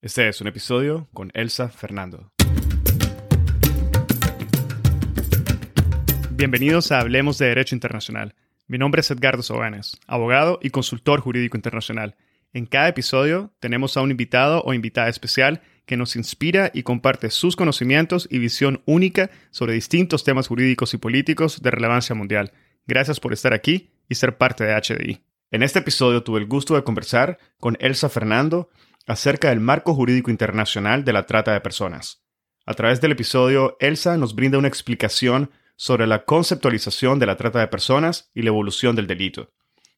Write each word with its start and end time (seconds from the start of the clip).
Este 0.00 0.28
es 0.28 0.40
un 0.40 0.46
episodio 0.46 1.08
con 1.12 1.32
Elsa 1.34 1.70
Fernando. 1.70 2.30
Bienvenidos 6.30 6.92
a 6.92 7.00
Hablemos 7.00 7.36
de 7.38 7.46
Derecho 7.46 7.74
Internacional. 7.74 8.36
Mi 8.68 8.78
nombre 8.78 9.00
es 9.00 9.10
Edgardo 9.10 9.42
Sobanes, 9.42 9.98
abogado 10.06 10.60
y 10.62 10.70
consultor 10.70 11.18
jurídico 11.18 11.56
internacional. 11.56 12.14
En 12.52 12.66
cada 12.66 12.86
episodio 12.86 13.52
tenemos 13.58 13.96
a 13.96 14.02
un 14.02 14.12
invitado 14.12 14.62
o 14.62 14.72
invitada 14.72 15.08
especial 15.08 15.62
que 15.84 15.96
nos 15.96 16.14
inspira 16.14 16.70
y 16.72 16.84
comparte 16.84 17.28
sus 17.30 17.56
conocimientos 17.56 18.28
y 18.30 18.38
visión 18.38 18.82
única 18.86 19.30
sobre 19.50 19.72
distintos 19.72 20.22
temas 20.22 20.46
jurídicos 20.46 20.94
y 20.94 20.98
políticos 20.98 21.60
de 21.60 21.72
relevancia 21.72 22.14
mundial. 22.14 22.52
Gracias 22.86 23.18
por 23.18 23.32
estar 23.32 23.52
aquí 23.52 23.90
y 24.08 24.14
ser 24.14 24.36
parte 24.36 24.62
de 24.62 24.80
HDI. 24.80 25.22
En 25.50 25.64
este 25.64 25.80
episodio 25.80 26.22
tuve 26.22 26.38
el 26.38 26.46
gusto 26.46 26.76
de 26.76 26.84
conversar 26.84 27.38
con 27.58 27.76
Elsa 27.80 28.08
Fernando, 28.08 28.68
acerca 29.08 29.48
del 29.48 29.60
marco 29.60 29.94
jurídico 29.94 30.30
internacional 30.30 31.04
de 31.04 31.14
la 31.14 31.24
trata 31.24 31.52
de 31.52 31.62
personas. 31.62 32.22
A 32.66 32.74
través 32.74 33.00
del 33.00 33.12
episodio, 33.12 33.76
Elsa 33.80 34.18
nos 34.18 34.34
brinda 34.34 34.58
una 34.58 34.68
explicación 34.68 35.50
sobre 35.76 36.06
la 36.06 36.24
conceptualización 36.24 37.18
de 37.18 37.24
la 37.24 37.36
trata 37.36 37.58
de 37.58 37.68
personas 37.68 38.30
y 38.34 38.42
la 38.42 38.48
evolución 38.48 38.94
del 38.94 39.06
delito. 39.06 39.50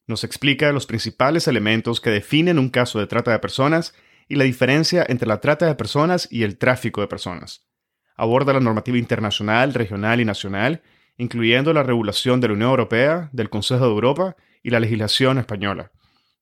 Nos 0.07 0.23
explica 0.23 0.71
los 0.71 0.87
principales 0.87 1.49
elementos 1.49 2.01
que 2.01 2.11
definen 2.11 2.59
un 2.59 2.71
caso 2.71 3.01
de 3.01 3.09
trata 3.09 3.33
de 3.33 3.41
personas 3.41 3.95
y 4.29 4.37
la 4.37 4.45
diferencia 4.45 5.05
entre 5.09 5.27
la 5.27 5.41
trata 5.41 5.67
de 5.67 5.75
personas 5.75 6.29
y 6.31 6.45
el 6.45 6.57
tráfico 6.57 7.01
de 7.01 7.09
personas. 7.09 7.69
Aborda 8.17 8.53
la 8.53 8.61
normativa 8.61 8.99
internacional, 8.99 9.75
regional 9.75 10.21
y 10.21 10.25
nacional, 10.25 10.83
incluyendo 11.17 11.73
la 11.73 11.83
regulación 11.83 12.41
de 12.41 12.49
la 12.49 12.55
Unión 12.55 12.71
Europea, 12.71 13.29
del 13.33 13.51
Consejo 13.51 13.87
de 13.87 13.91
Europa 13.91 14.37
y 14.63 14.71
la 14.71 14.79
legislación 14.79 15.39
española 15.39 15.91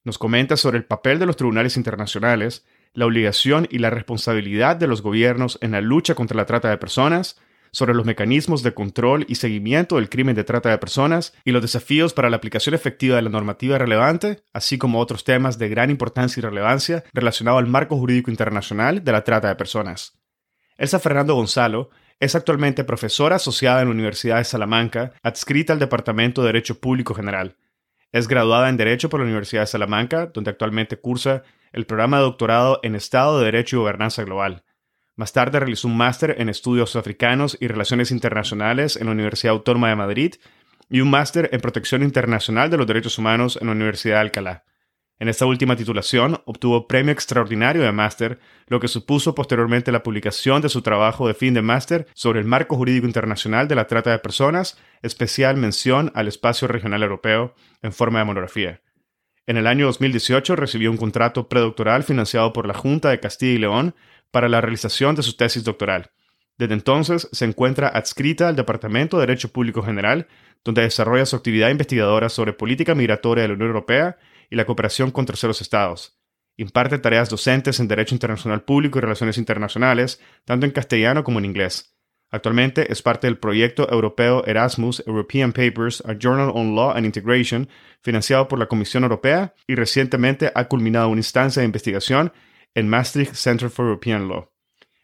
nos 0.04 0.18
comenta 0.18 0.56
sobre 0.56 0.78
el 0.78 0.84
papel 0.84 1.18
de 1.18 1.26
los 1.26 1.36
tribunales 1.36 1.76
internacionales, 1.76 2.64
la 2.94 3.06
obligación 3.06 3.68
y 3.70 3.78
la 3.78 3.90
responsabilidad 3.90 4.76
de 4.76 4.86
los 4.86 5.02
gobiernos 5.02 5.58
en 5.60 5.72
la 5.72 5.80
lucha 5.80 6.14
contra 6.14 6.36
la 6.36 6.46
trata 6.46 6.70
de 6.70 6.78
personas, 6.78 7.38
sobre 7.70 7.94
los 7.94 8.06
mecanismos 8.06 8.62
de 8.62 8.74
control 8.74 9.26
y 9.28 9.34
seguimiento 9.34 9.96
del 9.96 10.08
crimen 10.08 10.34
de 10.34 10.44
trata 10.44 10.70
de 10.70 10.78
personas 10.78 11.34
y 11.44 11.52
los 11.52 11.62
desafíos 11.62 12.12
para 12.12 12.30
la 12.30 12.36
aplicación 12.36 12.74
efectiva 12.74 13.16
de 13.16 13.22
la 13.22 13.30
normativa 13.30 13.78
relevante, 13.78 14.42
así 14.52 14.78
como 14.78 15.00
otros 15.00 15.24
temas 15.24 15.58
de 15.58 15.68
gran 15.68 15.90
importancia 15.90 16.40
y 16.40 16.44
relevancia 16.44 17.04
relacionados 17.12 17.60
al 17.60 17.68
marco 17.68 17.96
jurídico 17.96 18.30
internacional 18.30 19.04
de 19.04 19.12
la 19.12 19.24
trata 19.24 19.48
de 19.48 19.56
personas. 19.56 20.18
Elsa 20.76 20.98
Fernando 20.98 21.34
Gonzalo 21.34 21.90
es 22.20 22.34
actualmente 22.34 22.84
profesora 22.84 23.36
asociada 23.36 23.82
en 23.82 23.88
la 23.88 23.94
Universidad 23.94 24.38
de 24.38 24.44
Salamanca, 24.44 25.12
adscrita 25.22 25.72
al 25.72 25.78
Departamento 25.78 26.42
de 26.42 26.48
Derecho 26.48 26.80
Público 26.80 27.14
General. 27.14 27.56
Es 28.10 28.26
graduada 28.26 28.70
en 28.70 28.78
Derecho 28.78 29.10
por 29.10 29.20
la 29.20 29.26
Universidad 29.26 29.62
de 29.62 29.66
Salamanca, 29.66 30.26
donde 30.26 30.50
actualmente 30.50 30.98
cursa 30.98 31.42
el 31.72 31.84
programa 31.84 32.16
de 32.16 32.22
doctorado 32.22 32.80
en 32.82 32.94
Estado 32.94 33.38
de 33.38 33.44
Derecho 33.44 33.76
y 33.76 33.78
Gobernanza 33.80 34.24
Global. 34.24 34.64
Más 35.14 35.34
tarde 35.34 35.60
realizó 35.60 35.88
un 35.88 35.96
máster 35.98 36.36
en 36.38 36.48
Estudios 36.48 36.96
Africanos 36.96 37.58
y 37.60 37.68
Relaciones 37.68 38.10
Internacionales 38.10 38.96
en 38.96 39.06
la 39.06 39.12
Universidad 39.12 39.52
Autónoma 39.52 39.90
de 39.90 39.96
Madrid 39.96 40.34
y 40.88 41.02
un 41.02 41.10
máster 41.10 41.50
en 41.52 41.60
Protección 41.60 42.02
Internacional 42.02 42.70
de 42.70 42.78
los 42.78 42.86
Derechos 42.86 43.18
Humanos 43.18 43.58
en 43.60 43.66
la 43.66 43.74
Universidad 43.74 44.14
de 44.14 44.20
Alcalá. 44.20 44.64
En 45.20 45.28
esta 45.28 45.44
última 45.44 45.76
titulación 45.76 46.40
obtuvo 46.46 46.86
premio 46.86 47.12
extraordinario 47.12 47.82
de 47.82 47.92
máster, 47.92 48.38
lo 48.68 48.78
que 48.78 48.88
supuso 48.88 49.34
posteriormente 49.34 49.92
la 49.92 50.04
publicación 50.04 50.62
de 50.62 50.68
su 50.68 50.80
trabajo 50.80 51.26
de 51.26 51.34
fin 51.34 51.52
de 51.52 51.60
máster 51.60 52.06
sobre 52.14 52.38
el 52.38 52.46
marco 52.46 52.76
jurídico 52.76 53.06
internacional 53.06 53.66
de 53.68 53.74
la 53.74 53.88
trata 53.88 54.12
de 54.12 54.20
personas, 54.20 54.78
especial 55.02 55.56
mención 55.56 56.12
al 56.14 56.28
espacio 56.28 56.68
regional 56.68 57.02
europeo 57.02 57.54
en 57.82 57.92
forma 57.92 58.20
de 58.20 58.24
monografía. 58.24 58.82
En 59.46 59.56
el 59.56 59.66
año 59.66 59.86
2018 59.86 60.56
recibió 60.56 60.90
un 60.90 60.96
contrato 60.98 61.48
predoctoral 61.48 62.02
financiado 62.02 62.52
por 62.52 62.66
la 62.66 62.74
Junta 62.74 63.10
de 63.10 63.20
Castilla 63.20 63.52
y 63.52 63.58
León 63.58 63.94
para 64.30 64.48
la 64.48 64.60
realización 64.60 65.14
de 65.14 65.22
su 65.22 65.36
tesis 65.36 65.64
doctoral. 65.64 66.10
Desde 66.58 66.74
entonces 66.74 67.28
se 67.32 67.44
encuentra 67.44 67.88
adscrita 67.88 68.48
al 68.48 68.56
Departamento 68.56 69.16
de 69.16 69.26
Derecho 69.26 69.50
Público 69.50 69.82
General, 69.82 70.26
donde 70.64 70.82
desarrolla 70.82 71.24
su 71.24 71.36
actividad 71.36 71.70
investigadora 71.70 72.28
sobre 72.28 72.52
política 72.52 72.94
migratoria 72.94 73.42
de 73.42 73.48
la 73.48 73.54
Unión 73.54 73.68
Europea 73.68 74.18
y 74.50 74.56
la 74.56 74.66
cooperación 74.66 75.10
con 75.10 75.24
terceros 75.24 75.62
estados. 75.62 76.18
Imparte 76.56 76.98
tareas 76.98 77.30
docentes 77.30 77.78
en 77.78 77.86
Derecho 77.86 78.14
Internacional 78.14 78.64
Público 78.64 78.98
y 78.98 79.02
Relaciones 79.02 79.38
Internacionales, 79.38 80.20
tanto 80.44 80.66
en 80.66 80.72
castellano 80.72 81.22
como 81.22 81.38
en 81.38 81.44
inglés. 81.44 81.97
Actualmente 82.30 82.92
es 82.92 83.00
parte 83.00 83.26
del 83.26 83.38
proyecto 83.38 83.90
europeo 83.90 84.44
Erasmus 84.46 85.02
European 85.06 85.52
Papers, 85.52 86.02
a 86.06 86.14
Journal 86.18 86.52
on 86.54 86.74
Law 86.74 86.90
and 86.90 87.06
Integration, 87.06 87.68
financiado 88.02 88.48
por 88.48 88.58
la 88.58 88.66
Comisión 88.66 89.02
Europea 89.02 89.54
y 89.66 89.74
recientemente 89.74 90.52
ha 90.54 90.68
culminado 90.68 91.08
una 91.08 91.20
instancia 91.20 91.60
de 91.60 91.66
investigación 91.66 92.32
en 92.74 92.88
Maastricht 92.88 93.34
Center 93.34 93.70
for 93.70 93.86
European 93.86 94.28
Law. 94.28 94.50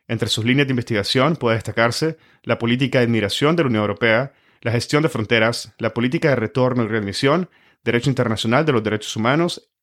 Entre 0.07 0.29
sus 0.29 0.45
líneas 0.45 0.69
de 0.69 0.73
investigación 0.73 1.37
puede 1.37 1.57
destacarse 1.57 2.19
la 2.43 2.59
política 2.59 2.99
de 2.99 3.07
inmigración 3.07 3.57
de 3.57 3.63
la 3.63 3.69
Unión 3.69 3.83
Europea, 3.83 4.35
la 4.61 4.73
gestión 4.73 5.03
de 5.03 5.09
fronteras, 5.09 5.75
la 5.79 5.95
política 5.95 6.29
de 6.29 6.37
retorno 6.37 6.85
y 6.85 6.89
readmisión, 6.89 7.49
derecho 7.85 8.11
internacional 8.11 8.67
de 8.67 8.73
los 8.73 8.83
derechos 8.83 9.17
humanos 9.17 9.71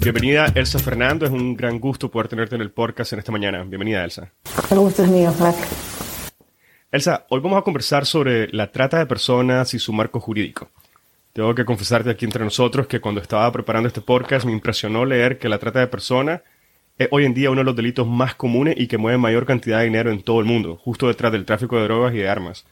Bienvenida 0.03 0.47
Elsa 0.55 0.79
Fernando, 0.79 1.27
es 1.27 1.31
un 1.31 1.55
gran 1.55 1.79
gusto 1.79 2.11
poder 2.11 2.27
tenerte 2.27 2.55
en 2.55 2.63
el 2.63 2.71
podcast 2.71 3.13
en 3.13 3.19
esta 3.19 3.33
mañana. 3.33 3.63
Bienvenida 3.65 4.03
Elsa. 4.03 4.33
El 4.71 4.79
gusto 4.79 5.05
es 5.05 5.11
mío, 5.11 5.31
gracias. 5.39 6.33
Elsa, 6.91 7.27
hoy 7.29 7.41
vamos 7.41 7.59
a 7.59 7.63
conversar 7.63 8.07
sobre 8.07 8.49
la 8.49 8.73
trata 8.73 8.99
de 8.99 9.05
personas 9.05 9.75
y 9.75 9.79
su 9.79 9.93
marco 9.93 10.19
jurídico. 10.19 10.71
Tengo 11.35 11.55
que 11.55 11.67
confesarte 11.67 12.09
aquí 12.09 12.25
entre 12.25 12.43
nosotros 12.43 12.87
que 12.87 12.99
cuando 12.99 13.21
estaba 13.21 13.53
preparando 13.53 13.89
este 13.89 14.01
podcast 14.01 14.47
me 14.47 14.53
impresionó 14.53 15.05
leer 15.05 15.39
que 15.39 15.51
la 15.51 15.59
trata 15.59 15.81
de 15.81 15.87
personas 15.87 16.41
es 16.97 17.07
hoy 17.11 17.27
en 17.27 17.35
día 17.35 17.51
uno 17.51 17.61
de 17.61 17.67
los 17.67 17.77
delitos 17.77 18.07
más 18.07 18.35
comunes 18.35 18.77
y 18.79 18.87
que 18.87 18.97
mueve 18.97 19.19
mayor 19.19 19.45
cantidad 19.45 19.81
de 19.81 19.85
dinero 19.85 20.11
en 20.11 20.23
todo 20.23 20.41
el 20.41 20.47
mundo, 20.47 20.77
justo 20.83 21.09
detrás 21.09 21.31
del 21.31 21.45
tráfico 21.45 21.77
de 21.77 21.85
drogas 21.85 22.15
y 22.15 22.19
de 22.19 22.29
armas. 22.31 22.65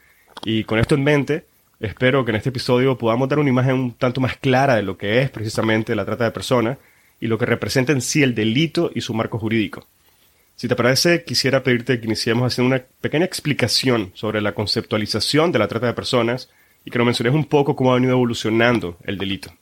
Y 0.45 0.65
con 0.65 0.79
esto 0.79 0.95
en 0.95 1.05
mente, 1.05 1.45
espero 1.79 2.25
que 2.25 2.31
en 2.31 2.37
este 2.37 2.49
episodio 2.49 2.97
podamos 2.97 3.29
dar 3.29 3.39
una 3.39 3.51
imagen 3.51 3.75
un 3.75 3.93
tanto 3.93 4.19
más 4.19 4.39
clara 4.39 4.77
de 4.77 4.83
lo 4.83 4.97
que 4.97 5.21
es 5.21 5.29
precisamente 5.29 5.95
la 5.95 6.07
trata 6.07 6.25
de 6.25 6.31
personas 6.31 6.79
y 7.21 7.27
lo 7.27 7.39
que 7.39 7.47
representa 7.47 7.93
en 7.93 8.01
sí 8.01 8.23
el 8.23 8.35
delito 8.35 8.91
y 8.95 9.01
su 9.01 9.15
marco 9.15 9.39
jurídico. 9.39 9.87
Si 10.57 10.67
te 10.67 10.75
parece, 10.75 11.23
quisiera 11.23 11.63
pedirte 11.63 12.01
que 12.01 12.07
iniciemos 12.07 12.53
haciendo 12.53 12.75
una 12.75 12.85
pequeña 13.01 13.25
explicación 13.25 14.11
sobre 14.15 14.41
la 14.41 14.55
conceptualización 14.55 15.53
de 15.53 15.61
la 15.61 15.69
trata 15.69 15.87
de 15.87 15.93
personas 15.93 16.49
y 16.85 16.91
que 16.91 16.99
nos 16.99 17.05
menciones 17.05 17.35
un 17.35 17.45
poco 17.45 17.77
cómo 17.77 17.93
ha 17.93 17.95
venido 17.95 18.13
evolucionando 18.13 18.97
el 19.05 19.19
delito. 19.19 19.53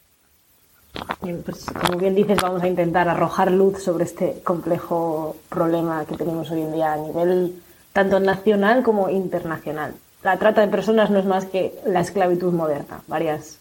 pues, 1.21 1.67
como 1.67 1.99
bien 1.99 2.15
dices, 2.15 2.39
vamos 2.41 2.63
a 2.63 2.69
intentar 2.69 3.09
arrojar 3.09 3.51
luz 3.53 3.83
sobre 3.83 4.05
este 4.05 4.41
complejo 4.43 5.37
problema 5.51 6.07
que 6.07 6.17
tenemos 6.17 6.51
hoy 6.51 6.63
en 6.63 6.73
día 6.73 6.95
a 6.95 6.97
nivel 6.97 7.57
tanto 7.93 8.19
nacional 8.19 8.83
como 8.83 9.11
internacional. 9.11 9.95
La 10.23 10.39
trata 10.39 10.63
de 10.63 10.69
personas 10.69 11.11
no 11.11 11.19
es 11.19 11.27
más 11.27 11.45
que 11.45 11.75
la 11.85 12.01
esclavitud 12.01 12.53
moderna. 12.53 13.03
Varias 13.07 13.59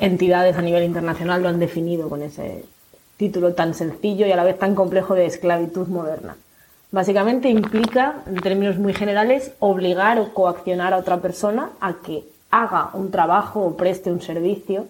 entidades 0.00 0.56
a 0.56 0.62
nivel 0.62 0.84
internacional 0.84 1.42
lo 1.42 1.48
han 1.48 1.58
definido 1.58 2.10
con 2.10 2.22
ese 2.22 2.64
título 3.18 3.52
tan 3.52 3.74
sencillo 3.74 4.26
y 4.26 4.32
a 4.32 4.36
la 4.36 4.44
vez 4.44 4.58
tan 4.58 4.74
complejo 4.74 5.14
de 5.14 5.26
esclavitud 5.26 5.88
moderna. 5.88 6.36
Básicamente 6.90 7.50
implica, 7.50 8.22
en 8.26 8.36
términos 8.36 8.78
muy 8.78 8.94
generales, 8.94 9.52
obligar 9.58 10.18
o 10.18 10.32
coaccionar 10.32 10.94
a 10.94 10.98
otra 10.98 11.18
persona 11.18 11.70
a 11.80 11.96
que 12.02 12.24
haga 12.50 12.90
un 12.94 13.10
trabajo 13.10 13.60
o 13.60 13.76
preste 13.76 14.10
un 14.10 14.22
servicio 14.22 14.86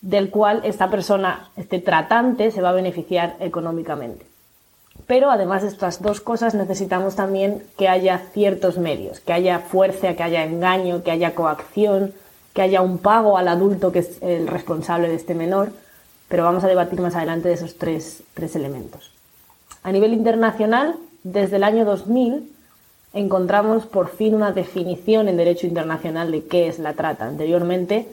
del 0.00 0.30
cual 0.30 0.62
esta 0.64 0.88
persona, 0.88 1.50
este 1.56 1.80
tratante, 1.80 2.50
se 2.50 2.62
va 2.62 2.70
a 2.70 2.72
beneficiar 2.80 3.36
económicamente. 3.40 4.24
Pero 5.06 5.30
además 5.30 5.62
de 5.62 5.68
estas 5.68 6.00
dos 6.00 6.20
cosas 6.20 6.54
necesitamos 6.54 7.16
también 7.16 7.64
que 7.76 7.88
haya 7.88 8.18
ciertos 8.32 8.78
medios, 8.78 9.20
que 9.20 9.32
haya 9.32 9.58
fuerza, 9.58 10.14
que 10.14 10.22
haya 10.22 10.44
engaño, 10.44 11.02
que 11.02 11.10
haya 11.10 11.34
coacción, 11.34 12.14
que 12.54 12.62
haya 12.62 12.80
un 12.80 12.98
pago 12.98 13.36
al 13.38 13.48
adulto 13.48 13.92
que 13.92 14.00
es 14.00 14.22
el 14.22 14.46
responsable 14.46 15.08
de 15.08 15.16
este 15.16 15.34
menor, 15.34 15.70
pero 16.28 16.44
vamos 16.44 16.64
a 16.64 16.68
debatir 16.68 17.00
más 17.00 17.14
adelante 17.14 17.48
de 17.48 17.54
esos 17.54 17.76
tres, 17.76 18.22
tres 18.34 18.54
elementos. 18.54 19.10
A 19.82 19.92
nivel 19.92 20.12
internacional, 20.12 20.96
desde 21.22 21.56
el 21.56 21.64
año 21.64 21.84
2000 21.84 22.50
encontramos 23.14 23.86
por 23.86 24.10
fin 24.10 24.34
una 24.34 24.52
definición 24.52 25.28
en 25.28 25.36
derecho 25.36 25.66
internacional 25.66 26.30
de 26.30 26.44
qué 26.44 26.68
es 26.68 26.78
la 26.78 26.92
trata. 26.92 27.26
Anteriormente 27.26 28.06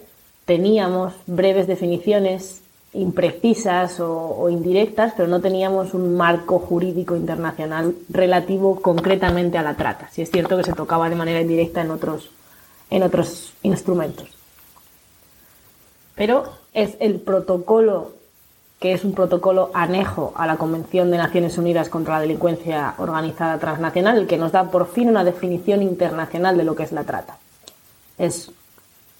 teníamos 0.46 1.14
breves 1.28 1.68
definiciones 1.68 2.62
imprecisas 2.94 4.00
o, 4.00 4.50
indirectas, 4.50 5.14
pero 5.18 5.28
no 5.28 5.42
teníamos 5.42 5.94
un 5.94 6.16
marco 6.16 6.60
jurídico 6.60 7.16
internacional 7.16 7.94
relativo 8.10 8.82
concretamente 8.82 9.58
a 9.58 9.64
la 9.64 9.76
trata. 9.76 10.10
Si 10.12 10.22
es 10.22 10.32
cierto 10.32 10.56
que 10.56 10.64
se 10.64 10.74
tocaba 10.74 11.10
de 11.10 11.16
manera 11.16 11.42
indirecta 11.42 11.82
en 11.82 11.92
otros, 11.92 12.30
en 12.90 13.04
otros 13.04 13.54
instrumentos. 13.64 14.35
Pero 16.16 16.46
es 16.74 16.96
el 17.00 17.20
protocolo, 17.20 18.14
que 18.80 18.94
es 18.94 19.04
un 19.04 19.14
protocolo 19.14 19.70
anejo 19.74 20.34
a 20.36 20.48
la 20.48 20.58
Convención 20.58 21.12
de 21.12 21.18
Naciones 21.18 21.58
Unidas 21.58 21.90
contra 21.90 22.16
la 22.16 22.22
Delincuencia 22.22 22.96
Organizada 22.98 23.60
Transnacional, 23.60 24.18
el 24.18 24.28
que 24.28 24.38
nos 24.38 24.52
da 24.52 24.72
por 24.72 24.88
fin 24.88 25.10
una 25.10 25.24
definición 25.24 25.82
internacional 25.82 26.58
de 26.58 26.64
lo 26.64 26.76
que 26.76 26.84
es 26.84 26.92
la 26.92 27.04
trata. 27.04 27.38
Es 28.18 28.52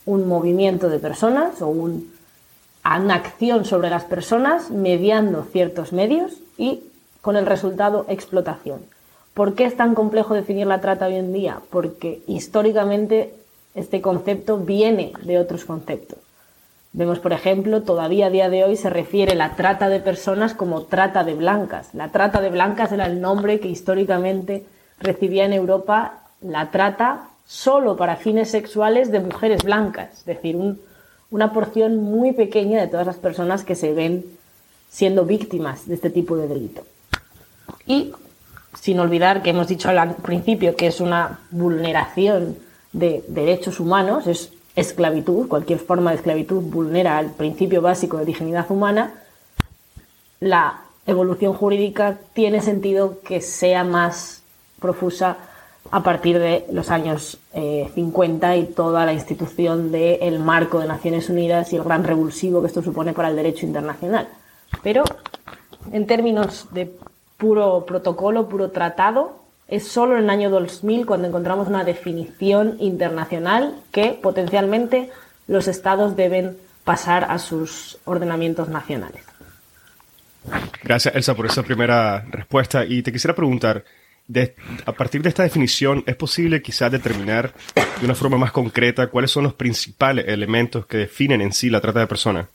un 0.06 0.28
movimiento 0.28 0.90
de 0.90 1.00
personas 1.00 1.62
o 1.62 1.68
una 1.68 3.16
acción 3.16 3.66
sobre 3.66 3.90
las 3.90 4.06
personas 4.06 4.70
mediando 4.70 5.44
ciertos 5.52 5.92
medios 5.92 6.34
y 6.58 6.84
con 7.22 7.36
el 7.36 7.46
resultado 7.46 8.06
explotación. 8.08 8.82
¿Por 9.34 9.56
qué 9.56 9.66
es 9.66 9.76
tan 9.76 9.96
complejo 9.96 10.34
definir 10.34 10.68
la 10.68 10.80
trata 10.80 11.08
hoy 11.08 11.16
en 11.16 11.34
día? 11.34 11.60
Porque 11.70 12.22
históricamente 12.28 13.34
este 13.74 14.00
concepto 14.00 14.58
viene 14.58 15.12
de 15.24 15.40
otros 15.40 15.66
conceptos. 15.66 16.20
Vemos, 16.98 17.20
por 17.20 17.34
ejemplo, 17.34 17.84
todavía 17.84 18.28
a 18.28 18.30
día 18.30 18.48
de 18.48 18.64
hoy 18.64 18.78
se 18.78 18.90
refiere 18.90 19.36
la 19.36 19.58
trata 19.58 19.90
de 19.90 20.00
personas 20.00 20.54
como 20.54 20.84
trata 20.84 21.26
de 21.26 21.34
blancas. 21.34 21.90
La 21.94 22.08
trata 22.08 22.40
de 22.40 22.50
blancas 22.50 22.94
era 22.94 23.06
el 23.06 23.20
nombre 23.20 23.60
que 23.60 23.68
históricamente 23.68 24.64
recibía 25.00 25.44
en 25.44 25.52
Europa 25.52 26.22
la 26.40 26.72
trata 26.72 27.28
solo 27.46 27.98
para 27.98 28.16
fines 28.16 28.50
sexuales 28.50 29.12
de 29.12 29.20
mujeres 29.20 29.62
blancas, 29.64 30.20
es 30.20 30.26
decir, 30.26 30.56
un, 30.56 30.80
una 31.32 31.52
porción 31.52 31.98
muy 31.98 32.32
pequeña 32.32 32.80
de 32.80 32.88
todas 32.88 33.06
las 33.06 33.18
personas 33.18 33.66
que 33.66 33.76
se 33.76 33.94
ven 33.94 34.24
siendo 34.90 35.26
víctimas 35.26 35.90
de 35.90 35.96
este 35.96 36.10
tipo 36.10 36.38
de 36.38 36.48
delito. 36.48 36.84
Y 37.86 38.14
sin 38.80 39.02
olvidar 39.02 39.44
que 39.44 39.50
hemos 39.50 39.68
dicho 39.68 39.90
al 39.90 40.16
principio 40.16 40.78
que 40.78 40.88
es 40.88 41.02
una 41.02 41.42
vulneración 41.52 42.56
de 42.94 43.22
derechos 43.28 43.82
humanos, 43.82 44.28
es 44.28 44.54
esclavitud, 44.76 45.48
cualquier 45.48 45.80
forma 45.80 46.12
de 46.12 46.18
esclavitud 46.18 46.62
vulnera 46.62 47.20
el 47.20 47.32
principio 47.32 47.82
básico 47.82 48.18
de 48.18 48.26
dignidad 48.26 48.70
humana, 48.70 49.14
la 50.40 50.82
evolución 51.08 51.54
jurídica 51.54 52.18
tiene 52.34 52.62
sentido 52.62 53.22
que 53.22 53.42
sea 53.42 53.84
más 53.84 54.42
profusa 54.80 55.38
a 55.92 56.04
partir 56.04 56.40
de 56.40 56.66
los 56.72 56.90
años 56.90 57.38
50 57.54 58.56
eh, 58.56 58.60
y 58.60 58.66
toda 58.66 59.06
la 59.06 59.14
institución 59.14 59.92
del 59.92 60.40
marco 60.40 60.80
de 60.80 60.88
Naciones 60.88 61.30
Unidas 61.30 61.72
y 61.72 61.76
el 61.76 61.84
gran 61.84 62.04
revulsivo 62.04 62.62
que 62.62 62.68
esto 62.68 62.82
supone 62.82 63.14
para 63.14 63.30
el 63.30 63.36
derecho 63.36 63.66
internacional. 63.66 64.28
Pero 64.82 65.04
en 65.92 66.08
términos 66.08 66.68
de 66.72 66.92
puro 67.38 67.86
protocolo, 67.86 68.50
puro 68.50 68.72
tratado, 68.72 69.45
es 69.68 69.88
solo 69.88 70.18
en 70.18 70.24
el 70.26 70.30
año 70.30 70.50
2000 70.50 71.06
cuando 71.06 71.28
encontramos 71.28 71.68
una 71.68 71.84
definición 71.84 72.78
internacional 72.80 73.76
que 73.92 74.18
potencialmente 74.22 75.10
los 75.48 75.68
estados 75.68 76.16
deben 76.16 76.58
pasar 76.84 77.26
a 77.30 77.40
sus 77.40 77.98
ordenamientos 78.06 78.70
nacionales. 78.70 79.24
Gracias, 80.84 81.16
Elsa, 81.16 81.36
por 81.36 81.48
esa 81.48 81.64
primera 81.64 82.24
respuesta. 82.30 82.86
Y 82.86 83.02
te 83.02 83.12
quisiera 83.12 83.36
preguntar, 83.36 83.84
a 84.86 84.92
partir 84.92 85.22
de 85.22 85.30
esta 85.30 85.44
definición, 85.44 86.04
¿es 86.06 86.16
posible 86.16 86.62
quizás 86.62 86.92
determinar 86.92 87.54
de 88.00 88.06
una 88.06 88.16
forma 88.16 88.38
más 88.38 88.52
concreta 88.52 89.08
cuáles 89.08 89.32
son 89.32 89.44
los 89.44 89.54
principales 89.54 90.26
elementos 90.28 90.86
que 90.86 90.98
definen 90.98 91.42
en 91.42 91.54
sí 91.54 91.70
la 91.70 91.82
trata 91.82 92.00
de 92.00 92.08
personas? 92.08 92.48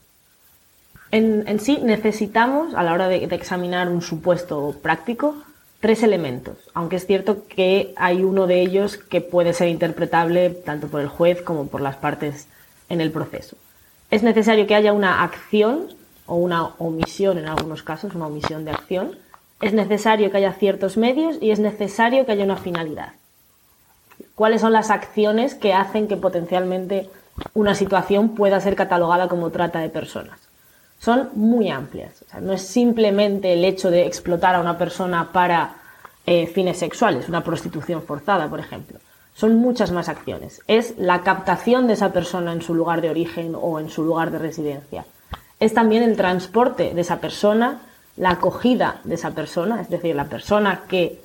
En, 1.12 1.58
sí 1.58 1.80
necesitamos, 1.82 2.74
a 2.74 2.84
la 2.84 2.92
hora 2.92 3.08
de, 3.08 3.24
examinar 3.24 3.88
un 3.88 4.00
supuesto 4.00 4.78
práctico, 4.80 5.42
tres 5.80 6.02
elementos, 6.02 6.58
aunque 6.74 6.96
es 6.96 7.06
cierto 7.06 7.46
que 7.48 7.92
hay 7.96 8.22
uno 8.22 8.46
de 8.46 8.60
ellos 8.60 8.98
que 8.98 9.20
puede 9.20 9.54
ser 9.54 9.68
interpretable 9.68 10.50
tanto 10.50 10.88
por 10.88 11.00
el 11.00 11.08
juez 11.08 11.42
como 11.42 11.66
por 11.66 11.80
las 11.80 11.96
partes 11.96 12.48
en 12.88 13.00
el 13.00 13.10
proceso. 13.10 13.56
Es 14.10 14.22
necesario 14.22 14.66
que 14.66 14.74
haya 14.74 14.92
una 14.92 15.22
acción 15.22 15.88
o 16.26 16.36
una 16.36 16.66
omisión 16.78 17.38
en 17.38 17.48
algunos 17.48 17.82
casos, 17.82 18.14
una 18.14 18.26
omisión 18.26 18.64
de 18.64 18.72
acción, 18.72 19.16
es 19.60 19.72
necesario 19.72 20.30
que 20.30 20.38
haya 20.38 20.52
ciertos 20.52 20.96
medios 20.96 21.36
y 21.40 21.50
es 21.50 21.58
necesario 21.58 22.24
que 22.24 22.32
haya 22.32 22.44
una 22.44 22.56
finalidad. 22.56 23.12
¿Cuáles 24.34 24.60
son 24.60 24.72
las 24.72 24.90
acciones 24.90 25.54
que 25.54 25.74
hacen 25.74 26.08
que 26.08 26.16
potencialmente 26.16 27.10
una 27.54 27.74
situación 27.74 28.34
pueda 28.34 28.60
ser 28.60 28.74
catalogada 28.74 29.28
como 29.28 29.50
trata 29.50 29.80
de 29.80 29.90
personas? 29.90 30.49
Son 31.00 31.30
muy 31.34 31.70
amplias. 31.70 32.24
no 32.40 32.52
es 32.52 32.62
simplemente 32.62 33.54
el 33.54 33.64
hecho 33.64 33.90
de 33.90 34.06
explotar 34.06 34.54
a 34.54 34.60
una 34.60 34.76
persona 34.76 35.32
para 35.32 35.76
eh, 36.26 36.46
fines 36.46 36.78
sexuales, 36.78 37.28
una 37.28 37.42
prostitución 37.42 38.02
forzada, 38.02 38.48
por 38.48 38.60
ejemplo. 38.60 38.98
Son 39.34 39.56
muchas 39.56 39.90
más 39.90 40.10
acciones. 40.10 40.60
Es 40.66 40.94
la 40.98 41.22
captación 41.22 41.86
de 41.86 41.94
esa 41.94 42.12
persona 42.12 42.52
en 42.52 42.60
su 42.60 42.74
lugar 42.74 43.00
de 43.00 43.08
origen 43.08 43.56
o 43.58 43.80
en 43.80 43.88
su 43.88 44.04
lugar 44.04 44.30
de 44.30 44.38
residencia. 44.38 45.06
Es 45.58 45.72
también 45.72 46.02
el 46.02 46.16
transporte 46.16 46.92
de 46.94 47.00
esa 47.00 47.18
persona 47.18 47.80
la 48.16 48.30
acogida 48.32 49.00
de 49.04 49.14
esa 49.14 49.30
persona, 49.30 49.80
es 49.80 49.88
decir, 49.88 50.14
la 50.14 50.26
persona 50.26 50.82
que 50.86 51.22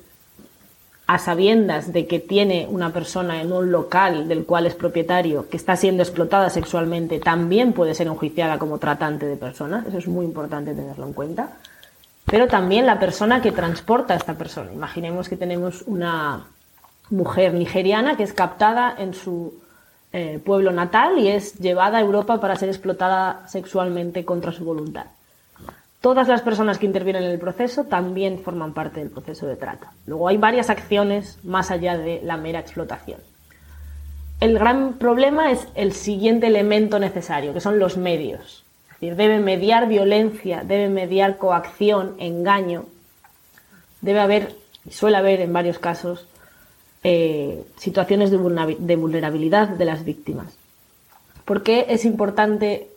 a 1.06 1.18
sabiendas 1.18 1.92
de 1.92 2.06
que 2.06 2.18
tiene 2.18 2.66
una 2.68 2.92
persona 2.92 3.40
en 3.40 3.52
un 3.52 3.70
local 3.70 4.26
del 4.26 4.44
cual 4.44 4.66
es 4.66 4.74
propietario 4.74 5.48
que 5.48 5.56
está 5.56 5.76
siendo 5.76 6.02
explotada 6.02 6.50
sexualmente, 6.50 7.20
también 7.20 7.72
puede 7.72 7.94
ser 7.94 8.08
enjuiciada 8.08 8.58
como 8.58 8.78
tratante 8.78 9.26
de 9.26 9.36
personas, 9.36 9.86
eso 9.86 9.98
es 9.98 10.08
muy 10.08 10.24
importante 10.24 10.74
tenerlo 10.74 11.06
en 11.06 11.12
cuenta, 11.12 11.50
pero 12.24 12.48
también 12.48 12.86
la 12.86 12.98
persona 12.98 13.40
que 13.40 13.52
transporta 13.52 14.14
a 14.14 14.16
esta 14.16 14.34
persona. 14.34 14.72
Imaginemos 14.72 15.28
que 15.28 15.36
tenemos 15.36 15.82
una 15.86 16.46
mujer 17.10 17.54
nigeriana 17.54 18.16
que 18.16 18.24
es 18.24 18.32
captada 18.32 18.92
en 18.98 19.14
su 19.14 19.54
eh, 20.12 20.40
pueblo 20.44 20.72
natal 20.72 21.18
y 21.18 21.28
es 21.28 21.54
llevada 21.58 21.98
a 21.98 22.00
Europa 22.00 22.40
para 22.40 22.56
ser 22.56 22.68
explotada 22.68 23.46
sexualmente 23.46 24.24
contra 24.24 24.50
su 24.50 24.64
voluntad. 24.64 25.06
Todas 26.00 26.28
las 26.28 26.42
personas 26.42 26.78
que 26.78 26.86
intervienen 26.86 27.24
en 27.24 27.30
el 27.30 27.38
proceso 27.38 27.84
también 27.84 28.38
forman 28.38 28.74
parte 28.74 29.00
del 29.00 29.10
proceso 29.10 29.46
de 29.46 29.56
trata. 29.56 29.92
Luego 30.06 30.28
hay 30.28 30.36
varias 30.36 30.70
acciones 30.70 31.38
más 31.42 31.70
allá 31.70 31.96
de 31.96 32.20
la 32.22 32.36
mera 32.36 32.60
explotación. 32.60 33.20
El 34.38 34.58
gran 34.58 34.94
problema 34.94 35.50
es 35.50 35.66
el 35.74 35.92
siguiente 35.92 36.48
elemento 36.48 36.98
necesario, 36.98 37.54
que 37.54 37.60
son 37.60 37.78
los 37.78 37.96
medios. 37.96 38.64
Es 38.86 39.00
decir, 39.00 39.16
debe 39.16 39.40
mediar 39.40 39.88
violencia, 39.88 40.62
debe 40.62 40.88
mediar 40.88 41.38
coacción, 41.38 42.14
engaño. 42.18 42.84
Debe 44.02 44.20
haber, 44.20 44.54
y 44.84 44.90
suele 44.90 45.16
haber 45.16 45.40
en 45.40 45.52
varios 45.52 45.78
casos, 45.78 46.26
eh, 47.02 47.64
situaciones 47.78 48.30
de 48.30 48.96
vulnerabilidad 48.96 49.68
de 49.68 49.84
las 49.84 50.04
víctimas. 50.04 50.58
¿Por 51.46 51.62
qué 51.62 51.86
es 51.88 52.04
importante 52.04 52.88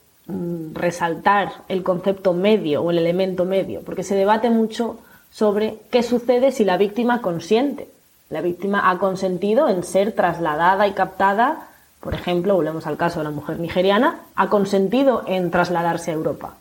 resaltar 0.74 1.52
el 1.68 1.84
concepto 1.84 2.34
medio 2.34 2.84
o 2.84 2.92
el 2.92 3.00
elemento 3.00 3.46
medio, 3.46 3.82
porque 3.82 4.04
se 4.04 4.16
debate 4.16 4.50
mucho 4.50 5.00
sobre 5.32 5.80
qué 5.92 6.04
sucede 6.04 6.52
si 6.52 6.64
la 6.64 6.78
víctima 6.78 7.22
consiente. 7.22 7.90
La 8.30 8.42
víctima 8.42 8.90
ha 8.90 9.00
consentido 9.00 9.70
en 9.70 9.84
ser 9.84 10.12
trasladada 10.12 10.88
y 10.88 10.94
captada, 10.94 11.68
por 12.00 12.14
ejemplo, 12.14 12.56
volvemos 12.56 12.86
al 12.86 12.98
caso 12.98 13.20
de 13.20 13.26
la 13.26 13.32
mujer 13.32 13.60
nigeriana, 13.60 14.22
ha 14.36 14.50
consentido 14.50 15.24
en 15.26 15.52
trasladarse 15.52 16.12
a 16.12 16.16
Europa. 16.16 16.56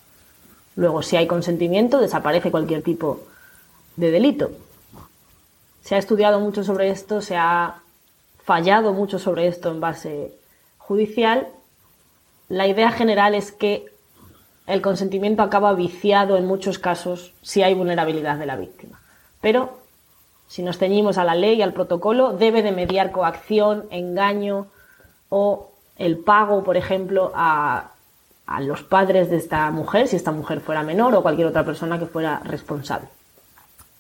Luego, 0.77 1.03
si 1.03 1.17
hay 1.17 1.27
consentimiento, 1.27 2.01
desaparece 2.01 2.51
cualquier 2.51 2.83
tipo 2.83 3.21
de 3.97 4.11
delito. 4.11 4.51
Se 5.83 5.95
ha 5.95 5.99
estudiado 5.99 6.41
mucho 6.41 6.65
sobre 6.65 6.91
esto, 6.91 7.21
se 7.21 7.37
ha 7.37 7.83
fallado 8.45 8.93
mucho 8.93 9.19
sobre 9.19 9.47
esto 9.47 9.71
en 9.71 9.81
base 9.81 10.33
judicial 10.79 11.49
la 12.49 12.67
idea 12.67 12.90
general 12.90 13.35
es 13.35 13.52
que 13.52 13.87
el 14.67 14.83
consentimiento 14.83 15.43
acaba 15.43 15.73
viciado 15.75 16.37
en 16.37 16.47
muchos 16.47 16.78
casos 16.78 17.33
si 17.43 17.62
hay 17.62 17.75
vulnerabilidad 17.75 18.38
de 18.38 18.47
la 18.47 18.57
víctima. 18.57 19.00
Pero 19.40 19.78
si 20.47 20.62
nos 20.62 20.78
ceñimos 20.78 21.19
a 21.19 21.25
la 21.25 21.35
ley 21.35 21.57
y 21.57 21.62
al 21.62 21.73
protocolo, 21.73 22.33
debe 22.33 22.62
de 22.62 22.73
mediar 22.73 23.12
coacción, 23.12 23.85
engaño 23.90 24.67
o 25.28 25.71
el 25.97 26.19
pago, 26.19 26.64
por 26.64 26.76
ejemplo, 26.76 27.33
a, 27.35 27.93
los 28.61 28.83
padres 28.83 29.28
de 29.28 29.37
esta 29.37 29.71
mujer, 29.71 30.09
si 30.09 30.17
esta 30.17 30.33
mujer 30.33 30.61
fuera 30.61 30.83
menor 30.83 31.14
o 31.14 31.23
cualquier 31.23 31.49
otra 31.49 31.67
persona 31.67 31.99
que 31.99 32.07
fuera 32.07 32.40
responsable. 32.45 33.09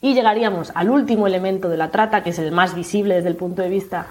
Y 0.00 0.14
llegaríamos 0.14 0.72
al 0.74 0.88
último 0.88 1.26
elemento 1.26 1.68
de 1.68 1.76
la 1.76 1.90
trata, 1.90 2.22
que 2.22 2.30
es 2.30 2.38
el 2.38 2.50
más 2.50 2.74
visible 2.74 3.16
desde 3.16 3.28
el 3.28 3.36
punto 3.36 3.60
de 3.60 3.68
vista 3.68 4.06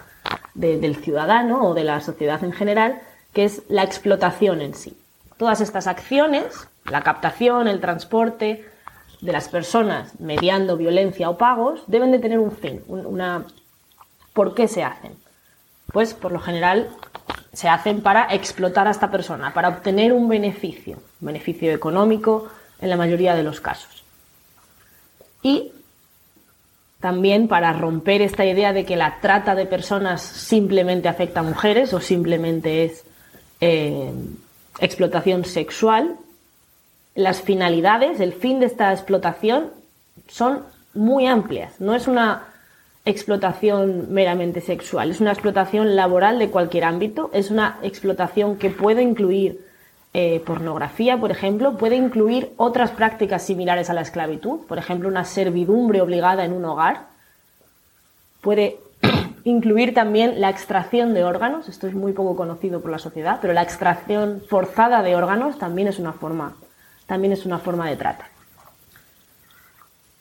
del 0.54 0.96
ciudadano 0.98 1.68
o 1.68 1.74
de 1.74 1.84
la 1.84 2.02
sociedad 2.02 2.44
en 2.44 2.52
general, 2.52 3.02
que 3.38 3.46
es 3.46 3.62
la 3.70 3.84
explotación 3.84 4.62
en 4.62 4.74
sí. 4.74 4.98
Todas 5.38 5.62
estas 5.62 5.86
acciones, 5.86 6.68
la 6.90 7.04
captación, 7.04 7.68
el 7.68 7.80
transporte 7.80 8.66
de 9.22 9.32
las 9.32 9.48
personas 9.48 10.20
mediando 10.20 10.76
violencia 10.76 11.30
o 11.30 11.38
pagos, 11.38 11.84
deben 11.86 12.12
de 12.12 12.18
tener 12.18 12.40
un 12.40 12.52
fin, 12.52 12.82
una... 12.88 13.46
¿Por 14.34 14.56
qué 14.56 14.68
se 14.68 14.84
hacen? 14.84 15.14
Pues 15.94 16.16
por 16.16 16.32
lo 16.32 16.40
general 16.40 16.90
se 17.54 17.70
hacen 17.70 18.02
para 18.02 18.26
explotar 18.34 18.88
a 18.88 18.90
esta 18.90 19.12
persona, 19.12 19.54
para 19.54 19.70
obtener 19.70 20.14
un 20.14 20.28
beneficio, 20.28 20.98
un 21.22 21.28
beneficio 21.28 21.72
económico 21.72 22.48
en 22.82 22.90
la 22.90 22.98
mayoría 22.98 23.36
de 23.36 23.44
los 23.44 23.62
casos. 23.62 24.04
Y 25.44 25.74
también 27.00 27.48
para 27.48 27.72
romper 27.72 28.24
esta 28.24 28.46
idea 28.46 28.74
de 28.74 28.84
que 28.84 28.96
la 28.96 29.20
trata 29.22 29.54
de 29.54 29.68
personas 29.68 30.24
simplemente 30.24 31.08
afecta 31.08 31.42
a 31.42 31.44
mujeres 31.44 31.94
o 31.94 32.02
simplemente 32.02 32.84
es 32.84 33.04
eh, 33.62 34.12
explotación 34.80 35.46
sexual, 35.46 36.18
las 37.16 37.42
finalidades, 37.42 38.20
el 38.20 38.34
fin 38.34 38.60
de 38.60 38.68
esta 38.68 38.92
explotación 38.94 39.72
son 40.28 40.64
muy 40.94 41.26
amplias. 41.28 41.80
No 41.80 41.96
es 41.96 42.08
una 42.08 42.44
explotación 43.06 44.14
meramente 44.14 44.62
sexual, 44.62 45.12
es 45.12 45.22
una 45.22 45.32
explotación 45.32 45.96
laboral 45.96 46.40
de 46.40 46.50
cualquier 46.50 46.84
ámbito, 46.84 47.30
es 47.34 47.50
una 47.50 47.80
explotación 47.82 48.58
que 48.58 48.70
puede 48.70 49.02
incluir 49.02 49.66
eh, 50.14 50.42
pornografía, 50.46 51.18
por 51.18 51.32
ejemplo, 51.32 51.78
puede 51.78 51.96
incluir 51.96 52.52
otras 52.58 52.92
prácticas 52.92 53.44
similares 53.44 53.90
a 53.90 53.94
la 53.94 54.02
esclavitud, 54.02 54.66
por 54.68 54.78
ejemplo, 54.78 55.08
una 55.08 55.26
servidumbre 55.26 56.02
obligada 56.02 56.44
en 56.44 56.54
un 56.54 56.66
hogar, 56.66 57.08
puede 58.42 58.80
incluir 59.48 59.94
también 59.94 60.42
la 60.42 60.50
extracción 60.50 61.14
de 61.14 61.24
órganos, 61.24 61.70
esto 61.70 61.88
es 61.88 61.94
muy 61.94 62.12
poco 62.12 62.36
conocido 62.36 62.82
por 62.82 62.92
la 62.92 63.00
sociedad, 63.00 63.40
pero 63.42 63.54
la 63.54 63.62
extracción 63.62 64.44
forzada 64.50 65.02
de 65.04 65.16
órganos 65.16 65.58
también 65.58 65.88
es 65.88 66.00
una 66.00 66.12
forma, 66.12 66.56
también 67.06 67.32
es 67.32 67.46
una 67.46 67.58
forma 67.58 67.90
de 67.90 67.96
trata. 67.96 68.26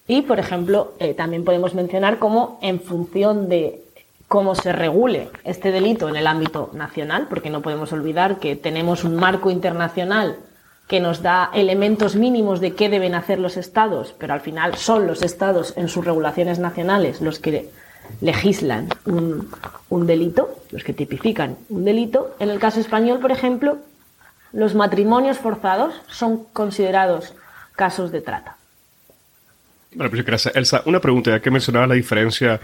Y, 0.06 0.22
por 0.22 0.38
ejemplo, 0.38 0.94
eh, 1.00 1.14
también 1.14 1.44
podemos 1.44 1.74
mencionar 1.74 2.20
cómo 2.20 2.60
en 2.62 2.80
función 2.80 3.48
de 3.48 3.82
cómo 4.28 4.54
se 4.54 4.72
regule 4.72 5.30
este 5.42 5.72
delito 5.72 6.08
en 6.08 6.14
el 6.14 6.28
ámbito 6.28 6.70
nacional, 6.72 7.26
porque 7.28 7.50
no 7.50 7.62
podemos 7.62 7.92
olvidar 7.92 8.38
que 8.38 8.54
tenemos 8.54 9.02
un 9.02 9.16
marco 9.16 9.50
internacional 9.50 10.36
que 10.86 11.00
nos 11.00 11.20
da 11.20 11.50
elementos 11.52 12.14
mínimos 12.14 12.60
de 12.60 12.74
qué 12.74 12.88
deben 12.88 13.16
hacer 13.16 13.40
los 13.40 13.56
estados, 13.56 14.14
pero 14.16 14.34
al 14.34 14.40
final 14.40 14.76
son 14.76 15.08
los 15.08 15.22
estados 15.22 15.76
en 15.76 15.88
sus 15.88 16.04
regulaciones 16.04 16.60
nacionales 16.60 17.20
los 17.20 17.40
que 17.40 17.70
legislan 18.20 18.88
un, 19.04 20.06
delito, 20.06 20.62
los 20.70 20.84
que 20.84 20.92
tipifican 20.92 21.56
un 21.68 21.84
delito. 21.84 22.36
En 22.38 22.50
el 22.50 22.58
caso 22.58 22.80
español, 22.80 23.18
por 23.20 23.32
ejemplo, 23.32 23.78
los 24.52 24.74
matrimonios 24.74 25.38
forzados 25.38 25.94
son 26.08 26.44
considerados 26.52 27.34
casos 27.74 28.12
de 28.12 28.20
trata. 28.20 28.56
Bueno, 29.94 30.10
pues 30.10 30.24
gracias. 30.24 30.54
Elsa, 30.56 30.82
una 30.86 31.00
pregunta, 31.00 31.30
ya 31.30 31.40
que 31.40 31.50
mencionaba 31.50 31.86
la 31.86 31.94
diferencia 31.94 32.60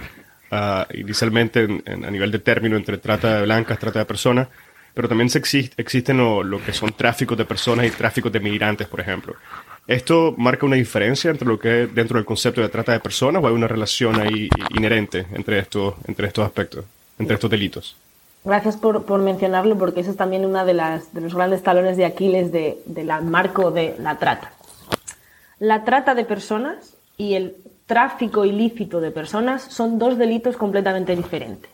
uh, 0.50 0.96
inicialmente 0.96 1.82
a 1.86 2.10
nivel 2.10 2.30
de 2.30 2.38
término 2.40 2.76
entre 2.76 2.98
trata 2.98 3.36
de 3.36 3.42
blancas, 3.42 3.78
trata 3.78 4.00
de 4.00 4.04
personas, 4.04 4.48
pero 4.94 5.08
también 5.08 5.30
se 5.30 5.38
existe, 5.38 5.80
existen 5.80 6.18
lo, 6.18 6.42
lo, 6.42 6.62
que 6.62 6.72
son 6.72 6.92
tráficos 6.92 7.38
de 7.38 7.44
personas 7.44 7.86
y 7.86 7.90
tráficos 7.90 8.30
de 8.30 8.40
migrantes, 8.40 8.86
por 8.86 9.00
ejemplo. 9.00 9.36
¿Esto 9.86 10.34
marca 10.36 10.64
una 10.64 10.76
diferencia 10.76 11.30
entre 11.30 11.48
lo 11.48 11.58
que 11.58 11.88
dentro 11.88 12.16
del 12.16 12.24
concepto 12.24 12.60
de 12.60 12.68
trata 12.68 12.92
de 12.92 13.00
personas 13.00 13.42
o 13.42 13.48
hay 13.48 13.52
una 13.52 13.66
relación 13.66 14.20
ahí 14.20 14.48
inherente 14.76 15.26
entre 15.32 15.58
estos, 15.58 15.94
entre 16.06 16.28
estos 16.28 16.46
aspectos, 16.46 16.84
entre 17.18 17.34
estos 17.34 17.50
delitos? 17.50 17.96
Gracias 18.44 18.76
por, 18.76 19.04
por 19.04 19.20
mencionarlo 19.20 19.76
porque 19.76 20.00
eso 20.00 20.12
es 20.12 20.16
también 20.16 20.44
uno 20.44 20.64
de, 20.64 20.74
las, 20.74 21.12
de 21.12 21.20
los 21.20 21.34
grandes 21.34 21.62
talones 21.62 21.96
de 21.96 22.04
Aquiles 22.04 22.52
del 22.52 22.76
de 22.86 23.04
marco 23.22 23.70
de 23.70 23.96
la 23.98 24.18
trata. 24.18 24.52
La 25.58 25.84
trata 25.84 26.14
de 26.14 26.24
personas 26.24 26.94
y 27.16 27.34
el 27.34 27.56
tráfico 27.86 28.44
ilícito 28.44 29.00
de 29.00 29.10
personas 29.10 29.62
son 29.62 29.98
dos 29.98 30.16
delitos 30.16 30.56
completamente 30.56 31.14
diferentes. 31.14 31.70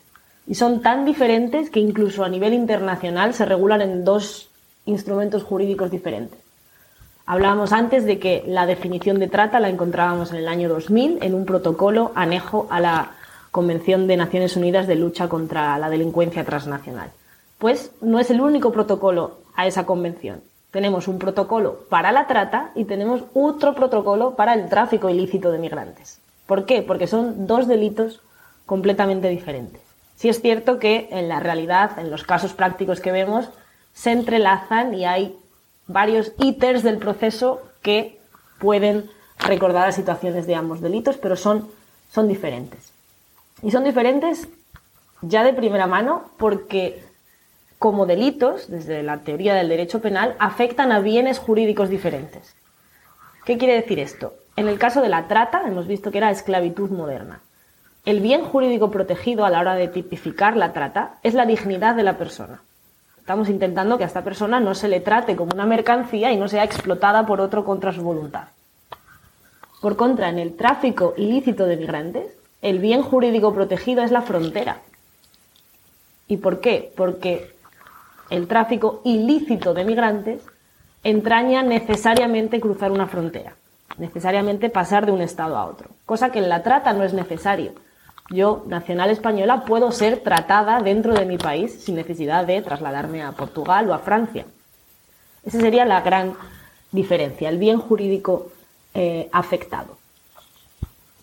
Y 0.47 0.55
son 0.55 0.81
tan 0.81 1.05
diferentes 1.05 1.69
que 1.69 1.81
incluso 1.81 2.25
a 2.25 2.29
nivel 2.29 2.55
internacional 2.55 3.35
se 3.35 3.45
regulan 3.45 3.83
en 3.83 4.05
dos 4.05 4.51
instrumentos 4.87 5.43
jurídicos 5.43 5.91
diferentes. 5.91 6.48
Hablábamos 7.29 7.75
antes 7.75 8.07
de 8.07 8.19
que 8.19 8.43
la 8.47 8.65
definición 8.65 9.19
de 9.19 9.29
trata 9.29 9.61
la 9.61 9.69
encontrábamos 9.69 10.31
en 10.31 10.39
el 10.39 10.49
año 10.49 10.71
2000 10.71 11.19
en 11.21 11.35
un 11.35 11.45
protocolo 11.45 12.11
anejo 12.15 12.67
a 12.71 12.81
la 12.81 13.11
Convención 13.51 14.07
de 14.07 14.17
Naciones 14.17 14.57
Unidas 14.57 14.87
de 14.87 14.95
lucha 14.95 15.29
contra 15.29 15.79
la 15.79 15.91
delincuencia 15.91 16.43
transnacional. 16.47 17.11
Pues 17.59 17.93
no 18.01 18.19
es 18.19 18.31
el 18.31 18.41
único 18.41 18.73
protocolo 18.73 19.41
a 19.55 19.67
esa 19.67 19.85
convención. 19.85 20.41
Tenemos 20.71 21.07
un 21.07 21.19
protocolo 21.19 21.81
para 21.91 22.13
la 22.13 22.27
trata 22.27 22.71
y 22.75 22.87
tenemos 22.87 23.25
otro 23.35 23.75
protocolo 23.75 24.35
para 24.35 24.55
el 24.55 24.71
tráfico 24.71 25.11
ilícito 25.11 25.53
de 25.53 25.59
migrantes. 25.59 26.23
¿Por 26.47 26.65
qué? 26.65 26.81
Porque 26.81 27.07
son 27.07 27.47
dos 27.47 27.69
delitos 27.69 28.23
completamente 28.65 29.29
diferentes. 29.29 29.83
Sí 30.17 30.31
es 30.31 30.41
cierto 30.41 30.79
que 30.79 31.09
en 31.11 31.29
la 31.29 31.41
realidad, 31.41 31.99
en 31.99 32.11
los 32.11 32.25
casos 32.25 32.55
prácticos 32.55 33.01
que 33.01 33.13
vemos, 33.13 33.51
se 33.93 34.13
entrelazan 34.13 34.95
y 34.95 35.05
hay 35.05 35.38
varios 35.89 36.33
ítems 36.39 36.83
del 36.83 36.99
proceso 36.99 37.63
que 37.83 38.21
pueden 38.59 39.11
recordar 39.39 39.87
las 39.87 39.97
situaciones 39.97 40.47
de 40.47 40.55
ambos 40.55 40.81
delitos, 40.81 41.17
pero 41.17 41.37
son, 41.37 41.69
son 42.13 42.29
diferentes. 42.29 42.93
Y 43.63 43.71
son 43.71 43.85
diferentes 43.85 44.49
ya 45.23 45.43
de 45.43 45.53
primera 45.53 45.87
mano 45.87 46.31
porque 46.37 47.03
como 47.79 48.07
delitos, 48.07 48.69
desde 48.69 49.03
la 49.03 49.19
teoría 49.19 49.55
del 49.55 49.69
derecho 49.69 50.01
penal, 50.01 50.35
afectan 50.39 50.91
a 50.93 51.01
bienes 51.01 51.39
jurídicos 51.39 51.89
diferentes. 51.89 52.55
¿Qué 53.45 53.57
quiere 53.57 53.75
decir 53.75 54.01
esto? 54.01 54.35
En 54.57 54.67
el 54.69 54.79
caso 54.79 55.01
de 55.01 55.09
la 55.09 55.29
trata, 55.29 55.63
hemos 55.67 55.87
visto 55.87 56.11
que 56.11 56.19
era 56.19 56.31
esclavitud 56.31 56.91
moderna. 56.91 57.41
El 58.05 58.21
bien 58.21 58.43
jurídico 58.43 58.91
protegido 58.91 59.45
a 59.45 59.51
la 59.51 59.61
hora 59.61 59.75
de 59.75 59.87
tipificar 59.87 60.57
la 60.57 60.73
trata 60.73 61.19
es 61.23 61.35
la 61.35 61.47
dignidad 61.47 61.95
de 61.95 62.03
la 62.03 62.19
persona. 62.19 62.63
Estamos 63.29 63.51
intentando 63.51 63.99
que 63.99 64.05
a 64.05 64.07
esta 64.07 64.25
persona 64.25 64.59
no 64.59 64.75
se 64.75 64.89
le 64.89 65.01
trate 65.01 65.37
como 65.37 65.53
una 65.53 65.67
mercancía 65.67 66.33
y 66.33 66.39
no 66.39 66.49
sea 66.49 66.65
explotada 66.65 67.27
por 67.27 67.43
otro 67.43 67.63
contra 67.63 67.93
su 67.93 68.01
voluntad. 68.01 68.45
Por 69.83 69.97
contra, 69.97 70.31
en 70.31 70.39
el 70.39 70.57
tráfico 70.57 71.13
ilícito 71.19 71.67
de 71.67 71.77
migrantes, 71.77 72.33
el 72.63 72.79
bien 72.79 73.03
jurídico 73.03 73.53
protegido 73.53 74.03
es 74.03 74.13
la 74.13 74.23
frontera. 74.23 74.79
¿Y 76.27 76.39
por 76.39 76.61
qué? 76.61 76.91
Porque 76.97 77.55
el 78.31 78.49
tráfico 78.49 79.03
ilícito 79.05 79.75
de 79.75 79.85
migrantes 79.85 80.41
entraña 81.05 81.63
necesariamente 81.63 82.61
cruzar 82.61 82.93
una 82.93 83.09
frontera, 83.09 83.57
necesariamente 83.99 84.71
pasar 84.71 85.05
de 85.05 85.13
un 85.13 85.21
estado 85.21 85.59
a 85.59 85.67
otro, 85.67 85.91
cosa 86.07 86.33
que 86.33 86.39
en 86.39 86.49
la 86.49 86.63
trata 86.63 86.95
no 86.95 87.05
es 87.05 87.13
necesario 87.13 87.73
yo, 88.31 88.65
nacional 88.67 89.11
española, 89.11 89.65
puedo 89.65 89.91
ser 89.91 90.21
tratada 90.21 90.81
dentro 90.81 91.15
de 91.15 91.25
mi 91.25 91.39
país 91.39 91.83
sin 91.83 91.95
necesidad 91.95 92.45
de 92.47 92.61
trasladarme 92.63 93.23
a 93.23 93.33
Portugal 93.33 93.89
o 93.89 93.95
a 93.95 93.99
Francia. 93.99 94.45
Esa 95.45 95.61
sería 95.61 95.85
la 95.85 96.03
gran 96.03 96.35
diferencia, 96.93 97.49
el 97.49 97.59
bien 97.59 97.79
jurídico 97.79 98.51
eh, 98.95 99.29
afectado. 99.33 99.97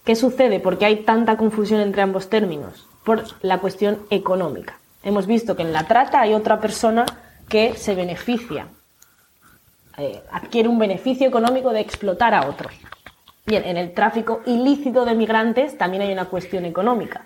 ¿Qué 0.03 0.15
sucede? 0.15 0.59
¿Por 0.59 0.77
qué 0.77 0.85
hay 0.85 0.95
tanta 0.97 1.38
confusión 1.38 1.81
entre 1.81 2.01
ambos 2.01 2.29
términos? 2.29 2.88
Por 3.03 3.24
la 3.41 3.59
cuestión 3.59 4.00
económica. 4.09 4.79
Hemos 5.03 5.27
visto 5.27 5.55
que 5.55 5.63
en 5.63 5.74
la 5.74 5.88
trata 5.88 6.21
hay 6.21 6.33
otra 6.33 6.59
persona 6.59 7.05
que 7.47 7.75
se 7.75 7.93
beneficia, 7.93 8.67
eh, 9.97 10.21
adquiere 10.31 10.67
un 10.67 10.79
beneficio 10.79 11.27
económico 11.27 11.71
de 11.71 11.79
explotar 11.79 12.33
a 12.33 12.47
otro. 12.47 12.69
Bien, 13.45 13.63
en 13.63 13.77
el 13.77 13.93
tráfico 13.93 14.41
ilícito 14.47 15.05
de 15.05 15.13
migrantes 15.13 15.77
también 15.77 16.01
hay 16.01 16.11
una 16.11 16.25
cuestión 16.25 16.65
económica, 16.65 17.25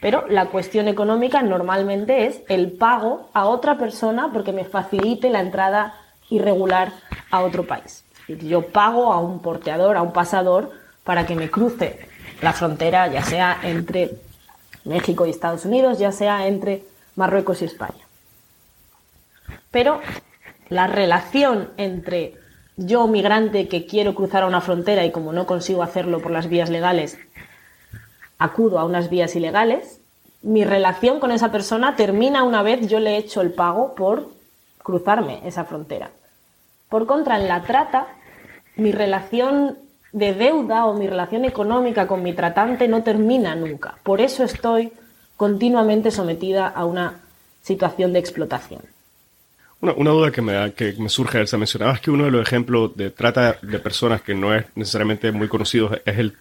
pero 0.00 0.26
la 0.28 0.46
cuestión 0.46 0.88
económica 0.88 1.42
normalmente 1.42 2.26
es 2.26 2.40
el 2.48 2.72
pago 2.72 3.30
a 3.34 3.46
otra 3.46 3.78
persona 3.78 4.30
porque 4.32 4.52
me 4.52 4.64
facilite 4.64 5.30
la 5.30 5.40
entrada 5.40 5.94
irregular 6.28 6.92
a 7.30 7.42
otro 7.42 7.66
país. 7.66 8.04
Yo 8.26 8.66
pago 8.66 9.12
a 9.12 9.20
un 9.20 9.40
porteador, 9.40 9.96
a 9.96 10.02
un 10.02 10.12
pasador, 10.12 10.72
para 11.04 11.24
que 11.24 11.34
me 11.34 11.50
cruce 11.50 12.00
la 12.42 12.52
frontera, 12.52 13.06
ya 13.08 13.22
sea 13.22 13.58
entre 13.62 14.10
México 14.84 15.26
y 15.26 15.30
Estados 15.30 15.64
Unidos, 15.64 15.98
ya 15.98 16.12
sea 16.12 16.46
entre 16.46 16.82
Marruecos 17.16 17.62
y 17.62 17.66
España. 17.66 18.04
Pero 19.70 20.00
la 20.68 20.86
relación 20.86 21.70
entre 21.76 22.39
yo, 22.80 23.06
migrante 23.06 23.68
que 23.68 23.84
quiero 23.84 24.14
cruzar 24.14 24.42
a 24.42 24.46
una 24.46 24.62
frontera 24.62 25.04
y 25.04 25.10
como 25.10 25.32
no 25.32 25.46
consigo 25.46 25.82
hacerlo 25.82 26.20
por 26.20 26.32
las 26.32 26.48
vías 26.48 26.70
legales, 26.70 27.18
acudo 28.38 28.78
a 28.78 28.84
unas 28.84 29.10
vías 29.10 29.36
ilegales, 29.36 30.00
mi 30.40 30.64
relación 30.64 31.20
con 31.20 31.30
esa 31.30 31.52
persona 31.52 31.94
termina 31.94 32.42
una 32.42 32.62
vez 32.62 32.88
yo 32.88 32.98
le 32.98 33.10
he 33.10 33.16
hecho 33.18 33.42
el 33.42 33.52
pago 33.52 33.94
por 33.94 34.30
cruzarme 34.82 35.42
esa 35.44 35.64
frontera. 35.64 36.10
Por 36.88 37.06
contra, 37.06 37.38
en 37.38 37.48
la 37.48 37.62
trata, 37.62 38.06
mi 38.76 38.92
relación 38.92 39.76
de 40.12 40.32
deuda 40.32 40.86
o 40.86 40.94
mi 40.94 41.06
relación 41.06 41.44
económica 41.44 42.06
con 42.06 42.22
mi 42.22 42.32
tratante 42.32 42.88
no 42.88 43.02
termina 43.02 43.54
nunca. 43.54 43.98
Por 44.02 44.22
eso 44.22 44.42
estoy 44.42 44.92
continuamente 45.36 46.10
sometida 46.10 46.66
a 46.66 46.86
una 46.86 47.20
situación 47.60 48.14
de 48.14 48.20
explotación. 48.20 48.80
Una, 49.82 50.10
duda 50.10 50.30
que 50.30 50.42
me, 50.42 50.72
que 50.74 50.94
me 50.98 51.08
surge, 51.08 51.40
Elsa, 51.40 51.56
mencionabas 51.56 52.00
que 52.00 52.10
uno 52.10 52.24
de 52.24 52.30
los 52.30 52.42
ejemplos 52.42 52.94
de 52.96 53.10
trata 53.10 53.58
de 53.62 53.78
personas 53.78 54.20
que 54.20 54.34
no 54.34 54.54
es 54.54 54.66
necesariamente 54.74 55.32
muy 55.32 55.48
conocido 55.48 55.90
es 56.04 56.18
el, 56.18 56.36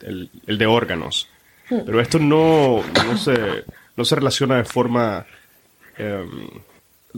el, 0.45 0.57
de 0.57 0.65
órganos. 0.65 1.29
Hmm. 1.69 1.79
Pero 1.85 2.01
esto 2.01 2.19
no, 2.19 2.81
no, 3.05 3.17
se, 3.17 3.63
no 3.95 4.03
se 4.03 4.15
relaciona 4.15 4.57
de 4.57 4.65
forma... 4.65 5.25
Em, 5.97 6.49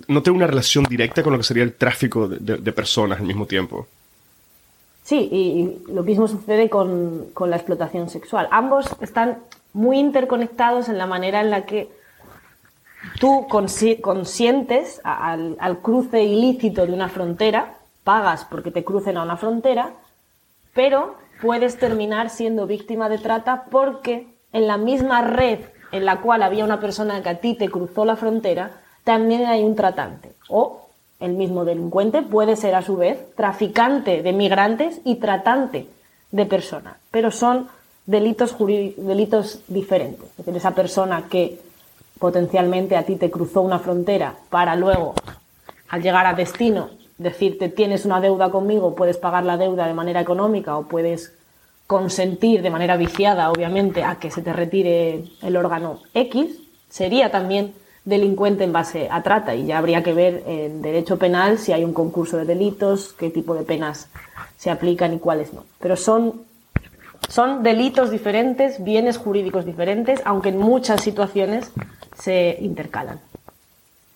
no 0.08 0.22
tiene 0.22 0.38
una 0.38 0.48
relación 0.48 0.86
directa 0.86 1.24
con 1.24 1.34
lo 1.34 1.40
que 1.40 1.44
sería 1.44 1.64
el 1.64 1.74
tráfico 1.74 2.28
de, 2.28 2.72
personas 2.72 3.20
al 3.20 3.26
mismo 3.26 3.46
tiempo. 3.46 3.88
Sí, 5.04 5.28
y, 5.32 5.92
lo 5.92 6.04
mismo 6.04 6.28
sucede 6.28 6.70
con, 6.70 7.32
con, 7.34 7.50
la 7.50 7.58
explotación 7.58 8.10
sexual. 8.10 8.48
Ambos 8.52 8.86
están 9.02 9.40
muy 9.74 9.98
interconectados 9.98 10.88
en 10.88 10.98
la 10.98 11.08
manera 11.08 11.42
en 11.42 11.50
la 11.50 11.66
que 11.66 11.90
tú 13.20 13.48
consientes 13.48 15.02
al, 15.04 15.80
cruce 15.82 16.24
ilícito 16.24 16.86
de 16.86 16.94
una 16.94 17.10
frontera, 17.10 17.78
pagas 18.04 18.46
porque 18.46 18.72
te 18.72 18.84
crucen 18.84 19.18
a 19.18 19.24
una 19.24 19.38
frontera, 19.38 19.94
pero 20.74 21.16
puedes 21.42 21.78
terminar 21.78 22.30
siendo 22.30 22.68
víctima 22.68 23.10
de 23.10 23.18
trata 23.18 23.66
porque 23.70 24.28
en 24.54 24.68
la 24.68 24.78
misma 24.78 25.22
red 25.22 25.60
en 25.92 26.06
la 26.06 26.22
cual 26.22 26.44
había 26.44 26.64
una 26.64 26.80
persona 26.80 27.22
que 27.22 27.30
a 27.30 27.40
ti 27.40 27.56
te 27.56 27.70
cruzó 27.70 28.06
la 28.06 28.16
frontera, 28.16 28.72
también 29.04 29.46
hay 29.46 29.64
un 29.64 29.76
tratante. 29.76 30.32
O 30.48 30.88
el 31.20 31.34
mismo 31.34 31.66
delincuente 31.66 32.22
puede 32.22 32.56
ser 32.56 32.76
a 32.76 32.82
su 32.82 32.96
vez 32.96 33.36
traficante 33.36 34.22
de 34.22 34.34
migrantes 34.34 35.02
y 35.04 35.16
tratante 35.16 35.88
de 36.32 36.46
personas, 36.46 36.96
pero 37.12 37.30
son 37.30 37.68
delitos, 38.06 38.56
delitos 38.58 39.62
diferentes. 39.68 40.30
Es 40.32 40.38
decir, 40.38 40.56
esa 40.56 40.72
persona 40.72 41.26
que 41.30 41.60
potencialmente 42.22 42.96
a 42.96 43.04
ti 43.04 43.16
te 43.16 43.32
cruzó 43.32 43.62
una 43.62 43.80
frontera 43.80 44.36
para 44.52 44.76
luego, 44.76 45.16
al 45.90 46.04
llegar 46.04 46.28
a 46.28 46.36
destino, 46.36 46.92
decirte 47.18 47.68
tienes 47.68 48.06
una 48.06 48.22
deuda 48.22 48.52
conmigo, 48.52 48.94
puedes 48.94 49.18
pagar 49.18 49.44
la 49.44 49.58
deuda 49.58 49.88
de 49.88 49.96
manera 49.96 50.22
económica 50.22 50.78
o 50.78 50.84
puedes 50.84 51.34
consentir 51.88 52.62
de 52.62 52.70
manera 52.70 52.96
viciada, 52.96 53.50
obviamente, 53.50 54.04
a 54.04 54.20
que 54.20 54.30
se 54.30 54.44
te 54.44 54.54
retire 54.54 55.26
el 55.42 55.58
órgano 55.58 56.00
X, 56.14 56.60
sería 56.90 57.32
también 57.32 57.74
delincuente 58.06 58.64
en 58.66 58.72
base 58.72 59.08
a 59.10 59.24
trata 59.24 59.56
y 59.56 59.66
ya 59.66 59.80
habría 59.80 60.04
que 60.04 60.14
ver 60.14 60.44
en 60.46 60.84
derecho 60.84 61.18
penal 61.18 61.58
si 61.58 61.74
hay 61.74 61.84
un 61.84 61.94
concurso 61.94 62.38
de 62.38 62.46
delitos, 62.46 63.14
qué 63.14 63.32
tipo 63.32 63.56
de 63.56 63.64
penas 63.64 64.10
se 64.58 64.70
aplican 64.70 65.12
y 65.16 65.18
cuáles 65.18 65.54
no. 65.54 65.66
Pero 65.80 65.96
son, 65.96 66.44
son 67.30 67.64
delitos 67.64 68.12
diferentes, 68.12 68.84
bienes 68.84 69.18
jurídicos 69.18 69.66
diferentes, 69.66 70.22
aunque 70.24 70.50
en 70.50 70.60
muchas 70.60 71.02
situaciones 71.02 71.72
se 72.22 72.58
intercalan. 72.62 73.20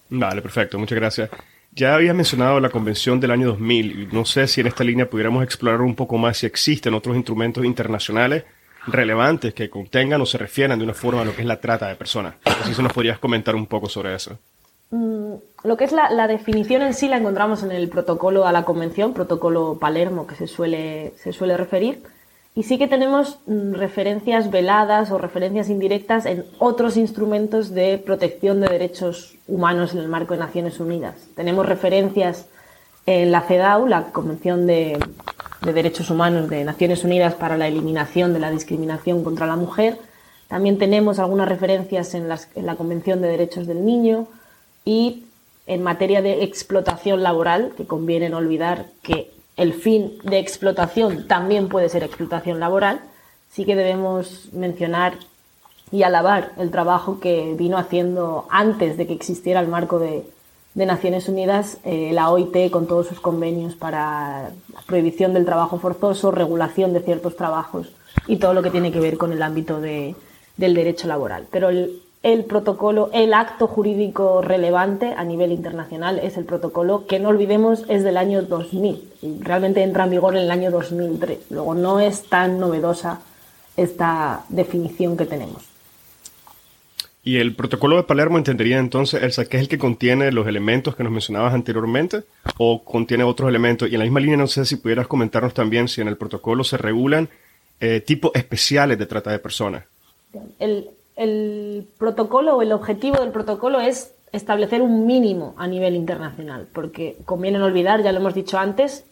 Vale, 0.09 0.41
perfecto, 0.41 0.77
muchas 0.77 0.97
gracias. 0.97 1.29
Ya 1.71 1.95
habías 1.95 2.15
mencionado 2.15 2.59
la 2.59 2.69
convención 2.69 3.19
del 3.19 3.31
año 3.31 3.47
2000 3.47 4.00
y 4.00 4.07
no 4.15 4.24
sé 4.24 4.47
si 4.47 4.62
en 4.62 4.67
esta 4.67 4.83
línea 4.83 5.09
pudiéramos 5.09 5.43
explorar 5.43 5.81
un 5.81 5.95
poco 5.95 6.17
más 6.17 6.38
si 6.38 6.45
existen 6.45 6.93
otros 6.93 7.15
instrumentos 7.15 7.65
internacionales 7.65 8.45
relevantes 8.88 9.53
que 9.53 9.69
contengan 9.69 10.21
o 10.21 10.25
se 10.25 10.38
refieran 10.38 10.77
de 10.77 10.85
una 10.85 10.93
forma 10.93 11.21
a 11.21 11.25
lo 11.25 11.35
que 11.35 11.41
es 11.41 11.47
la 11.47 11.59
trata 11.59 11.88
de 11.88 11.95
personas. 11.95 12.35
Así 12.45 12.74
se 12.74 12.83
nos 12.83 12.93
podrías 12.93 13.19
comentar 13.19 13.55
un 13.55 13.65
poco 13.65 13.89
sobre 13.89 14.15
eso. 14.15 14.38
Mm, 14.91 15.33
lo 15.63 15.77
que 15.77 15.83
es 15.83 15.91
la, 15.91 16.09
la, 16.12 16.27
definición 16.27 16.83
en 16.83 16.93
sí 16.93 17.09
la 17.09 17.17
encontramos 17.17 17.63
en 17.63 17.71
el 17.71 17.89
protocolo 17.89 18.45
a 18.45 18.51
la 18.51 18.63
convención, 18.63 19.13
protocolo 19.13 19.77
Palermo 19.79 20.27
que 20.27 20.35
se 20.35 20.47
suele, 20.47 21.13
se 21.17 21.33
suele 21.33 21.57
referir. 21.57 22.03
Y 22.55 22.63
sí 22.63 22.77
que 22.77 22.88
tenemos 22.88 23.38
mm, 23.47 23.74
referencias 23.74 24.50
veladas 24.50 25.12
o 25.12 25.17
referencias 25.17 25.69
indirectas 25.69 26.25
en 26.25 26.45
otros 26.57 26.95
instrumentos 26.95 27.71
de 27.71 27.97
protección 27.97 28.62
de 28.62 28.69
derechos 28.69 29.35
humanos 29.45 29.93
en 29.93 30.00
el 30.00 30.07
marco 30.07 30.33
de 30.33 30.39
Naciones 30.39 30.79
Unidas. 30.79 31.15
Tenemos 31.35 31.65
referencias 31.65 32.47
en 33.05 33.31
la 33.31 33.41
CEDAW, 33.41 33.88
la 33.88 34.05
Convención 34.05 34.65
de, 34.65 34.97
Derechos 35.62 36.09
Humanos 36.09 36.47
de 36.50 36.63
Naciones 36.63 37.03
Unidas 37.03 37.33
para 37.33 37.57
la 37.57 37.68
eliminación 37.68 38.33
de 38.33 38.39
la 38.39 38.51
discriminación 38.51 39.24
contra 39.24 39.48
la 39.48 39.55
mujer. 39.57 39.98
También 40.48 40.77
tenemos 40.77 41.20
algunas 41.20 41.50
referencias 41.50 42.13
en, 42.13 42.29
en 42.55 42.65
la 42.65 42.75
Convención 42.75 43.22
de 43.22 43.27
Derechos 43.27 43.68
del 43.68 43.83
Niño 43.83 44.27
y 44.85 45.25
en 45.68 45.83
materia 45.83 46.22
de 46.22 46.44
explotación 46.44 47.22
laboral, 47.24 47.74
que 47.75 47.85
conviene 47.85 48.29
no 48.29 48.37
olvidar 48.37 48.85
que 49.01 49.34
el 49.57 49.74
fin 49.74 50.18
de 50.24 50.39
explotación 50.39 51.27
también 51.27 51.70
puede 51.70 51.89
ser 51.89 52.03
explotación 52.03 52.59
laboral, 52.59 53.01
sí 53.51 53.65
que 53.65 53.75
debemos 53.75 54.50
mencionar 54.53 55.13
y 55.91 56.03
alabar 56.03 56.51
el 56.57 56.72
trabajo 56.72 57.20
que 57.20 57.55
vino 57.57 57.77
haciendo 57.77 58.48
antes 58.50 58.98
de 58.98 59.07
que 59.07 59.13
existiera 59.13 59.59
el 59.59 59.68
marco 59.68 60.00
de, 60.00 60.25
Naciones 60.75 61.29
Unidas, 61.29 61.77
eh, 61.85 62.11
la 62.11 62.29
OIT 62.29 62.70
con 62.70 62.85
todos 62.85 63.07
sus 63.07 63.22
convenios 63.22 63.75
para 63.75 64.51
prohibición 64.85 65.33
del 65.33 65.46
trabajo 65.46 65.79
forzoso, 65.79 66.31
regulación 66.31 66.91
de 66.91 67.00
ciertos 67.00 67.37
trabajos 67.37 67.94
y 68.27 68.39
todo 68.39 68.53
lo 68.53 68.61
que 68.61 68.72
tiene 68.72 68.91
que 68.91 69.00
ver 69.00 69.18
con 69.18 69.31
el 69.31 69.41
ámbito 69.41 69.79
del 69.79 70.15
derecho 70.57 71.07
laboral. 71.07 71.48
Pero 71.50 71.70
el, 71.70 72.01
el 72.25 72.44
protocolo, 72.44 73.11
el 73.14 73.35
acto 73.35 73.68
jurídico 73.68 74.42
relevante 74.42 75.14
a 75.16 75.24
nivel 75.24 75.51
internacional 75.51 76.18
es 76.18 76.38
el 76.38 76.46
protocolo 76.46 77.05
que 77.05 77.20
no 77.20 77.29
olvidemos 77.29 77.83
es 77.88 78.03
del 78.03 78.18
año 78.18 78.42
2000 78.42 79.11
y 79.22 79.44
realmente 79.44 79.83
entra 79.83 80.05
en 80.05 80.09
vigor 80.09 80.35
en 80.35 80.42
el 80.42 80.50
año 80.50 80.72
2003. 80.72 81.51
Luego 81.51 81.75
no 81.75 82.00
es 82.00 82.24
tan 82.24 82.59
novedosa 82.59 83.22
esta 83.77 84.44
definición 84.50 85.18
que 85.18 85.27
tenemos. 85.27 85.70
¿Y 87.24 87.38
el 87.38 87.55
protocolo 87.55 87.98
de 87.98 88.03
Palermo 88.03 88.40
entendería 88.40 88.79
entonces, 88.79 89.22
Elsa, 89.22 89.46
que 89.46 89.57
es 89.57 89.61
el 89.61 89.70
que 89.70 89.77
contiene 89.77 90.31
los 90.31 90.48
elementos 90.48 90.96
que 90.96 91.03
nos 91.03 91.11
mencionabas 91.11 91.53
anteriormente 91.53 92.24
o 92.57 92.83
contiene 92.83 93.24
otros 93.24 93.50
elementos? 93.50 93.88
Y 93.88 93.94
en 93.94 94.00
la 94.00 94.05
misma 94.05 94.20
línea 94.20 94.38
no 94.38 94.48
sé 94.48 94.66
si 94.66 94.77
pudieras 94.77 95.05
comentarnos 95.05 95.53
también 95.53 95.88
si 95.88 96.01
en 96.01 96.07
el 96.07 96.18
protocolo 96.18 96.64
se 96.64 96.77
regulan 96.77 97.29
eh, 97.79 98.00
tipos 98.00 98.31
especiales 98.33 98.98
de 98.98 99.05
trata 99.05 99.29
de 99.29 99.38
personas. 99.38 99.83
El, 100.57 100.90
el 101.15 101.87
protocolo 101.97 102.57
o 102.57 102.61
el 102.61 102.71
objetivo 102.71 103.19
del 103.19 103.31
protocolo 103.31 103.79
es 103.79 104.13
establecer 104.31 104.81
un 104.81 105.05
mínimo 105.05 105.53
a 105.57 105.67
nivel 105.67 105.95
internacional, 105.95 106.67
porque 106.73 107.17
conviene 107.25 107.57
no 107.57 107.65
olvidar, 107.65 108.03
ya 108.03 108.11
lo 108.11 108.19
hemos 108.19 108.33
dicho 108.33 108.57
antes, 108.57 109.05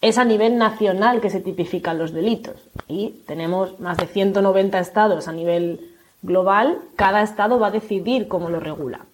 es 0.00 0.16
a 0.16 0.24
nivel 0.24 0.56
nacional 0.56 1.20
que 1.20 1.30
se 1.30 1.40
tipifican 1.40 1.98
los 1.98 2.12
delitos 2.12 2.56
y 2.88 3.22
tenemos 3.26 3.78
más 3.80 3.98
de 3.98 4.06
190 4.06 4.78
estados 4.78 5.28
a 5.28 5.32
nivel 5.32 5.80
global, 6.22 6.78
cada 6.96 7.22
estado 7.22 7.58
va 7.58 7.68
a 7.68 7.72
decidir 7.72 8.28
cómo 8.28 8.48
lo 8.48 8.60
regula. 8.60 9.06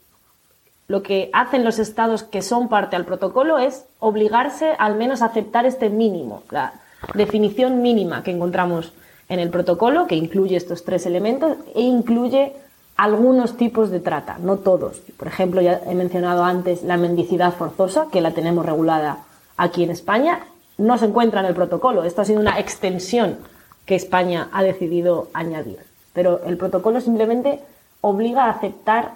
Lo 0.88 1.02
que 1.02 1.30
hacen 1.32 1.64
los 1.64 1.80
estados 1.80 2.22
que 2.22 2.42
son 2.42 2.68
parte 2.68 2.94
al 2.94 3.04
protocolo 3.04 3.58
es 3.58 3.86
obligarse 3.98 4.74
al 4.78 4.94
menos 4.94 5.22
a 5.22 5.26
aceptar 5.26 5.66
este 5.66 5.90
mínimo, 5.90 6.44
la 6.50 6.74
definición 7.14 7.82
mínima 7.82 8.22
que 8.22 8.30
encontramos 8.30 8.92
en 9.28 9.40
el 9.40 9.50
protocolo, 9.50 10.06
que 10.06 10.14
incluye 10.14 10.56
estos 10.56 10.84
tres 10.84 11.06
elementos 11.06 11.56
e 11.74 11.82
incluye 11.82 12.52
algunos 12.96 13.56
tipos 13.56 13.90
de 13.90 14.00
trata, 14.00 14.38
no 14.38 14.58
todos. 14.58 15.00
Por 15.16 15.28
ejemplo, 15.28 15.60
ya 15.60 15.80
he 15.86 15.94
mencionado 15.94 16.44
antes 16.44 16.82
la 16.82 16.96
mendicidad 16.96 17.52
forzosa, 17.52 18.06
que 18.10 18.20
la 18.20 18.32
tenemos 18.32 18.64
regulada 18.64 19.18
aquí 19.56 19.84
en 19.84 19.90
España, 19.90 20.40
no 20.78 20.98
se 20.98 21.06
encuentra 21.06 21.40
en 21.40 21.46
el 21.46 21.54
protocolo. 21.54 22.04
Esto 22.04 22.22
ha 22.22 22.24
sido 22.24 22.40
una 22.40 22.58
extensión 22.58 23.38
que 23.84 23.94
España 23.94 24.48
ha 24.52 24.62
decidido 24.62 25.28
añadir. 25.32 25.78
Pero 26.12 26.40
el 26.46 26.56
protocolo 26.56 27.00
simplemente 27.00 27.60
obliga 28.00 28.44
a 28.44 28.50
aceptar 28.50 29.12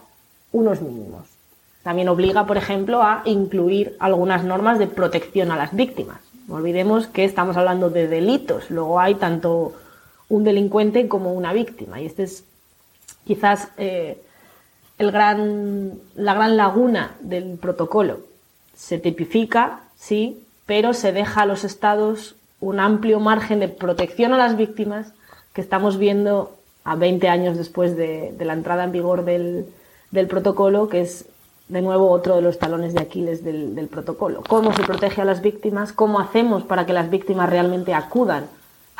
unos 0.52 0.80
mínimos. 0.82 1.26
También 1.82 2.08
obliga, 2.08 2.46
por 2.46 2.56
ejemplo, 2.56 3.02
a 3.02 3.22
incluir 3.24 3.96
algunas 4.00 4.44
normas 4.44 4.78
de 4.78 4.86
protección 4.86 5.50
a 5.50 5.56
las 5.56 5.74
víctimas. 5.74 6.18
No 6.46 6.56
olvidemos 6.56 7.06
que 7.06 7.24
estamos 7.24 7.56
hablando 7.56 7.88
de 7.88 8.08
delitos. 8.08 8.70
Luego 8.70 9.00
hay 9.00 9.14
tanto 9.14 9.72
un 10.30 10.44
delincuente 10.44 11.08
como 11.08 11.34
una 11.34 11.52
víctima. 11.52 12.00
Y 12.00 12.06
este 12.06 12.22
es 12.22 12.44
quizás 13.26 13.68
eh, 13.76 14.22
el 14.98 15.10
gran, 15.10 15.92
la 16.14 16.32
gran 16.32 16.56
laguna 16.56 17.16
del 17.20 17.58
protocolo. 17.58 18.20
Se 18.74 18.98
tipifica, 18.98 19.80
sí, 19.96 20.42
pero 20.64 20.94
se 20.94 21.12
deja 21.12 21.42
a 21.42 21.46
los 21.46 21.64
estados 21.64 22.36
un 22.60 22.80
amplio 22.80 23.20
margen 23.20 23.60
de 23.60 23.68
protección 23.68 24.32
a 24.32 24.38
las 24.38 24.56
víctimas 24.56 25.12
que 25.52 25.60
estamos 25.60 25.98
viendo 25.98 26.56
a 26.84 26.94
20 26.94 27.28
años 27.28 27.56
después 27.56 27.96
de, 27.96 28.34
la 28.38 28.52
entrada 28.52 28.84
en 28.84 28.92
vigor 28.92 29.24
del, 29.24 29.66
protocolo, 30.28 30.88
que 30.88 31.00
es 31.00 31.26
de 31.68 31.82
nuevo 31.82 32.10
otro 32.10 32.36
de 32.36 32.42
los 32.42 32.58
talones 32.58 32.94
de 32.94 33.00
Aquiles 33.00 33.42
del, 33.42 33.74
del, 33.74 33.88
protocolo. 33.88 34.42
¿Cómo 34.48 34.72
se 34.72 34.82
protege 34.82 35.22
a 35.22 35.24
las 35.24 35.40
víctimas? 35.40 35.92
¿Cómo 35.92 36.20
hacemos 36.20 36.62
para 36.62 36.86
que 36.86 36.92
las 36.92 37.10
víctimas 37.10 37.50
realmente 37.50 37.94
acudan 37.94 38.46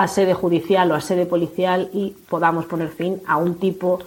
a 0.01 0.09
sede 0.09 0.33
judicial 0.33 0.91
o 0.91 0.95
a 0.95 1.03
sede 1.03 1.27
policial 1.27 1.91
y 1.93 2.17
podamos 2.31 2.65
poner 2.65 2.89
fin 2.89 3.21
a 3.27 3.37
un 3.37 3.59
tipo 3.59 4.03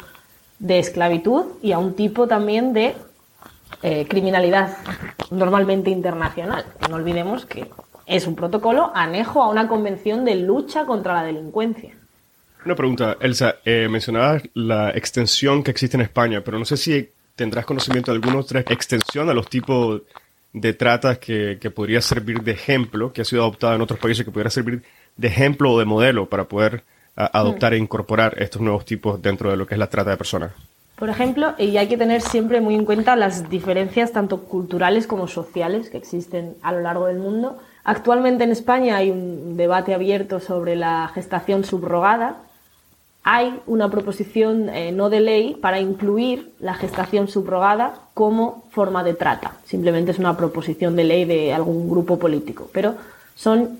de 0.58 0.80
esclavitud 0.80 1.46
y 1.62 1.72
a 1.72 1.78
un 1.78 1.94
tipo 1.94 2.28
también 2.28 2.74
de 2.74 2.96
eh, 3.84 4.08
criminalidad 4.10 4.76
normalmente 5.30 5.92
internacional. 5.92 6.66
No 6.90 6.96
olvidemos 6.96 7.46
que 7.46 7.70
es 8.08 8.26
un 8.26 8.36
protocolo 8.36 8.92
anejo 8.96 9.44
a 9.44 9.50
una 9.50 9.68
convención 9.68 10.26
de 10.26 10.34
lucha 10.34 10.88
contra 10.88 11.14
la 11.14 11.24
delincuencia. 11.26 11.92
Una 12.66 12.74
pregunta, 12.74 13.18
Elsa. 13.20 13.58
Eh, 13.64 13.88
mencionabas 13.88 14.42
la 14.56 14.90
extensión 14.90 15.62
que 15.62 15.70
existe 15.70 15.96
en 15.96 16.02
España, 16.02 16.42
pero 16.44 16.58
no 16.58 16.66
sé 16.66 16.76
si 16.76 17.08
tendrás 17.36 17.68
conocimiento 17.68 18.12
de 18.12 18.16
alguna 18.16 18.40
otra 18.40 18.62
extensión 18.62 19.30
a 19.30 19.34
los 19.36 19.48
tipos 19.48 20.02
de 20.54 20.74
trata 20.74 21.16
que, 21.16 21.58
podría 21.76 22.02
servir 22.02 22.44
de 22.44 22.52
ejemplo, 22.52 23.12
que 23.12 23.22
ha 23.22 23.26
sido 23.26 23.42
adoptada 23.42 23.76
en 23.76 23.82
otros 23.82 24.00
países, 24.00 24.24
que 24.24 24.32
pudiera 24.32 24.52
servir 24.52 24.84
de 25.18 25.28
ejemplo 25.28 25.72
o 25.72 25.80
de 25.80 25.86
modelo 25.86 26.28
para 26.28 26.46
poder 26.46 26.84
adoptar 27.16 27.74
e 27.74 27.78
incorporar 27.78 28.42
estos 28.42 28.62
nuevos 28.62 28.86
tipos 28.86 29.22
dentro 29.22 29.52
de 29.52 29.58
lo 29.58 29.68
que 29.68 29.76
es 29.76 29.80
la 29.80 29.90
trata 29.90 30.12
de 30.12 30.18
personas? 30.18 30.52
Por 30.96 31.10
ejemplo, 31.10 31.54
y 31.58 31.76
hay 31.78 31.88
que 31.88 31.98
tener 31.98 32.22
siempre 32.22 32.62
muy 32.62 32.76
en 32.76 32.86
cuenta 32.86 33.16
las 33.16 33.50
diferencias 33.50 34.12
tanto 34.12 34.44
culturales 34.44 35.08
como 35.08 35.28
sociales 35.28 35.90
que 35.90 35.98
existen 35.98 36.56
a 36.62 36.72
lo 36.72 36.82
largo 36.82 37.08
del 37.08 37.18
mundo. 37.18 37.58
Actualmente 37.84 38.44
en 38.44 38.52
España 38.52 38.98
hay 38.98 39.10
un 39.10 39.58
debate 39.58 39.94
abierto 39.94 40.40
sobre 40.40 40.76
la 40.76 41.10
gestación 41.14 41.66
subrogada. 41.66 42.38
Hay 43.24 43.60
una 43.66 43.90
proposición 43.90 44.70
eh, 44.70 44.92
no 44.92 45.10
de 45.10 45.20
ley 45.20 45.58
para 45.60 45.80
incluir 45.80 46.54
la 46.60 46.76
gestación 46.76 47.28
subrogada 47.28 48.03
como 48.14 48.64
forma 48.72 49.04
de 49.04 49.14
trata. 49.14 49.58
Simplemente 49.66 50.12
es 50.12 50.20
una 50.20 50.38
proposición 50.38 50.96
de 50.96 51.04
ley 51.04 51.26
de 51.26 51.54
algún 51.54 51.90
grupo 51.90 52.20
político, 52.20 52.70
pero 52.72 52.96
son 53.36 53.80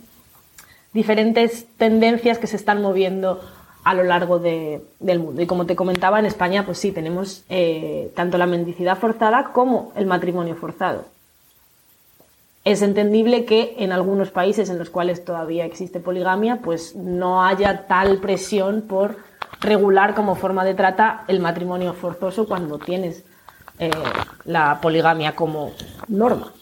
diferentes 0.94 1.66
tendencias 1.78 2.40
que 2.40 2.48
se 2.48 2.56
están 2.56 2.82
moviendo 2.82 3.42
a 3.84 3.94
lo 3.94 4.04
largo 4.04 4.40
del 4.40 5.20
mundo. 5.20 5.42
Y 5.42 5.46
como 5.46 5.66
te 5.66 5.76
comentaba, 5.76 6.20
en 6.20 6.26
España, 6.26 6.66
pues 6.66 6.78
sí, 6.78 6.92
tenemos 6.92 7.44
eh, 7.50 8.12
tanto 8.16 8.38
la 8.38 8.46
mendicidad 8.46 8.98
forzada 8.98 9.52
como 9.52 9.92
el 9.96 10.06
matrimonio 10.06 10.56
forzado. 10.56 11.06
Es 12.64 12.82
entendible 12.82 13.44
que 13.44 13.76
en 13.80 13.92
algunos 13.92 14.32
países 14.32 14.70
en 14.70 14.80
los 14.80 14.90
cuales 14.90 15.26
todavía 15.26 15.66
existe 15.66 16.00
poligamia, 16.00 16.60
pues 16.64 16.96
no 16.96 17.44
haya 17.44 17.88
tal 17.88 18.20
presión 18.20 18.84
por 18.84 19.18
regular 19.60 20.16
como 20.16 20.36
forma 20.36 20.64
de 20.64 20.74
trata 20.74 21.26
el 21.28 21.42
matrimonio 21.42 21.94
forzoso 21.94 22.48
cuando 22.48 22.80
tienes 22.80 23.26
eh, 23.80 23.92
la 24.46 24.80
poligamia 24.82 25.36
como 25.36 25.74
norma. 26.08 26.54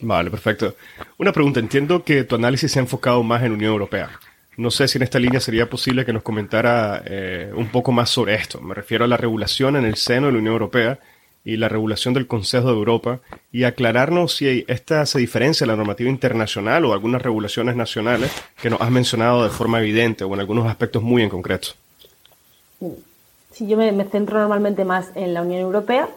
Vale, 0.00 0.30
perfecto. 0.30 0.76
Una 1.18 1.32
pregunta, 1.32 1.60
entiendo 1.60 2.04
que 2.04 2.24
tu 2.24 2.36
análisis 2.36 2.70
se 2.70 2.78
ha 2.78 2.82
enfocado 2.82 3.22
más 3.22 3.42
en 3.42 3.52
Unión 3.52 3.72
Europea. 3.72 4.10
No 4.56 4.70
sé 4.70 4.88
si 4.88 4.98
en 4.98 5.02
esta 5.02 5.18
línea 5.18 5.40
sería 5.40 5.70
posible 5.70 6.04
que 6.04 6.12
nos 6.12 6.22
comentara 6.22 7.02
eh, 7.04 7.52
un 7.54 7.68
poco 7.68 7.92
más 7.92 8.10
sobre 8.10 8.34
esto. 8.34 8.60
Me 8.60 8.74
refiero 8.74 9.04
a 9.04 9.08
la 9.08 9.16
regulación 9.16 9.76
en 9.76 9.84
el 9.84 9.96
seno 9.96 10.26
de 10.26 10.32
la 10.32 10.38
Unión 10.38 10.54
Europea 10.54 10.98
y 11.44 11.56
la 11.56 11.68
regulación 11.68 12.12
del 12.12 12.26
Consejo 12.26 12.66
de 12.66 12.74
Europa 12.74 13.20
y 13.52 13.64
aclararnos 13.64 14.36
si 14.36 14.64
esta 14.68 15.06
se 15.06 15.18
diferencia 15.18 15.64
de 15.64 15.72
la 15.72 15.76
normativa 15.76 16.10
internacional 16.10 16.84
o 16.84 16.92
algunas 16.92 17.22
regulaciones 17.22 17.76
nacionales 17.76 18.32
que 18.60 18.68
nos 18.68 18.80
has 18.80 18.90
mencionado 18.90 19.44
de 19.44 19.50
forma 19.50 19.80
evidente 19.80 20.24
o 20.24 20.34
en 20.34 20.40
algunos 20.40 20.66
aspectos 20.66 21.02
muy 21.02 21.22
en 21.22 21.30
concreto. 21.30 21.68
Si 23.58 23.66
yo 23.66 23.76
me 23.76 24.04
centro 24.04 24.38
normalmente 24.38 24.84
más 24.84 25.10
en 25.16 25.34
la 25.34 25.42
Unión 25.42 25.58
Europea, 25.62 26.08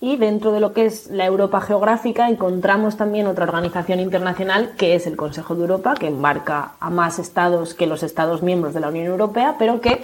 y 0.00 0.18
dentro 0.18 0.52
de 0.52 0.60
lo 0.60 0.74
que 0.74 0.84
es 0.84 1.06
la 1.06 1.24
Europa 1.24 1.62
geográfica 1.62 2.28
encontramos 2.28 2.98
también 2.98 3.26
otra 3.26 3.44
organización 3.44 4.00
internacional 4.00 4.72
que 4.76 4.94
es 4.94 5.06
el 5.06 5.16
Consejo 5.16 5.54
de 5.54 5.62
Europa, 5.62 5.94
que 5.98 6.08
embarca 6.08 6.72
a 6.78 6.90
más 6.90 7.18
estados 7.18 7.72
que 7.72 7.86
los 7.86 8.02
estados 8.02 8.42
miembros 8.42 8.74
de 8.74 8.80
la 8.80 8.88
Unión 8.88 9.06
Europea, 9.06 9.56
pero 9.58 9.80
que, 9.80 10.02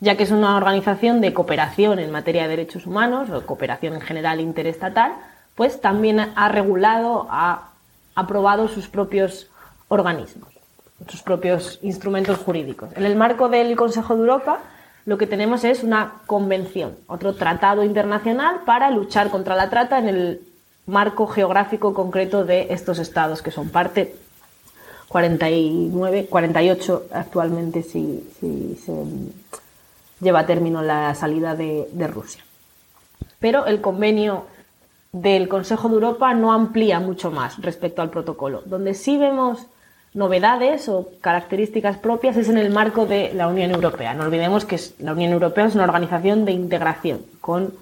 ya 0.00 0.16
que 0.16 0.22
es 0.22 0.30
una 0.30 0.56
organización 0.56 1.20
de 1.20 1.34
cooperación 1.34 1.98
en 1.98 2.10
materia 2.10 2.44
de 2.44 2.48
derechos 2.48 2.86
humanos 2.86 3.28
o 3.28 3.44
cooperación 3.44 3.92
en 3.92 4.00
general 4.00 4.40
interestatal, 4.40 5.12
pues 5.54 5.82
también 5.82 6.32
ha 6.34 6.48
regulado, 6.48 7.26
ha 7.28 7.72
aprobado 8.14 8.68
sus 8.68 8.88
propios 8.88 9.50
organismos, 9.88 10.48
sus 11.08 11.20
propios 11.20 11.78
instrumentos 11.82 12.38
jurídicos. 12.38 12.88
En 12.96 13.04
el 13.04 13.16
marco 13.16 13.50
del 13.50 13.76
Consejo 13.76 14.14
de 14.14 14.20
Europa, 14.22 14.60
lo 15.08 15.16
que 15.16 15.26
tenemos 15.26 15.64
es 15.64 15.84
una 15.84 16.20
convención, 16.26 16.94
otro 17.06 17.34
tratado 17.34 17.82
internacional 17.82 18.60
para 18.66 18.90
luchar 18.90 19.30
contra 19.30 19.56
la 19.56 19.70
trata 19.70 19.98
en 19.98 20.06
el 20.06 20.42
marco 20.84 21.26
geográfico 21.26 21.94
concreto 21.94 22.44
de 22.44 22.66
estos 22.68 22.98
estados 22.98 23.40
que 23.40 23.50
son 23.50 23.70
parte 23.70 24.16
49, 25.08 26.26
48 26.26 27.06
actualmente 27.10 27.82
si, 27.82 28.22
se 28.38 29.04
lleva 30.20 30.40
a 30.40 30.46
término 30.46 30.82
la 30.82 31.14
salida 31.14 31.54
de, 31.54 32.06
Rusia. 32.06 32.44
Pero 33.40 33.64
el 33.64 33.80
convenio 33.80 34.44
del 35.12 35.48
Consejo 35.48 35.88
de 35.88 35.94
Europa 35.94 36.34
no 36.34 36.52
amplía 36.52 37.00
mucho 37.00 37.30
más 37.30 37.56
respecto 37.62 38.02
al 38.02 38.10
protocolo. 38.10 38.62
Donde 38.66 38.92
sí 38.92 39.16
vemos 39.16 39.68
novedades 40.18 40.88
o 40.88 41.08
características 41.20 41.96
propias 41.96 42.36
es 42.36 42.48
en 42.48 42.58
el 42.58 42.70
marco 42.70 43.06
de 43.06 43.32
la 43.34 43.46
Unión 43.46 43.70
Europea. 43.70 44.14
No 44.14 44.24
olvidemos 44.24 44.64
que 44.64 44.76
la 44.98 45.12
Unión 45.12 45.32
Europea 45.32 45.66
es 45.66 45.76
una 45.76 45.84
organización 45.84 46.44
de 46.44 46.50
integración 46.50 47.24
con 47.40 47.72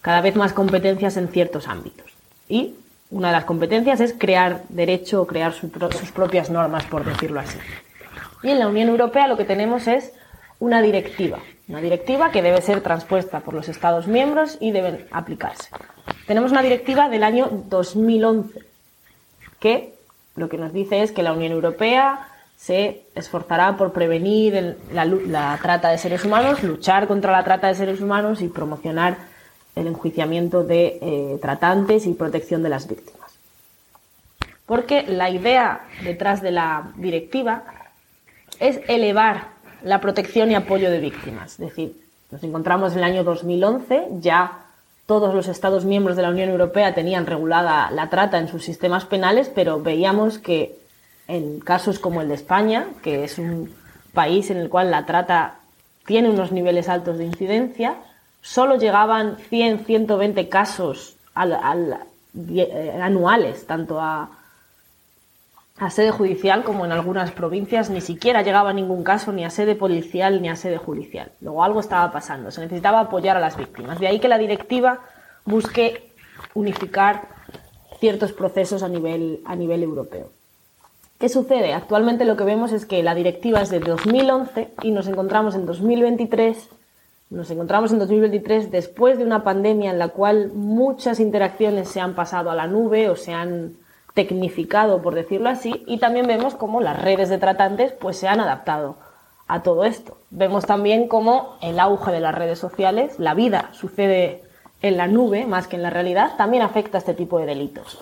cada 0.00 0.22
vez 0.22 0.36
más 0.36 0.54
competencias 0.54 1.18
en 1.18 1.28
ciertos 1.28 1.68
ámbitos. 1.68 2.10
Y 2.48 2.76
una 3.10 3.28
de 3.28 3.34
las 3.34 3.44
competencias 3.44 4.00
es 4.00 4.14
crear 4.16 4.62
derecho 4.70 5.20
o 5.20 5.26
crear 5.26 5.52
sus 5.52 5.70
propias 6.12 6.48
normas, 6.48 6.86
por 6.86 7.04
decirlo 7.04 7.40
así. 7.40 7.58
Y 8.42 8.48
en 8.48 8.58
la 8.58 8.66
Unión 8.66 8.88
Europea 8.88 9.28
lo 9.28 9.36
que 9.36 9.44
tenemos 9.44 9.86
es 9.86 10.14
una 10.60 10.80
directiva, 10.80 11.40
una 11.68 11.82
directiva 11.82 12.30
que 12.30 12.40
debe 12.40 12.62
ser 12.62 12.80
transpuesta 12.80 13.40
por 13.40 13.52
los 13.52 13.68
Estados 13.68 14.06
miembros 14.06 14.56
y 14.60 14.70
deben 14.70 15.06
aplicarse. 15.10 15.68
Tenemos 16.26 16.52
una 16.52 16.62
directiva 16.62 17.10
del 17.10 17.22
año 17.22 17.50
2011 17.68 18.60
que 19.58 19.99
lo 20.40 20.48
que 20.48 20.58
nos 20.58 20.72
dice 20.72 21.02
es 21.02 21.12
que 21.12 21.22
la 21.22 21.32
Unión 21.32 21.52
Europea 21.52 22.26
se 22.56 23.02
esforzará 23.14 23.76
por 23.76 23.92
prevenir 23.92 24.76
la, 24.92 25.58
trata 25.62 25.90
de 25.90 25.98
seres 25.98 26.24
humanos, 26.24 26.62
luchar 26.62 27.06
contra 27.06 27.30
la 27.30 27.44
trata 27.44 27.68
de 27.68 27.74
seres 27.74 28.00
humanos 28.00 28.42
y 28.42 28.48
promocionar 28.48 29.16
el 29.76 29.86
enjuiciamiento 29.86 30.64
de 30.64 30.98
eh, 31.00 31.38
tratantes 31.40 32.06
y 32.06 32.14
protección 32.14 32.62
de 32.62 32.68
las 32.70 32.88
víctimas. 32.88 33.30
Porque 34.66 35.04
la 35.04 35.30
idea 35.30 35.86
detrás 36.04 36.42
de 36.42 36.50
la 36.50 36.92
directiva 36.96 37.64
es 38.58 38.80
elevar 38.88 39.48
la 39.82 40.00
protección 40.00 40.50
y 40.50 40.54
apoyo 40.54 40.90
de 40.90 41.00
víctimas. 41.00 41.52
Es 41.52 41.68
decir, 41.68 41.96
nos 42.30 42.42
encontramos 42.42 42.92
en 42.92 42.98
el 42.98 43.04
año 43.04 43.24
2011, 43.24 44.08
ya 44.20 44.69
todos 45.10 45.34
los 45.34 45.48
Estados 45.48 45.84
miembros 45.84 46.14
de 46.14 46.22
la 46.22 46.30
Unión 46.30 46.50
Europea 46.50 46.94
tenían 46.94 47.26
regulada 47.26 47.90
la 47.90 48.08
trata 48.10 48.38
en 48.38 48.46
sus 48.46 48.62
sistemas 48.62 49.06
penales, 49.06 49.50
pero 49.52 49.82
veíamos 49.82 50.38
que 50.38 50.78
en 51.26 51.58
casos 51.58 51.98
como 51.98 52.20
el 52.20 52.28
de 52.28 52.34
España, 52.34 52.86
que 53.02 53.24
es 53.24 53.36
un 53.40 53.74
país 54.14 54.52
en 54.52 54.58
el 54.58 54.68
cual 54.68 54.92
la 54.92 55.06
trata 55.06 55.56
tiene 56.06 56.30
unos 56.30 56.52
niveles 56.52 56.88
altos 56.88 57.18
de 57.18 57.24
incidencia, 57.24 57.96
solo 58.40 58.76
llegaban 58.76 59.36
100, 59.48 59.84
120 59.84 60.48
casos 60.48 61.16
eh, 61.34 63.00
anuales, 63.02 63.66
tanto 63.66 64.00
a, 64.00 64.30
a 65.80 65.88
sede 65.88 66.10
judicial 66.10 66.62
como 66.62 66.84
en 66.84 66.92
algunas 66.92 67.32
provincias 67.32 67.88
ni 67.88 68.02
siquiera 68.02 68.42
llegaba 68.42 68.74
ningún 68.74 69.02
caso 69.02 69.32
ni 69.32 69.46
a 69.46 69.50
sede 69.50 69.74
policial 69.74 70.42
ni 70.42 70.50
a 70.50 70.54
sede 70.54 70.76
judicial. 70.76 71.32
Luego 71.40 71.64
algo 71.64 71.80
estaba 71.80 72.12
pasando, 72.12 72.50
se 72.50 72.60
necesitaba 72.60 73.00
apoyar 73.00 73.38
a 73.38 73.40
las 73.40 73.56
víctimas. 73.56 73.98
De 73.98 74.06
ahí 74.06 74.20
que 74.20 74.28
la 74.28 74.36
directiva 74.36 75.00
busque 75.46 76.12
unificar 76.52 77.28
ciertos 77.98 78.32
procesos 78.32 78.82
a 78.82 78.88
nivel, 78.88 79.40
a 79.46 79.56
nivel 79.56 79.82
europeo. 79.82 80.28
¿Qué 81.18 81.30
sucede? 81.30 81.72
Actualmente 81.72 82.26
lo 82.26 82.36
que 82.36 82.44
vemos 82.44 82.72
es 82.72 82.84
que 82.84 83.02
la 83.02 83.14
directiva 83.14 83.62
es 83.62 83.70
de 83.70 83.80
2011 83.80 84.74
y 84.82 84.90
nos 84.90 85.08
encontramos 85.08 85.54
en 85.54 85.64
2023 85.64 86.68
nos 87.30 87.48
encontramos 87.48 87.92
en 87.92 88.00
2023 88.00 88.72
después 88.72 89.16
de 89.16 89.24
una 89.24 89.44
pandemia 89.44 89.92
en 89.92 90.00
la 90.00 90.08
cual 90.08 90.50
muchas 90.52 91.20
interacciones 91.20 91.88
se 91.88 92.00
han 92.00 92.16
pasado 92.16 92.50
a 92.50 92.56
la 92.56 92.66
nube 92.66 93.08
o 93.08 93.14
se 93.14 93.32
han 93.32 93.76
tecnificado, 94.14 95.02
por 95.02 95.14
decirlo 95.14 95.48
así, 95.48 95.84
y 95.86 95.98
también 95.98 96.26
vemos 96.26 96.54
cómo 96.54 96.80
las 96.80 97.00
redes 97.00 97.28
de 97.28 97.38
tratantes 97.38 97.92
pues, 97.92 98.16
se 98.16 98.28
han 98.28 98.40
adaptado 98.40 98.96
a 99.46 99.62
todo 99.62 99.84
esto. 99.84 100.16
Vemos 100.30 100.66
también 100.66 101.08
cómo 101.08 101.56
el 101.60 101.80
auge 101.80 102.12
de 102.12 102.20
las 102.20 102.34
redes 102.34 102.58
sociales, 102.58 103.18
la 103.18 103.34
vida 103.34 103.70
sucede 103.72 104.42
en 104.82 104.96
la 104.96 105.06
nube 105.06 105.46
más 105.46 105.66
que 105.66 105.76
en 105.76 105.82
la 105.82 105.90
realidad, 105.90 106.36
también 106.36 106.62
afecta 106.62 106.98
a 106.98 107.00
este 107.00 107.14
tipo 107.14 107.38
de 107.38 107.46
delitos. 107.46 107.98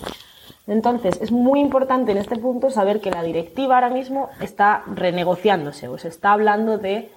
Entonces, 0.66 1.18
es 1.22 1.32
muy 1.32 1.60
importante 1.60 2.12
en 2.12 2.18
este 2.18 2.36
punto 2.36 2.70
saber 2.70 3.00
que 3.00 3.10
la 3.10 3.22
directiva 3.22 3.76
ahora 3.76 3.88
mismo 3.88 4.28
está 4.40 4.82
renegociándose 4.86 5.88
o 5.88 5.96
se 5.96 6.08
está 6.08 6.32
hablando 6.32 6.76
de 6.76 7.10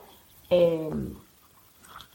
eh, 0.49 0.89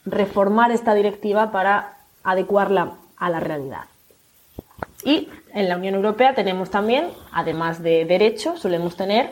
reformar 0.06 0.70
esta 0.70 0.94
directiva 0.94 1.52
para 1.52 1.98
adecuarla 2.24 2.94
a 3.18 3.28
la 3.28 3.40
realidad. 3.40 3.84
Y 5.04 5.28
en 5.56 5.70
la 5.70 5.76
Unión 5.78 5.94
Europea 5.94 6.34
tenemos 6.34 6.68
también, 6.68 7.06
además 7.32 7.82
de 7.82 8.04
derechos, 8.04 8.60
solemos 8.60 8.94
tener 8.94 9.30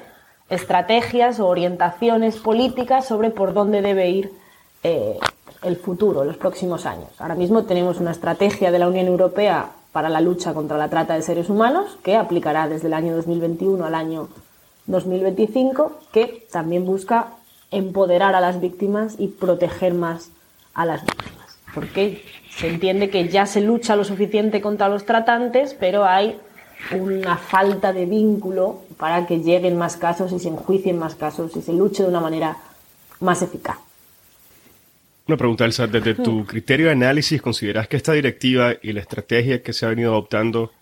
estrategias 0.48 1.38
o 1.38 1.46
orientaciones 1.46 2.38
políticas 2.38 3.06
sobre 3.06 3.28
por 3.28 3.52
dónde 3.52 3.82
debe 3.82 4.08
ir 4.08 4.32
eh, 4.82 5.18
el 5.62 5.76
futuro, 5.76 6.24
los 6.24 6.38
próximos 6.38 6.86
años. 6.86 7.10
Ahora 7.18 7.34
mismo 7.34 7.64
tenemos 7.64 8.00
una 8.00 8.10
estrategia 8.10 8.70
de 8.70 8.78
la 8.78 8.88
Unión 8.88 9.06
Europea 9.06 9.72
para 9.92 10.08
la 10.08 10.22
lucha 10.22 10.54
contra 10.54 10.78
la 10.78 10.88
trata 10.88 11.12
de 11.12 11.20
seres 11.20 11.50
humanos 11.50 11.98
que 12.02 12.16
aplicará 12.16 12.68
desde 12.68 12.86
el 12.86 12.94
año 12.94 13.14
2021 13.16 13.84
al 13.84 13.94
año 13.94 14.28
2025, 14.86 15.92
que 16.10 16.46
también 16.50 16.86
busca 16.86 17.34
empoderar 17.70 18.34
a 18.34 18.40
las 18.40 18.62
víctimas 18.62 19.16
y 19.18 19.28
proteger 19.28 19.92
más 19.92 20.30
a 20.72 20.86
las 20.86 21.02
víctimas. 21.04 21.33
Porque 21.74 22.24
se 22.56 22.68
entiende 22.68 23.10
que 23.10 23.28
ya 23.28 23.46
se 23.46 23.60
lucha 23.60 23.96
lo 23.96 24.04
suficiente 24.04 24.60
contra 24.60 24.88
los 24.88 25.04
tratantes, 25.04 25.74
pero 25.74 26.04
hay 26.04 26.36
una 26.92 27.36
falta 27.36 27.92
de 27.92 28.06
vínculo 28.06 28.82
para 28.96 29.26
que 29.26 29.38
lleguen 29.38 29.76
más 29.76 29.96
casos 29.96 30.32
y 30.32 30.38
se 30.38 30.48
enjuicien 30.48 30.98
más 30.98 31.14
casos 31.14 31.56
y 31.56 31.62
se 31.62 31.72
luche 31.72 32.02
de 32.02 32.08
una 32.08 32.20
manera 32.20 32.56
más 33.20 33.42
eficaz. 33.42 33.78
Una 35.26 35.36
pregunta, 35.38 35.64
Elsa. 35.64 35.86
Desde 35.86 36.14
tu 36.14 36.44
criterio 36.44 36.86
de 36.86 36.92
análisis, 36.92 37.40
¿consideras 37.40 37.88
que 37.88 37.96
esta 37.96 38.12
directiva 38.12 38.74
y 38.82 38.92
la 38.92 39.00
estrategia 39.00 39.62
que 39.62 39.72
se 39.72 39.86
ha 39.86 39.88
venido 39.88 40.12
adoptando 40.12 40.72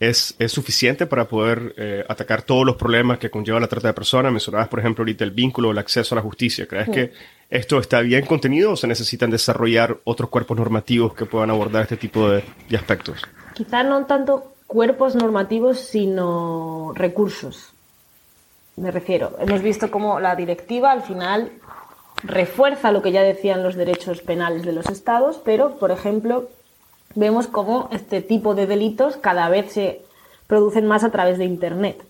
es, 0.00 0.34
es 0.38 0.52
suficiente 0.52 1.06
para 1.06 1.26
poder 1.26 1.74
eh, 1.76 2.04
atacar 2.08 2.42
todos 2.42 2.66
los 2.66 2.76
problemas 2.76 3.18
que 3.18 3.30
conlleva 3.30 3.60
la 3.60 3.68
trata 3.68 3.88
de 3.88 3.94
personas? 3.94 4.32
Mencionabas, 4.32 4.68
por 4.68 4.80
ejemplo, 4.80 5.02
ahorita 5.02 5.24
el 5.24 5.30
vínculo 5.30 5.68
o 5.68 5.72
el 5.72 5.78
acceso 5.78 6.14
a 6.14 6.16
la 6.16 6.22
justicia. 6.22 6.66
¿Crees 6.66 6.88
que 6.88 7.12
esto 7.50 7.78
está 7.78 8.00
bien 8.00 8.26
contenido 8.26 8.72
o 8.72 8.76
se 8.76 8.86
necesitan 8.86 9.30
desarrollar 9.30 9.98
otros 10.04 10.30
cuerpos 10.30 10.56
normativos 10.56 11.14
que 11.14 11.26
puedan 11.26 11.50
abordar 11.50 11.82
este 11.82 11.96
tipo 11.96 12.28
de, 12.28 12.44
de 12.68 12.76
aspectos? 12.76 13.22
Quizá 13.54 13.82
no 13.82 14.04
tanto 14.06 14.54
cuerpos 14.66 15.14
normativos, 15.14 15.78
sino 15.78 16.92
recursos. 16.94 17.72
Me 18.76 18.90
refiero, 18.90 19.36
hemos 19.38 19.62
visto 19.62 19.90
cómo 19.90 20.18
la 20.18 20.34
directiva 20.34 20.90
al 20.90 21.02
final 21.02 21.52
refuerza 22.24 22.90
lo 22.90 23.02
que 23.02 23.12
ya 23.12 23.22
decían 23.22 23.62
los 23.62 23.76
derechos 23.76 24.20
penales 24.22 24.64
de 24.64 24.72
los 24.72 24.86
estados, 24.86 25.40
pero, 25.44 25.76
por 25.78 25.90
ejemplo, 25.90 26.48
vemos 27.14 27.46
cómo 27.46 27.88
este 27.92 28.20
tipo 28.22 28.54
de 28.54 28.66
delitos 28.66 29.16
cada 29.16 29.48
vez 29.48 29.72
se 29.72 30.02
producen 30.46 30.86
más 30.86 31.04
a 31.04 31.10
través 31.10 31.38
de 31.38 31.44
Internet, 31.44 32.04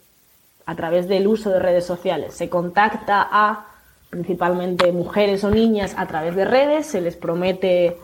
a 0.67 0.75
través 0.75 1.09
del 1.09 1.27
uso 1.27 1.51
de 1.51 1.59
redes 1.59 1.87
sociales. 1.87 2.35
Se 2.35 2.49
contacta 2.49 3.27
a 3.31 3.67
principalmente 4.11 4.93
mujeres 4.93 5.43
o 5.45 5.51
niñas 5.51 5.95
a 5.97 6.07
través 6.07 6.37
de 6.37 6.45
redes, 6.45 6.87
se 6.87 7.01
les 7.01 7.17
promete 7.17 7.97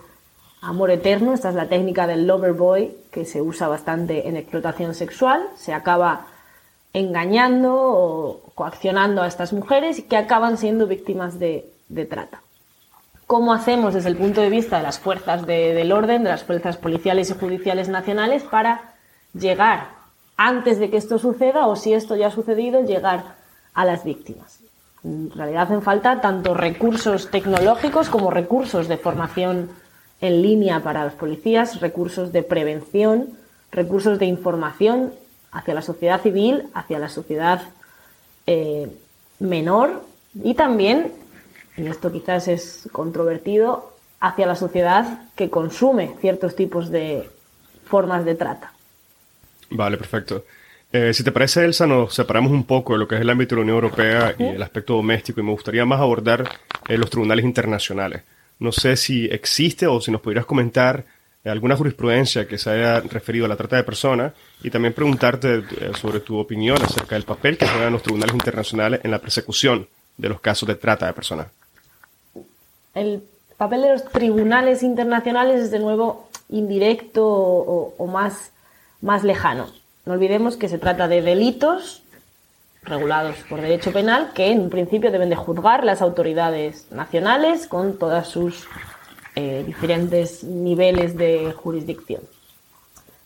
amor 0.61 0.91
eterno, 0.91 1.33
esta 1.33 1.51
es 1.51 1.55
la 1.55 1.69
técnica 1.69 2.07
del 2.07 2.27
lover 2.27 2.53
boy 2.53 2.95
que 3.11 3.25
se 3.25 3.41
usa 3.41 3.69
bastante 3.69 4.29
en 4.29 4.37
explotación 4.37 4.95
sexual, 4.95 5.43
se 5.57 5.73
acaba 5.73 6.27
engañando 6.93 7.75
o 7.77 8.41
coaccionando 8.55 9.23
a 9.23 9.29
estas 9.29 9.53
mujeres 9.53 10.03
que 10.03 10.17
acaban 10.17 10.59
siendo 10.59 10.87
víctimas 10.87 11.39
de, 11.39 11.71
de 11.89 12.05
trata. 12.05 12.43
¿Cómo 13.31 13.53
hacemos 13.53 13.95
desde 13.95 14.09
el 14.09 14.17
punto 14.17 14.41
de 14.41 14.51
vista 14.51 14.79
de 14.79 14.83
las 14.83 14.99
fuerzas 14.99 15.47
del 15.47 15.93
orden, 15.93 16.25
de 16.25 16.31
las 16.31 16.43
fuerzas 16.43 16.77
policiales 16.77 17.31
y 17.31 17.35
judiciales 17.35 17.89
nacionales, 17.89 18.43
para 18.43 18.95
llegar 19.35 19.87
antes 20.37 20.81
de 20.81 20.91
que 20.91 20.97
esto 20.97 21.17
suceda 21.17 21.69
o 21.69 21.77
si 21.77 21.93
esto 21.93 22.17
ya 22.17 22.27
ha 22.27 22.31
sucedido, 22.33 22.83
llegar 22.83 23.37
a 23.73 23.85
las 23.85 24.03
víctimas? 24.03 24.59
En 25.05 25.31
realidad 25.31 25.63
hacen 25.63 25.81
falta 25.81 26.21
tanto 26.21 26.55
recursos 26.55 27.31
tecnológicos 27.31 28.09
como 28.09 28.33
recursos 28.33 28.89
de 28.89 28.97
formación 28.97 29.71
en 30.21 30.43
línea 30.43 30.81
para 30.81 31.05
los 31.05 31.13
policías, 31.13 31.81
recursos 31.81 32.33
de 32.33 32.43
prevención, 32.43 33.39
recursos 33.71 34.19
de 34.19 34.27
información 34.27 35.13
hacia 35.53 35.75
la 35.75 35.83
sociedad 35.83 36.21
civil, 36.21 36.65
hacia 36.75 36.99
la 36.99 37.09
sociedad 37.09 37.63
eh, 38.49 38.91
menor 39.39 40.03
y 40.35 40.55
también 40.55 41.20
y 41.81 41.89
esto 41.89 42.13
quizás 42.13 42.49
es 42.49 42.89
controvertido, 42.93 43.95
hacia 44.21 44.47
la 44.47 44.55
sociedad 44.55 45.31
que 45.35 45.49
consume 45.49 46.15
ciertos 46.21 46.55
tipos 46.55 46.91
de 46.91 47.29
formas 47.87 48.25
de 48.25 48.35
trata. 48.35 48.73
Vale, 49.71 49.97
perfecto. 49.97 50.45
Eh, 50.93 51.15
si 51.15 51.25
te 51.25 51.33
parece, 51.33 51.65
Elsa, 51.65 51.87
nos 51.87 52.13
separamos 52.15 52.53
un 52.53 52.65
poco 52.65 52.93
de 52.93 52.99
lo 52.99 53.09
que 53.09 53.15
es 53.15 53.21
el 53.21 53.31
ámbito 53.31 53.55
de 53.55 53.61
la 53.61 53.63
Unión 53.63 53.77
Europea 53.77 54.35
y 54.39 54.43
el 54.43 54.63
aspecto 54.63 54.95
doméstico 54.95 55.41
y 55.41 55.45
me 55.45 55.53
gustaría 55.53 55.85
más 55.85 56.01
abordar 56.01 56.49
eh, 56.89 56.99
los 56.99 57.09
tribunales 57.09 57.45
internacionales. 57.45 58.23
No 58.59 58.73
sé 58.73 58.97
si 58.97 59.27
existe 59.27 59.87
o 59.87 60.01
si 60.01 60.11
nos 60.11 60.21
pudieras 60.21 60.47
comentar 60.47 61.05
eh, 61.45 61.49
alguna 61.49 61.77
jurisprudencia 61.77 62.47
que 62.47 62.59
se 62.59 62.71
haya 62.71 63.01
referido 63.01 63.47
a 63.47 63.49
la 63.49 63.57
trata 63.57 63.77
de 63.77 63.85
personas 63.85 64.33
y 64.63 64.71
también 64.71 64.93
preguntarte 64.93 65.63
sobre 65.99 66.21
tu 66.21 66.39
opinión 66.39 66.83
acerca 66.83 67.15
del 67.15 67.25
papel 67.25 67.57
que 67.57 67.69
juegan 67.69 67.93
los 67.93 68.03
tribunales 68.03 68.35
internacionales 68.35 69.01
en 69.05 69.13
la 69.13 69.21
persecución 69.21 69.89
de 70.17 70.29
los 70.29 70.41
casos 70.41 70.67
de 70.67 70.75
trata 70.75 71.07
de 71.07 71.13
personas 71.13 71.47
el 72.95 73.23
papel 73.57 73.83
de 73.83 73.93
los 73.93 74.05
tribunales 74.05 74.83
internacionales 74.83 75.61
es 75.61 75.71
de 75.71 75.79
nuevo 75.79 76.29
indirecto 76.49 77.27
o, 77.27 78.07
más, 78.07 78.53
más 79.01 79.23
lejano. 79.23 79.67
No 80.07 80.15
olvidemos 80.15 80.57
que 80.57 80.69
se 80.69 80.79
trata 80.79 81.09
de 81.09 81.23
delitos 81.23 82.03
regulados 82.83 83.37
por 83.49 83.61
derecho 83.61 83.93
penal 83.93 84.33
que 84.35 84.51
en 84.51 84.71
principio 84.71 85.13
deben 85.13 85.29
de 85.29 85.37
juzgar 85.37 85.85
las 85.85 86.01
autoridades 86.01 86.91
nacionales 86.91 87.67
con 87.67 87.99
todos 87.99 88.27
sus 88.27 88.67
eh, 89.37 89.63
diferentes 89.67 90.43
niveles 90.43 91.17
de 91.17 91.53
jurisdicción. 91.53 92.23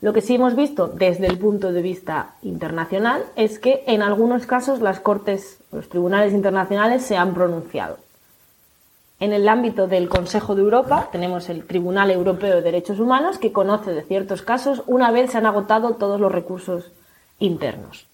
Lo 0.00 0.12
que 0.12 0.20
sí 0.20 0.34
hemos 0.34 0.54
visto 0.54 0.88
desde 0.88 1.28
el 1.28 1.38
punto 1.38 1.72
de 1.72 1.80
vista 1.80 2.34
internacional 2.42 3.24
es 3.36 3.58
que 3.58 3.84
en 3.86 4.02
algunos 4.02 4.44
casos 4.44 4.80
las 4.80 5.00
cortes, 5.00 5.60
los 5.72 5.88
tribunales 5.88 6.34
internacionales 6.34 7.04
se 7.04 7.16
han 7.16 7.32
pronunciado. 7.32 8.03
En 9.24 9.32
el 9.32 9.48
ámbito 9.48 9.86
del 9.86 10.10
Consejo 10.10 10.54
de 10.54 10.60
Europa 10.60 11.08
tenemos 11.10 11.48
el 11.48 11.66
Tribunal 11.66 12.10
Europeo 12.10 12.56
de 12.56 12.60
Derechos 12.60 13.00
Humanos 13.00 13.38
que 13.38 13.52
conoce 13.52 13.94
de 13.94 14.02
ciertos 14.02 14.42
casos 14.42 14.82
una 14.86 15.10
vez 15.12 15.30
se 15.30 15.38
han 15.38 15.46
agotado 15.46 15.94
todos 15.94 16.20
los 16.20 16.30
recursos 16.30 16.92
internos. 17.38 18.06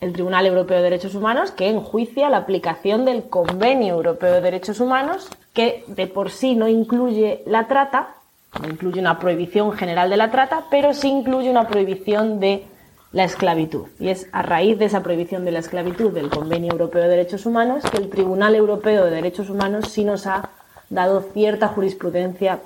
El 0.00 0.14
Tribunal 0.14 0.46
Europeo 0.46 0.78
de 0.78 0.84
Derechos 0.84 1.14
Humanos 1.14 1.50
que 1.50 1.68
enjuicia 1.68 2.30
la 2.30 2.38
aplicación 2.38 3.04
del 3.04 3.28
Convenio 3.28 3.96
Europeo 3.96 4.32
de 4.32 4.40
Derechos 4.40 4.80
Humanos 4.80 5.28
que 5.52 5.84
de 5.88 6.06
por 6.06 6.30
sí 6.30 6.54
no 6.54 6.66
incluye 6.66 7.42
la 7.44 7.68
trata, 7.68 8.14
no 8.62 8.66
incluye 8.66 8.98
una 8.98 9.18
prohibición 9.18 9.72
general 9.72 10.08
de 10.08 10.16
la 10.16 10.30
trata, 10.30 10.68
pero 10.70 10.94
sí 10.94 11.08
incluye 11.08 11.50
una 11.50 11.68
prohibición 11.68 12.40
de 12.40 12.64
la 13.12 13.24
esclavitud. 13.24 13.86
Y 13.98 14.08
es 14.08 14.28
a 14.32 14.42
raíz 14.42 14.78
de 14.78 14.84
esa 14.84 15.02
prohibición 15.02 15.44
de 15.44 15.52
la 15.52 15.58
esclavitud 15.58 16.12
del 16.12 16.30
Convenio 16.30 16.72
Europeo 16.72 17.02
de 17.02 17.08
Derechos 17.08 17.46
Humanos 17.46 17.82
que 17.90 17.98
el 17.98 18.08
Tribunal 18.08 18.54
Europeo 18.54 19.04
de 19.04 19.10
Derechos 19.10 19.50
Humanos 19.50 19.88
sí 19.88 20.04
nos 20.04 20.26
ha 20.26 20.50
dado 20.90 21.22
cierta 21.32 21.68
jurisprudencia 21.68 22.60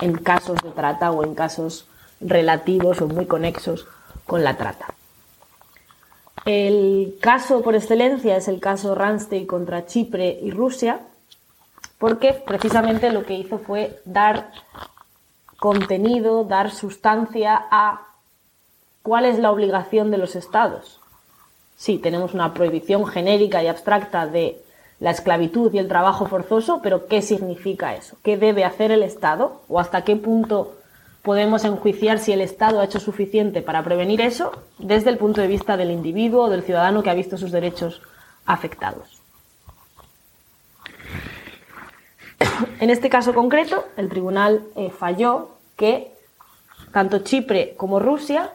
en 0.00 0.16
casos 0.16 0.60
de 0.62 0.70
trata 0.70 1.10
o 1.10 1.24
en 1.24 1.34
casos 1.34 1.88
relativos 2.20 3.00
o 3.00 3.08
muy 3.08 3.26
conexos 3.26 3.86
con 4.26 4.44
la 4.44 4.56
trata. 4.56 4.86
El 6.44 7.16
caso 7.20 7.62
por 7.62 7.74
excelencia 7.74 8.36
es 8.36 8.48
el 8.48 8.60
caso 8.60 8.94
Ramstein 8.94 9.46
contra 9.46 9.86
Chipre 9.86 10.38
y 10.40 10.50
Rusia, 10.50 11.00
porque 11.98 12.32
precisamente 12.32 13.10
lo 13.10 13.24
que 13.24 13.34
hizo 13.34 13.58
fue 13.58 14.00
dar 14.04 14.52
contenido, 15.58 16.44
dar 16.44 16.70
sustancia 16.70 17.66
a 17.70 18.07
¿Cuál 19.08 19.24
es 19.24 19.38
la 19.38 19.50
obligación 19.50 20.10
de 20.10 20.18
los 20.18 20.36
estados? 20.36 21.00
Sí, 21.78 21.96
tenemos 21.96 22.34
una 22.34 22.52
prohibición 22.52 23.06
genérica 23.06 23.62
y 23.62 23.66
abstracta 23.66 24.26
de 24.26 24.60
la 25.00 25.12
esclavitud 25.12 25.72
y 25.72 25.78
el 25.78 25.88
trabajo 25.88 26.26
forzoso, 26.26 26.80
pero 26.82 27.06
¿qué 27.06 27.22
significa 27.22 27.94
eso? 27.94 28.18
¿Qué 28.22 28.36
debe 28.36 28.66
hacer 28.66 28.90
el 28.90 29.02
Estado? 29.02 29.62
¿O 29.66 29.80
hasta 29.80 30.04
qué 30.04 30.14
punto 30.16 30.76
podemos 31.22 31.64
enjuiciar 31.64 32.18
si 32.18 32.32
el 32.32 32.42
Estado 32.42 32.80
ha 32.80 32.84
hecho 32.84 33.00
suficiente 33.00 33.62
para 33.62 33.82
prevenir 33.82 34.20
eso 34.20 34.52
desde 34.78 35.08
el 35.08 35.16
punto 35.16 35.40
de 35.40 35.46
vista 35.46 35.78
del 35.78 35.90
individuo 35.90 36.42
o 36.44 36.50
del 36.50 36.62
ciudadano 36.62 37.02
que 37.02 37.08
ha 37.08 37.14
visto 37.14 37.38
sus 37.38 37.50
derechos 37.50 38.02
afectados? 38.44 39.22
En 42.78 42.90
este 42.90 43.08
caso 43.08 43.32
concreto, 43.32 43.86
el 43.96 44.10
tribunal 44.10 44.64
eh, 44.76 44.90
falló 44.90 45.52
que 45.78 46.12
tanto 46.92 47.20
Chipre 47.20 47.72
como 47.78 48.00
Rusia 48.00 48.52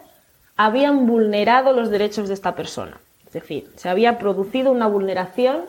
habían 0.56 1.08
vulnerado 1.08 1.74
los 1.74 1.90
derechos 1.90 2.28
de 2.28 2.34
esta 2.34 2.56
persona. 2.56 3.00
Es 3.26 3.34
decir, 3.34 3.72
se 3.76 3.90
había 3.90 4.20
producido 4.20 4.72
una 4.72 4.88
vulneración 4.88 5.62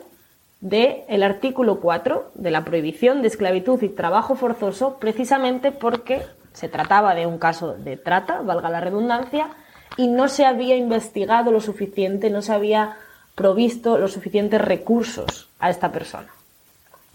del 0.61 1.23
artículo 1.23 1.79
4 1.79 2.31
de 2.35 2.51
la 2.51 2.63
prohibición 2.63 3.21
de 3.21 3.27
esclavitud 3.27 3.81
y 3.83 3.89
trabajo 3.89 4.35
forzoso 4.35 4.97
precisamente 4.97 5.71
porque 5.71 6.23
se 6.53 6.69
trataba 6.69 7.15
de 7.15 7.25
un 7.25 7.37
caso 7.37 7.73
de 7.73 7.97
trata, 7.97 8.41
valga 8.41 8.69
la 8.69 8.79
redundancia, 8.79 9.49
y 9.97 10.07
no 10.07 10.27
se 10.27 10.45
había 10.45 10.75
investigado 10.75 11.51
lo 11.51 11.61
suficiente, 11.61 12.29
no 12.29 12.41
se 12.41 12.53
había 12.53 12.97
provisto 13.35 13.97
los 13.97 14.13
suficientes 14.13 14.61
recursos 14.61 15.49
a 15.59 15.69
esta 15.69 15.91
persona. 15.91 16.27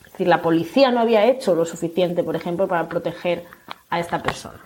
Es 0.05 0.13
decir, 0.13 0.29
la 0.29 0.43
policía 0.43 0.91
no 0.91 1.01
había 1.01 1.25
hecho 1.25 1.55
lo 1.55 1.65
suficiente, 1.65 2.23
por 2.23 2.37
ejemplo, 2.37 2.69
para 2.69 2.89
proteger 2.89 3.45
a 3.89 4.01
esta 4.01 4.23
persona. 4.23 4.61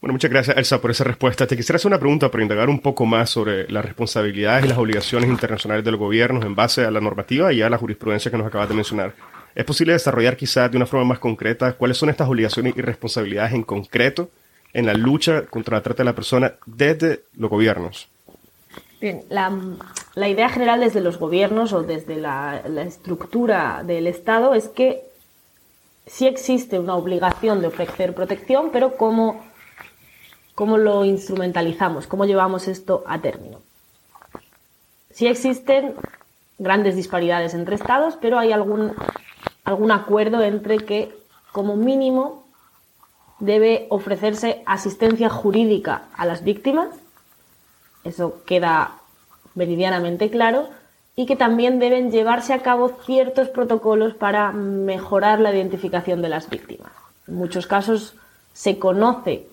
Bueno, 0.00 0.14
muchas 0.14 0.30
gracias, 0.30 0.56
Elsa, 0.56 0.80
por 0.80 0.90
esa 0.90 1.04
respuesta. 1.04 1.46
Te 1.46 1.56
quisiera 1.56 1.76
hacer 1.76 1.88
una 1.88 1.98
pregunta 1.98 2.30
para 2.30 2.42
indagar 2.42 2.70
un 2.70 2.80
poco 2.80 3.04
más 3.04 3.28
sobre 3.28 3.70
las 3.70 3.84
responsabilidades 3.84 4.64
y 4.64 4.68
las 4.68 4.78
obligaciones 4.78 5.28
internacionales 5.28 5.84
de 5.84 5.90
los 5.90 6.00
gobiernos 6.00 6.42
en 6.46 6.54
base 6.54 6.86
a 6.86 6.90
la 6.90 7.02
normativa 7.02 7.52
y 7.52 7.60
a 7.60 7.68
la 7.68 7.76
jurisprudencia 7.76 8.30
que 8.30 8.38
nos 8.38 8.46
acabas 8.46 8.70
de 8.70 8.76
mencionar. 8.76 9.14
¿Es 9.54 9.64
posible 9.66 9.92
desarrollar 9.92 10.38
quizás 10.38 10.70
de 10.70 10.78
una 10.78 10.86
forma 10.86 11.04
más 11.04 11.18
concreta 11.18 11.74
cuáles 11.74 11.98
son 11.98 12.08
estas 12.08 12.30
obligaciones 12.30 12.74
y 12.76 12.80
responsabilidades 12.80 13.52
en 13.52 13.62
concreto 13.62 14.30
en 14.72 14.86
la 14.86 14.94
lucha 14.94 15.42
contra 15.42 15.76
la 15.76 15.82
trata 15.82 16.02
de 16.02 16.06
la 16.06 16.14
persona 16.14 16.54
desde 16.64 17.24
los 17.36 17.50
gobiernos? 17.50 18.08
Bien, 19.02 19.24
la, 19.28 20.28
idea 20.28 20.48
general 20.48 20.80
desde 20.80 21.02
los 21.02 21.18
gobiernos 21.18 21.74
o 21.74 21.82
desde 21.82 22.16
la, 22.16 22.62
la 22.66 22.82
estructura 22.82 23.82
del 23.84 24.06
Estado 24.06 24.54
es 24.54 24.68
que 24.68 25.02
sí 26.06 26.26
existe 26.26 26.78
una 26.78 26.94
obligación 26.94 27.60
de 27.60 27.66
ofrecer 27.66 28.14
protección, 28.14 28.70
pero 28.72 28.96
¿cómo, 28.96 29.49
cómo 30.60 30.76
lo 30.76 31.06
instrumentalizamos? 31.06 32.06
¿Cómo 32.06 32.26
llevamos 32.26 32.68
esto 32.68 33.02
a 33.06 33.22
término? 33.22 33.62
Sí 35.10 35.26
existen 35.26 35.94
grandes 36.58 36.96
disparidades 36.96 37.54
entre 37.54 37.76
estados, 37.76 38.18
pero 38.20 38.38
hay 38.38 38.52
algún, 38.52 38.92
algún 39.64 39.90
acuerdo 39.90 40.42
entre 40.42 40.80
que, 40.80 41.16
como 41.52 41.76
mínimo, 41.76 42.44
debe 43.38 43.86
ofrecerse 43.88 44.62
asistencia 44.66 45.30
jurídica 45.30 46.08
a 46.14 46.26
las 46.26 46.44
víctimas, 46.44 46.90
eso 48.04 48.42
queda 48.44 48.98
meridianamente 49.54 50.28
claro, 50.28 50.68
y 51.16 51.24
que 51.24 51.36
también 51.36 51.78
deben 51.78 52.10
llevarse 52.10 52.52
a 52.52 52.60
cabo 52.60 52.98
ciertos 53.06 53.48
protocolos 53.48 54.12
para 54.12 54.52
mejorar 54.52 55.40
la 55.40 55.54
identificación 55.54 56.20
de 56.20 56.28
las 56.28 56.50
víctimas. 56.50 56.92
En 57.26 57.36
muchos 57.36 57.66
casos 57.66 58.14
se 58.52 58.78
conoce 58.78 59.49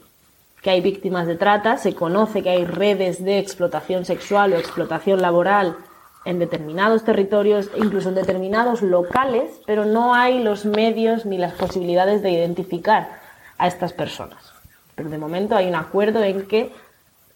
que 0.67 0.71
hay 0.71 0.81
víctimas 0.81 1.27
de 1.27 1.37
trata, 1.37 1.77
se 1.77 1.95
conoce 1.95 2.43
que 2.43 2.49
hay 2.49 2.65
redes 2.65 3.23
de 3.23 3.39
explotación 3.39 4.03
sexual 4.03 4.51
o 4.51 4.57
explotación 4.57 5.21
laboral 5.21 5.77
en 6.25 6.39
determinados 6.39 7.05
territorios, 7.05 7.69
incluso 7.77 8.09
en 8.09 8.15
determinados 8.15 8.81
locales, 8.81 9.61
pero 9.65 9.85
no 9.85 10.13
hay 10.13 10.43
los 10.43 10.65
medios 10.65 11.25
ni 11.25 11.37
las 11.37 11.53
posibilidades 11.53 12.21
de 12.21 12.31
identificar 12.31 13.07
a 13.57 13.67
estas 13.67 13.93
personas. 13.93 14.51
Pero 14.93 15.09
de 15.09 15.17
momento 15.17 15.55
hay 15.55 15.69
un 15.69 15.75
acuerdo 15.75 16.21
en 16.21 16.45
que 16.47 16.73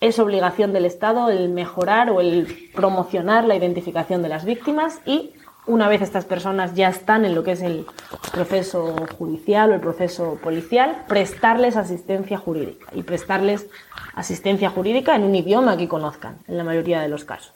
es 0.02 0.20
obligación 0.20 0.74
del 0.74 0.84
Estado 0.84 1.30
el 1.30 1.48
mejorar 1.48 2.10
o 2.10 2.20
el 2.20 2.70
promocionar 2.76 3.46
la 3.46 3.56
identificación 3.56 4.22
de 4.24 4.28
las 4.28 4.44
víctimas 4.44 5.00
y 5.06 5.32
una 5.67 5.88
vez 5.88 6.02
estas 6.02 6.26
personas 6.26 6.74
ya 6.74 6.89
están 6.89 7.24
en 7.26 7.36
lo 7.36 7.43
que 7.43 7.52
es 7.52 7.62
el 7.62 7.86
proceso 8.32 8.95
judicial 9.17 9.71
o 9.71 9.76
el 9.76 9.82
proceso 9.82 10.39
policial, 10.41 11.06
prestarles 11.08 11.76
asistencia 11.76 12.38
jurídica 12.38 12.88
y 12.93 13.04
prestarles 13.04 13.67
asistencia 14.15 14.69
jurídica 14.69 15.15
en 15.15 15.24
un 15.24 15.36
idioma 15.36 15.78
que 15.78 15.88
conozcan, 15.88 16.39
en 16.47 16.58
la 16.58 16.63
mayoría 16.63 17.02
de 17.02 17.10
los 17.10 17.26
casos. 17.26 17.54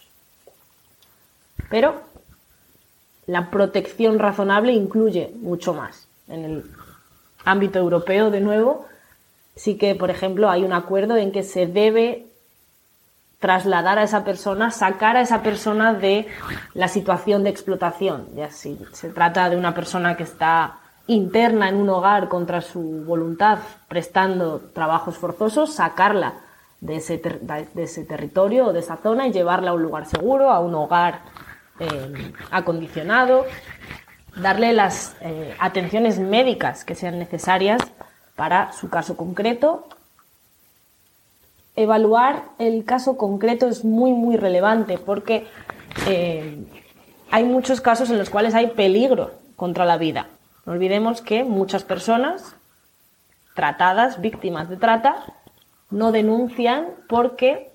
Pero 1.69 2.01
la 3.25 3.49
protección 3.49 4.19
razonable 4.19 4.73
incluye 4.73 5.31
mucho 5.41 5.73
más. 5.73 6.07
En 6.27 6.45
el 6.45 6.63
ámbito 7.43 7.79
europeo, 7.79 8.29
de 8.29 8.41
nuevo, 8.41 8.85
sí 9.55 9.77
que, 9.77 9.95
por 9.95 10.11
ejemplo, 10.11 10.49
hay 10.49 10.63
un 10.63 10.73
acuerdo 10.73 11.17
en 11.17 11.31
que 11.31 11.43
se 11.43 11.65
debe 11.65 12.27
trasladar 13.39 13.99
a 13.99 14.03
esa 14.03 14.23
persona, 14.23 14.71
sacar 14.71 15.17
a 15.17 15.21
esa 15.21 15.41
persona 15.41 15.93
de 15.93 16.27
la 16.73 16.87
situación 16.87 17.43
de 17.43 17.49
explotación. 17.49 18.27
Ya 18.35 18.49
si 18.51 18.79
se 18.93 19.09
trata 19.09 19.49
de 19.49 19.57
una 19.57 19.73
persona 19.73 20.15
que 20.17 20.23
está 20.23 20.79
interna 21.07 21.69
en 21.69 21.75
un 21.75 21.89
hogar 21.89 22.27
contra 22.27 22.61
su 22.61 23.03
voluntad, 23.05 23.59
prestando 23.87 24.59
trabajos 24.73 25.17
forzosos, 25.17 25.73
sacarla 25.73 26.33
de 26.81 26.97
ese, 26.97 27.17
de 27.17 27.83
ese 27.83 28.03
territorio 28.03 28.67
o 28.67 28.73
de 28.73 28.79
esa 28.79 28.97
zona 28.97 29.27
y 29.27 29.31
llevarla 29.31 29.71
a 29.71 29.73
un 29.73 29.83
lugar 29.83 30.05
seguro, 30.05 30.49
a 30.51 30.59
un 30.59 30.73
hogar 30.75 31.21
eh, 31.79 32.33
acondicionado, 32.51 33.45
darle 34.35 34.73
las 34.73 35.15
eh, 35.21 35.55
atenciones 35.59 36.19
médicas 36.19 36.83
que 36.83 36.95
sean 36.95 37.19
necesarias 37.19 37.81
para 38.35 38.71
su 38.73 38.89
caso 38.89 39.15
concreto 39.15 39.87
evaluar 41.75 42.43
el 42.57 42.85
caso 42.85 43.17
concreto 43.17 43.67
es 43.67 43.83
muy, 43.83 44.13
muy 44.13 44.37
relevante 44.37 44.97
porque 44.97 45.47
eh, 46.07 46.65
hay 47.31 47.43
muchos 47.43 47.81
casos 47.81 48.09
en 48.09 48.17
los 48.17 48.29
cuales 48.29 48.55
hay 48.55 48.67
peligro 48.67 49.31
contra 49.55 49.85
la 49.85 49.97
vida. 49.97 50.27
No 50.65 50.73
olvidemos 50.73 51.21
que 51.21 51.43
muchas 51.43 51.83
personas 51.83 52.55
tratadas, 53.55 54.21
víctimas 54.21 54.69
de 54.69 54.77
trata, 54.77 55.25
no 55.89 56.11
denuncian 56.11 56.87
porque 57.07 57.71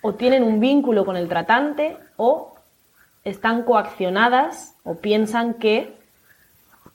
o 0.00 0.14
tienen 0.14 0.42
un 0.42 0.60
vínculo 0.60 1.04
con 1.04 1.16
el 1.16 1.28
tratante 1.28 1.96
o 2.16 2.54
están 3.24 3.62
coaccionadas 3.64 4.74
o 4.84 4.96
piensan 4.96 5.54
que 5.54 5.98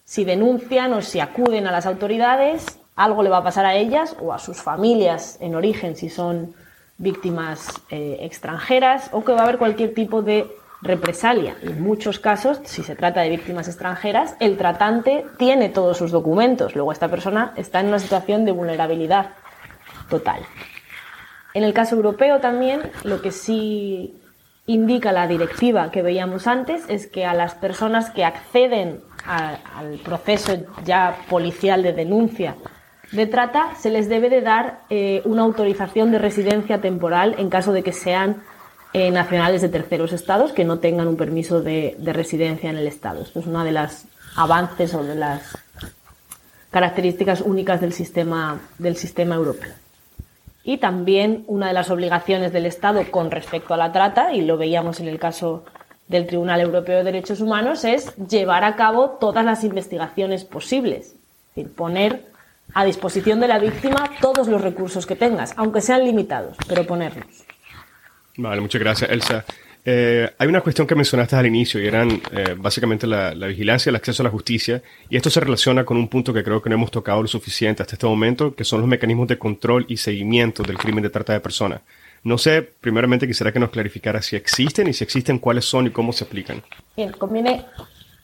si 0.04 0.26
denuncian 0.26 0.94
o 0.94 1.02
si 1.02 1.20
acuden 1.20 1.68
a 1.68 1.72
las 1.72 1.86
autoridades 1.86 2.80
algo 2.96 3.24
le 3.24 3.30
va 3.30 3.38
a 3.38 3.44
pasar 3.44 3.66
a 3.66 3.76
ellas 3.76 4.16
o 4.20 4.34
a 4.34 4.40
sus 4.40 4.62
familias 4.62 5.38
en 5.42 5.56
origen 5.56 5.96
si 5.96 6.10
son 6.10 6.54
víctimas 6.98 7.82
eh, 7.90 8.18
extranjeras 8.22 9.10
o 9.12 9.24
que 9.24 9.34
va 9.34 9.40
a 9.40 9.44
haber 9.44 9.58
cualquier 9.58 9.94
tipo 9.94 10.22
de 10.22 10.48
represalia. 10.82 11.56
En 11.62 11.82
muchos 11.82 12.20
casos, 12.20 12.60
si 12.66 12.84
se 12.84 12.96
trata 12.96 13.22
de 13.22 13.30
víctimas 13.30 13.68
extranjeras, 13.68 14.36
el 14.40 14.58
tratante 14.58 15.26
tiene 15.38 15.70
todos 15.70 15.98
sus 15.98 16.12
documentos. 16.12 16.76
Luego 16.76 16.92
esta 16.92 17.08
persona 17.08 17.54
está 17.56 17.80
en 17.80 17.88
una 17.88 18.00
situación 18.00 18.46
de 18.46 18.52
vulnerabilidad 18.52 19.32
total. 20.10 20.42
En 21.54 21.64
el 21.64 21.74
caso 21.74 21.96
europeo 21.96 22.40
también, 22.40 22.82
lo 23.04 23.22
que 23.22 23.32
sí 23.32 24.20
indica 24.66 25.12
la 25.12 25.28
directiva 25.28 25.92
que 25.92 26.02
veíamos 26.02 26.48
antes 26.48 26.84
es 26.90 27.08
que 27.08 27.26
a 27.26 27.34
las 27.34 27.56
personas 27.56 28.10
que 28.12 28.26
acceden 28.26 29.02
al 29.26 30.00
proceso 30.04 30.54
ya 30.84 31.18
policial 31.30 31.82
de 31.84 31.94
denuncia 31.94 32.56
de 33.14 33.28
trata 33.28 33.76
se 33.80 33.92
les 33.92 34.10
debe 34.10 34.30
de 34.30 34.42
dar 34.42 34.80
eh, 34.90 35.22
una 35.26 35.44
autorización 35.44 36.12
de 36.12 36.18
residencia 36.18 36.82
temporal 36.82 37.36
en 37.38 37.50
caso 37.50 37.72
de 37.72 37.84
que 37.84 37.94
sean 37.94 38.44
eh, 38.92 39.12
nacionales 39.12 39.62
de 39.62 39.70
terceros 39.70 40.14
estados 40.14 40.52
que 40.52 40.66
no 40.66 40.80
tengan 40.80 41.08
un 41.08 41.16
permiso 41.16 41.62
de, 41.62 41.96
residencia 42.00 42.70
en 42.70 42.78
el 42.78 42.88
estado. 42.88 43.22
Esto 43.22 43.40
es 43.40 43.46
una 43.46 43.64
de 43.64 43.72
las 43.72 44.06
avances 44.36 44.94
o 44.96 45.04
de 45.04 45.16
las 45.16 45.58
características 46.72 47.42
únicas 47.42 47.82
del 47.82 47.94
sistema, 47.94 48.60
del 48.80 48.96
sistema 48.96 49.36
europeo. 49.36 49.74
Y 50.64 50.78
también 50.78 51.44
una 51.48 51.68
de 51.68 51.74
las 51.74 51.92
obligaciones 51.92 52.52
del 52.52 52.66
Estado 52.66 53.04
con 53.12 53.32
respecto 53.32 53.74
a 53.74 53.78
la 53.78 53.92
trata, 53.92 54.34
y 54.34 54.42
lo 54.42 54.58
veíamos 54.58 55.02
en 55.02 55.08
el 55.10 55.20
caso 55.20 55.66
del 56.08 56.26
Tribunal 56.26 56.62
Europeo 56.62 57.00
de 57.00 57.04
Derechos 57.04 57.42
Humanos, 57.42 57.84
es 57.84 58.16
llevar 58.16 58.64
a 58.64 58.76
cabo 58.76 59.18
todas 59.20 59.44
las 59.44 59.64
investigaciones 59.64 60.46
posibles. 60.46 61.08
Es 61.08 61.56
decir, 61.56 61.76
poner 61.76 62.33
a 62.74 62.86
disposición 62.86 63.40
de 63.40 63.48
la 63.48 63.60
víctima 63.60 64.10
todos 64.22 64.48
los 64.48 64.62
recursos 64.62 65.06
que 65.06 65.16
tengas, 65.16 65.54
aunque 65.58 65.82
sean 65.82 66.04
limitados, 66.04 66.58
pero 66.68 66.86
ponerlos. 66.86 67.28
Vale, 68.38 68.62
muchas 68.62 68.82
gracias, 68.82 69.10
Elsa. 69.12 69.46
Eh, 69.86 70.30
hay 70.38 70.48
una 70.48 70.62
cuestión 70.62 70.88
que 70.88 70.96
mencionaste 70.96 71.36
al 71.36 71.46
inicio 71.46 71.82
y 71.82 71.88
eran 71.88 72.10
eh, 72.32 72.56
básicamente 72.58 73.06
la, 73.06 73.34
vigilancia 73.34 73.90
y 73.90 73.92
el 73.92 73.98
acceso 73.98 74.24
a 74.24 74.26
la 74.26 74.30
justicia. 74.30 74.82
Y 75.10 75.18
esto 75.18 75.30
se 75.30 75.40
relaciona 75.40 75.84
con 75.84 75.98
un 75.98 76.08
punto 76.08 76.34
que 76.34 76.44
creo 76.44 76.62
que 76.62 76.70
no 76.70 76.76
hemos 76.76 76.92
tocado 76.92 77.22
lo 77.22 77.28
suficiente 77.28 77.84
hasta 77.84 77.96
este 77.96 78.08
momento, 78.08 78.56
que 78.56 78.64
son 78.64 78.80
los 78.80 78.90
mecanismos 78.90 79.28
de 79.28 79.38
control 79.38 79.86
y 79.90 79.98
seguimiento 79.98 80.64
del 80.64 80.78
crimen 80.78 81.04
de 81.04 81.10
trata 81.10 81.34
de 81.34 81.42
personas. 81.42 81.82
No 82.24 82.38
sé, 82.38 82.62
primeramente 82.62 83.28
quisiera 83.28 83.52
que 83.52 83.60
nos 83.60 83.70
clarificara 83.70 84.22
si 84.22 84.38
existen 84.38 84.88
y 84.88 84.94
si 84.94 85.04
existen 85.04 85.40
cuáles 85.40 85.66
son 85.66 85.88
y 85.88 85.90
cómo 85.90 86.14
se 86.14 86.24
aplican. 86.24 86.64
Bien, 86.96 87.12
conviene 87.12 87.66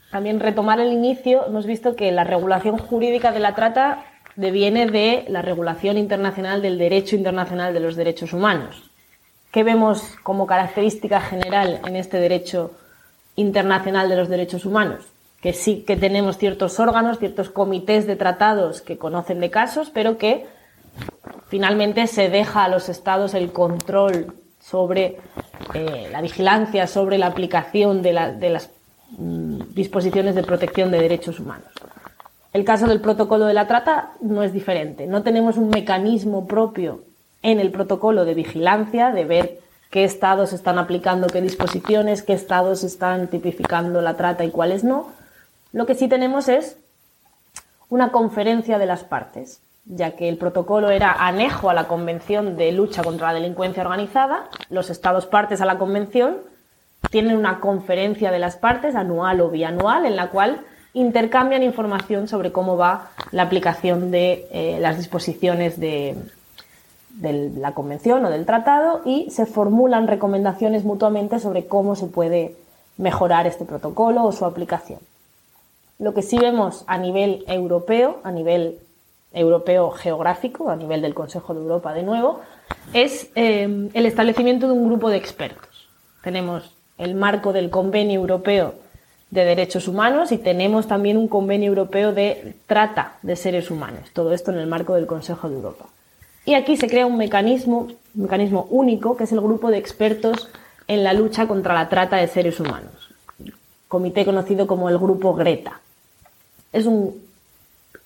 también 0.10 0.40
retomar 0.40 0.80
el 0.80 0.94
inicio. 0.94 1.46
Hemos 1.46 1.66
visto 1.66 1.98
que 1.98 2.12
la 2.14 2.24
regulación 2.24 2.78
jurídica 2.78 3.34
de 3.34 3.42
la 3.42 3.56
trata 3.56 4.06
deviene 4.40 4.86
de 4.88 5.26
la 5.28 5.42
regulación 5.42 5.98
internacional 5.98 6.62
del 6.62 6.78
derecho 6.78 7.18
internacional 7.18 7.74
de 7.74 7.82
los 7.82 7.98
derechos 7.98 8.32
humanos. 8.32 8.90
¿Qué 9.52 9.64
vemos 9.64 10.16
como 10.24 10.48
característica 10.48 11.20
general 11.20 11.82
en 11.86 11.98
este 11.98 12.20
derecho 12.20 12.72
internacional 13.36 14.08
de 14.08 14.16
los 14.16 14.30
derechos 14.30 14.64
humanos? 14.64 15.06
Que 15.42 15.52
sí 15.52 15.84
que 15.86 15.98
tenemos 15.98 16.38
ciertos 16.38 16.80
órganos, 16.80 17.20
ciertos 17.20 17.50
comités 17.50 18.08
de 18.08 18.16
tratados 18.16 18.82
que 18.82 18.98
conocen 18.98 19.42
de 19.42 19.50
casos, 19.50 19.90
pero 19.90 20.18
que 20.18 20.46
finalmente 21.50 22.08
se 22.08 22.30
deja 22.30 22.64
a 22.64 22.70
los 22.70 22.88
estados 22.88 23.34
el 23.34 23.52
control 23.52 24.36
sobre 24.62 25.18
eh, 25.74 26.08
la 26.12 26.22
vigilancia, 26.22 26.88
sobre 26.88 27.18
la 27.18 27.28
aplicación 27.28 28.02
de, 28.02 28.14
las 28.14 28.70
mm, 29.18 29.74
disposiciones 29.74 30.36
de 30.36 30.44
protección 30.44 30.92
de 30.92 31.00
derechos 31.00 31.42
humanos. 31.42 31.68
El 32.52 32.66
caso 32.66 32.88
del 32.88 33.02
protocolo 33.02 33.46
de 33.46 33.54
la 33.54 33.68
trata 33.68 34.12
no 34.22 34.42
es 34.42 34.54
diferente. 34.54 35.06
No 35.06 35.22
tenemos 35.22 35.58
un 35.58 35.70
mecanismo 35.70 36.48
propio 36.48 37.04
en 37.42 37.60
el 37.60 37.72
protocolo 37.72 38.26
de 38.26 38.34
vigilancia, 38.34 39.12
de 39.12 39.26
ver 39.26 39.60
qué 39.92 40.04
estados 40.04 40.54
están 40.54 40.78
aplicando 40.78 41.28
qué 41.28 41.42
disposiciones, 41.42 42.24
qué 42.24 42.34
estados 42.34 42.84
están 42.84 43.28
tipificando 43.28 44.02
la 44.02 44.16
trata 44.16 44.44
y 44.46 44.52
cuáles 44.52 44.84
no. 44.84 45.08
Lo 45.72 45.86
que 45.86 45.96
sí 45.96 46.08
tenemos 46.08 46.50
es 46.50 46.78
una 47.90 48.12
conferencia 48.12 48.80
de 48.80 48.86
las 48.88 49.04
partes, 49.04 49.62
ya 49.86 50.16
que 50.16 50.28
el 50.30 50.38
protocolo 50.38 50.90
era 50.90 51.12
anejo 51.12 51.70
a 51.70 51.74
la 51.74 51.88
Convención 51.88 52.58
de 52.58 52.72
Lucha 52.72 53.04
contra 53.04 53.28
la 53.28 53.34
Delincuencia 53.36 53.84
Organizada. 53.84 54.50
Los 54.70 54.90
estados 54.90 55.28
partes 55.28 55.62
a 55.62 55.66
la 55.66 55.78
Convención 55.78 56.38
tienen 57.12 57.38
una 57.38 57.60
conferencia 57.60 58.32
de 58.32 58.40
las 58.40 58.58
partes 58.58 58.96
anual 58.96 59.42
o 59.42 59.50
bianual 59.50 60.06
en 60.06 60.16
la 60.16 60.30
cual 60.30 60.62
intercambian 60.94 61.64
información 61.64 62.28
sobre 62.28 62.52
cómo 62.52 62.78
va 62.78 63.12
la 63.32 63.44
aplicación 63.44 64.12
de 64.12 64.48
eh, 64.52 64.78
las 64.80 64.98
disposiciones 64.98 65.80
de, 65.80 66.16
la 67.22 67.74
convención 67.74 68.24
o 68.24 68.30
del 68.30 68.46
tratado 68.46 69.02
y 69.06 69.30
se 69.30 69.46
formulan 69.46 70.08
recomendaciones 70.08 70.86
mutuamente 70.86 71.40
sobre 71.40 71.66
cómo 71.66 71.96
se 71.96 72.08
puede 72.08 72.56
mejorar 72.98 73.46
este 73.46 73.66
protocolo 73.66 74.24
o 74.24 74.32
su 74.32 74.46
aplicación. 74.46 75.00
Lo 76.00 76.14
que 76.14 76.22
sí 76.22 76.38
vemos 76.40 76.86
a 76.88 76.98
nivel 76.98 77.44
europeo, 77.48 78.20
a 78.24 78.32
nivel 78.32 78.80
europeo 79.34 79.92
geográfico, 79.92 80.70
a 80.70 80.76
nivel 80.76 81.02
del 81.02 81.14
Consejo 81.14 81.54
de 81.54 81.60
Europa 81.60 81.94
de 81.94 82.04
nuevo, 82.04 82.40
es 82.94 83.30
eh, 83.36 83.90
el 83.94 84.06
establecimiento 84.06 84.68
de 84.68 84.74
un 84.74 84.88
grupo 84.88 85.10
de 85.10 85.18
expertos. 85.18 85.90
Tenemos 86.24 86.72
el 86.98 87.16
marco 87.16 87.54
del 87.54 87.70
Convenio 87.70 88.20
Europeo 88.20 88.76
de 89.32 89.46
Derechos 89.46 89.88
Humanos 89.88 90.32
y 90.32 90.38
tenemos 90.38 90.88
también 90.88 91.18
un 91.18 91.28
Convenio 91.28 91.70
Europeo 91.70 92.14
de 92.14 92.56
Trata 92.66 93.18
de 93.22 93.36
Seres 93.36 93.70
Humanos. 93.70 94.10
Todo 94.14 94.34
esto 94.34 94.52
en 94.52 94.58
el 94.58 94.68
marco 94.68 94.96
del 94.96 95.06
Consejo 95.06 95.50
de 95.50 95.56
Europa. 95.56 95.86
Y 96.46 96.56
aquí 96.56 96.78
se 96.78 96.88
crea 96.88 97.06
un 97.06 97.18
mecanismo, 97.18 97.90
un 98.16 98.24
mecanismo 98.24 98.68
único, 98.72 99.16
que 99.16 99.26
es 99.26 99.32
el 99.32 99.42
grupo 99.42 99.70
de 99.70 99.78
expertos 99.78 100.50
en 100.88 101.04
la 101.04 101.14
lucha 101.14 101.48
contra 101.48 101.76
la 101.76 101.90
trata 101.90 102.18
de 102.18 102.28
seres 102.28 102.60
humanos. 102.60 103.12
Comité 103.88 104.26
conocido 104.26 104.66
como 104.66 104.90
el 104.90 104.98
Grupo 104.98 105.36
Greta. 105.36 105.80
Es 106.74 106.86
un 106.86 107.16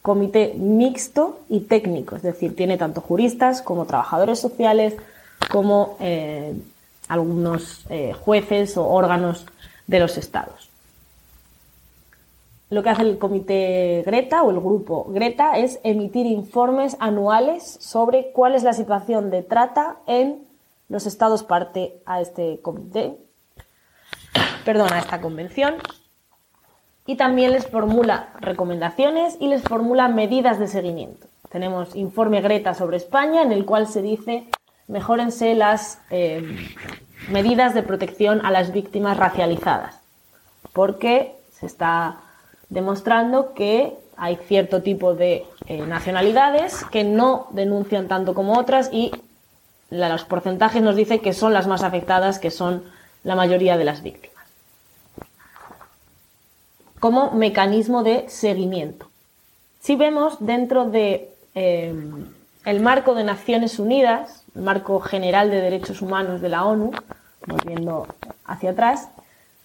comité 0.01 0.53
mixto 0.57 1.39
y 1.47 1.61
técnico, 1.61 2.17
es 2.17 2.21
decir, 2.21 2.55
tiene 2.55 2.78
tanto 2.78 2.99
juristas 2.99 3.61
como 3.61 3.86
trabajadores 3.86 4.39
sociales, 4.39 4.95
como 5.49 5.95
eh, 6.01 6.53
algunos 7.07 7.86
eh, 7.89 8.11
jueces 8.13 8.76
o 8.76 8.86
órganos 8.86 9.45
de 9.88 9.99
los 9.99 10.17
estados. 10.17 10.72
Lo 12.74 12.82
que 12.82 12.89
hace 12.89 13.03
el 13.03 13.19
comité 13.19 14.01
Greta 14.03 14.41
o 14.41 14.49
el 14.49 14.59
grupo 14.59 15.05
Greta 15.09 15.59
es 15.59 15.80
emitir 15.84 16.26
informes 16.26 16.97
anuales 16.99 17.78
sobre 17.80 18.32
cuál 18.32 18.55
es 18.55 18.63
la 18.63 18.74
situación 18.74 19.30
de 19.30 19.43
trata 19.43 19.97
en 20.07 20.47
los 20.89 21.05
estados 21.05 21.43
parte 21.43 22.01
a 22.07 22.19
este 22.19 22.61
comité, 22.63 23.15
perdón, 24.65 24.89
esta 24.97 25.21
convención 25.21 25.76
y 27.05 27.15
también 27.15 27.51
les 27.51 27.67
formula 27.67 28.34
recomendaciones 28.39 29.38
y 29.39 29.49
les 29.49 29.61
formula 29.61 30.07
medidas 30.07 30.57
de 30.57 30.67
seguimiento. 30.67 31.28
Tenemos 31.51 31.95
informe 31.95 32.41
Greta 32.41 32.74
sobre 32.74 32.97
España 32.97 33.43
en 33.43 33.51
el 33.51 33.65
cual 33.65 33.86
se 33.86 34.01
dice 34.01 34.47
mejórense 34.88 35.53
las 35.53 36.01
eh, 36.09 36.41
medidas 37.30 37.76
de 37.76 37.84
protección 37.84 38.43
a 38.43 38.49
las 38.49 38.74
víctimas 38.74 39.15
racializadas, 39.17 40.01
porque 40.74 41.36
se 41.51 41.67
está 41.67 42.17
demostrando 42.74 43.53
que 43.53 43.93
hay 44.17 44.36
cierto 44.36 44.82
tipo 44.82 45.15
de 45.15 45.45
eh, 45.67 45.86
nacionalidades 45.86 46.84
que 46.91 47.03
no 47.03 47.47
denuncian 47.51 48.07
tanto 48.07 48.34
como 48.34 48.57
otras 48.57 48.89
y 48.91 49.11
los 49.89 50.24
porcentajes 50.26 50.82
nos 50.82 50.95
dicen 50.95 51.19
que 51.19 51.34
son 51.34 51.53
las 51.53 51.67
más 51.67 51.84
afectadas, 51.84 52.39
que 52.39 52.51
son 52.51 52.84
la 53.24 53.36
mayoría 53.36 53.78
de 53.78 53.86
las 53.86 54.01
víctimas 54.01 54.34
como 57.03 57.32
mecanismo 57.32 58.01
de 58.01 58.30
seguimiento. 58.30 59.09
Si 59.82 59.97
vemos 59.97 60.38
dentro 60.39 60.86
de 60.86 61.34
eh, 61.53 61.93
el 62.63 62.80
marco 62.80 63.13
de 63.13 63.26
Naciones 63.26 63.78
Unidas, 63.78 64.45
el 64.55 64.61
marco 64.61 65.01
general 65.01 65.51
de 65.51 65.59
derechos 65.59 66.01
humanos 66.01 66.39
de 66.39 66.47
la 66.47 66.63
ONU, 66.63 66.91
volviendo 67.45 68.07
hacia 68.45 68.69
atrás, 68.69 69.09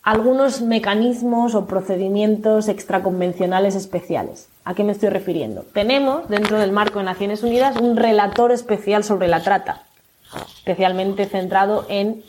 algunos 0.08 0.62
mecanismos 0.62 1.54
o 1.54 1.66
procedimientos 1.66 2.68
extraconvencionales 2.68 3.74
especiales. 3.74 4.48
¿A 4.64 4.72
qué 4.72 4.82
me 4.82 4.92
estoy 4.92 5.10
refiriendo? 5.10 5.66
Tenemos 5.74 6.30
dentro 6.30 6.58
del 6.58 6.72
marco 6.72 6.98
de 6.98 7.04
Naciones 7.04 7.42
Unidas 7.42 7.76
un 7.76 7.94
relator 7.94 8.50
especial 8.50 9.04
sobre 9.04 9.28
la 9.28 9.42
trata, 9.42 9.82
especialmente 10.56 11.26
centrado 11.26 11.84
en 11.90 12.22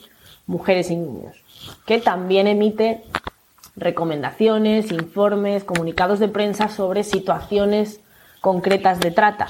mujeres 0.45 0.91
y 0.91 0.97
niños, 0.97 1.37
que 1.85 1.99
también 1.99 2.47
emite 2.47 3.05
recomendaciones, 3.77 4.91
informes, 4.91 5.63
comunicados 5.63 6.19
de 6.19 6.27
prensa 6.27 6.67
sobre 6.67 7.05
situaciones 7.05 8.01
concretas 8.41 8.99
de 8.99 9.11
trata. 9.11 9.47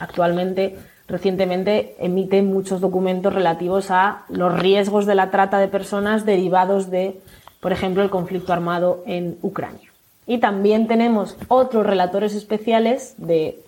Actualmente, 0.00 0.78
recientemente, 1.08 1.96
emite 1.98 2.42
muchos 2.42 2.82
documentos 2.82 3.32
relativos 3.32 3.90
a 3.90 4.26
los 4.28 4.52
riesgos 4.52 5.06
de 5.06 5.14
la 5.14 5.30
trata 5.30 5.56
de 5.56 5.68
personas 5.68 6.26
derivados 6.26 6.90
de, 6.90 7.22
por 7.64 7.72
ejemplo, 7.72 8.02
el 8.02 8.10
conflicto 8.10 8.52
armado 8.52 9.02
en 9.06 9.38
Ucrania. 9.40 9.90
Y 10.26 10.36
también 10.36 10.86
tenemos 10.86 11.34
otros 11.48 11.86
relatores 11.86 12.34
especiales 12.34 13.14
de 13.16 13.58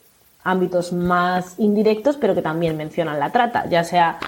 ámbitos 0.44 0.92
más 0.92 1.54
indirectos, 1.56 2.18
pero 2.18 2.34
que 2.34 2.42
también 2.42 2.76
mencionan 2.76 3.18
la 3.18 3.32
trata, 3.32 3.66
ya 3.70 3.84
sea 3.84 4.18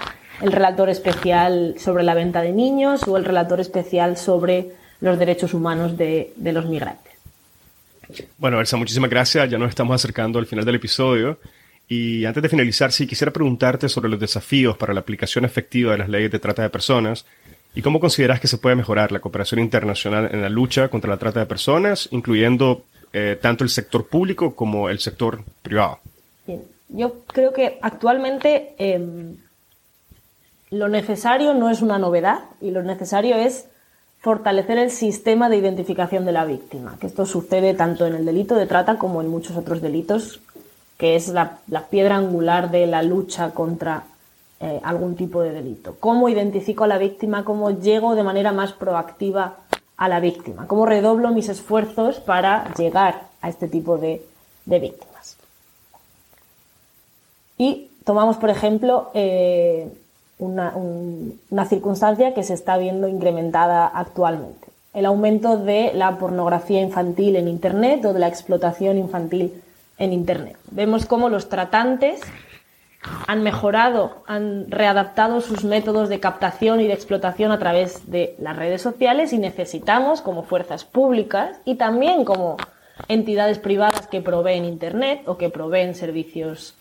el 0.41 0.51
relator 0.51 0.89
especial 0.89 1.75
sobre 1.77 2.03
la 2.03 2.15
venta 2.15 2.41
de 2.41 2.51
niños 2.51 3.07
o 3.07 3.15
el 3.15 3.25
relator 3.25 3.59
especial 3.59 4.17
sobre 4.17 4.71
los 5.01 5.19
derechos 5.19 5.53
humanos 5.53 5.95
de, 5.95 6.33
los 6.35 6.65
migrantes. 6.65 7.13
Bueno, 8.39 8.59
Elsa, 8.59 8.75
muchísimas 8.75 9.11
gracias. 9.11 9.51
Ya 9.51 9.59
nos 9.59 9.69
estamos 9.69 9.93
acercando 9.93 10.39
al 10.39 10.47
final 10.47 10.65
del 10.65 10.77
episodio. 10.77 11.37
Y 11.87 12.25
antes 12.25 12.41
de 12.41 12.49
finalizar, 12.49 12.91
sí, 12.91 13.05
quisiera 13.05 13.31
preguntarte 13.31 13.87
sobre 13.87 14.09
los 14.09 14.19
desafíos 14.19 14.77
para 14.77 14.95
la 14.95 15.01
aplicación 15.01 15.45
efectiva 15.45 15.91
de 15.91 15.99
las 15.99 16.09
leyes 16.09 16.31
de 16.31 16.39
trata 16.39 16.63
de 16.63 16.71
personas 16.71 17.23
y 17.75 17.81
cómo 17.81 17.99
consideras 17.99 18.39
que 18.39 18.47
se 18.47 18.57
puede 18.57 18.75
mejorar 18.75 19.11
la 19.11 19.19
cooperación 19.19 19.59
internacional 19.59 20.29
en 20.31 20.41
la 20.41 20.49
lucha 20.49 20.89
contra 20.89 21.09
la 21.09 21.17
trata 21.17 21.39
de 21.39 21.45
personas, 21.45 22.09
incluyendo 22.11 22.83
eh, 23.13 23.37
tanto 23.41 23.63
el 23.63 23.69
sector 23.69 24.07
público 24.07 24.55
como 24.55 24.89
el 24.89 24.99
sector 24.99 25.43
privado. 25.61 25.99
Bien, 26.45 26.63
yo 26.89 27.23
creo 27.27 27.53
que 27.53 27.77
actualmente 27.81 28.73
em, 28.77 29.37
lo 30.71 30.87
necesario 30.87 31.53
no 31.53 31.69
es 31.69 31.81
una 31.81 31.97
novedad 31.97 32.41
y 32.61 32.71
lo 32.71 32.83
necesario 32.83 33.35
es 33.35 33.65
fortalecer 34.19 34.77
el 34.77 34.91
sistema 34.91 35.49
de 35.49 35.57
identificación 35.57 36.25
de 36.25 36.33
la 36.33 36.45
víctima, 36.45 36.97
que 36.99 37.07
esto 37.07 37.25
sucede 37.25 37.73
tanto 37.73 38.05
en 38.05 38.15
el 38.15 38.25
delito 38.25 38.55
de 38.55 38.67
trata 38.67 38.97
como 38.97 39.21
en 39.21 39.29
muchos 39.29 39.55
otros 39.55 39.81
delitos, 39.81 40.41
que 40.97 41.15
es 41.15 41.29
la, 41.29 41.59
piedra 41.89 42.17
angular 42.17 42.69
de 42.69 42.85
la 42.85 43.01
lucha 43.01 43.51
contra 43.51 44.03
eh, 44.61 44.81
algún 44.83 45.15
tipo 45.15 45.41
de 45.41 45.51
delito. 45.51 45.95
¿Cómo 46.01 46.27
identifico 46.27 46.83
a 46.83 46.87
la 46.87 46.97
víctima? 46.97 47.45
¿Cómo 47.45 47.71
llego 47.71 48.15
de 48.15 48.23
manera 48.23 48.51
más 48.51 48.73
proactiva 48.73 49.55
a 49.95 50.09
la 50.09 50.19
víctima? 50.19 50.67
¿Cómo 50.67 50.85
redoblo 50.85 51.29
mis 51.29 51.47
esfuerzos 51.47 52.19
para 52.19 52.73
llegar 52.73 53.21
a 53.41 53.47
este 53.47 53.69
tipo 53.69 53.97
de, 53.97 54.21
víctimas? 54.65 55.37
Y 57.57 57.89
tomamos, 58.03 58.35
por 58.35 58.49
ejemplo, 58.49 59.11
eh, 59.13 59.89
una, 60.39 61.65
circunstancia 61.69 62.33
que 62.33 62.43
se 62.43 62.53
está 62.53 62.77
viendo 62.77 63.07
incrementada 63.07 63.87
actualmente. 63.87 64.67
El 64.93 65.05
aumento 65.05 65.55
de 65.55 65.93
la 65.93 66.17
pornografía 66.17 66.81
infantil 66.81 67.37
en 67.37 67.47
Internet 67.47 68.03
o 68.03 68.11
de 68.11 68.19
la 68.19 68.27
explotación 68.27 68.97
infantil 68.97 69.61
en 69.97 70.11
Internet. 70.11 70.57
Vemos 70.71 71.05
cómo 71.05 71.29
los 71.29 71.47
tratantes 71.47 72.19
han 73.27 73.43
mejorado, 73.43 74.23
han 74.27 74.69
readaptado 74.69 75.39
sus 75.41 75.63
métodos 75.63 76.09
de 76.09 76.19
captación 76.19 76.81
y 76.81 76.87
de 76.87 76.93
explotación 76.93 77.51
a 77.51 77.59
través 77.59 78.11
de 78.11 78.35
las 78.39 78.55
redes 78.55 78.81
sociales 78.81 79.31
y 79.31 79.37
necesitamos, 79.37 80.21
como 80.21 80.43
fuerzas 80.43 80.83
públicas 80.83 81.57
y 81.63 81.75
también 81.75 82.25
como 82.25 82.57
entidades 83.07 83.59
privadas 83.59 84.07
que 84.07 84.21
proveen 84.21 84.65
Internet 84.65 85.21
o 85.27 85.37
que 85.37 85.49
proveen 85.49 85.95
servicios 85.95 86.75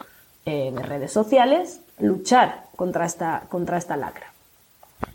eh, 0.45 0.73
de 0.75 0.83
redes 0.83 1.13
sociales, 1.13 1.81
luchar 2.01 2.65
contra 2.75 3.07
esta, 3.07 3.45
contra 3.49 3.79
esta 3.79 3.97
lacra. 3.97 4.33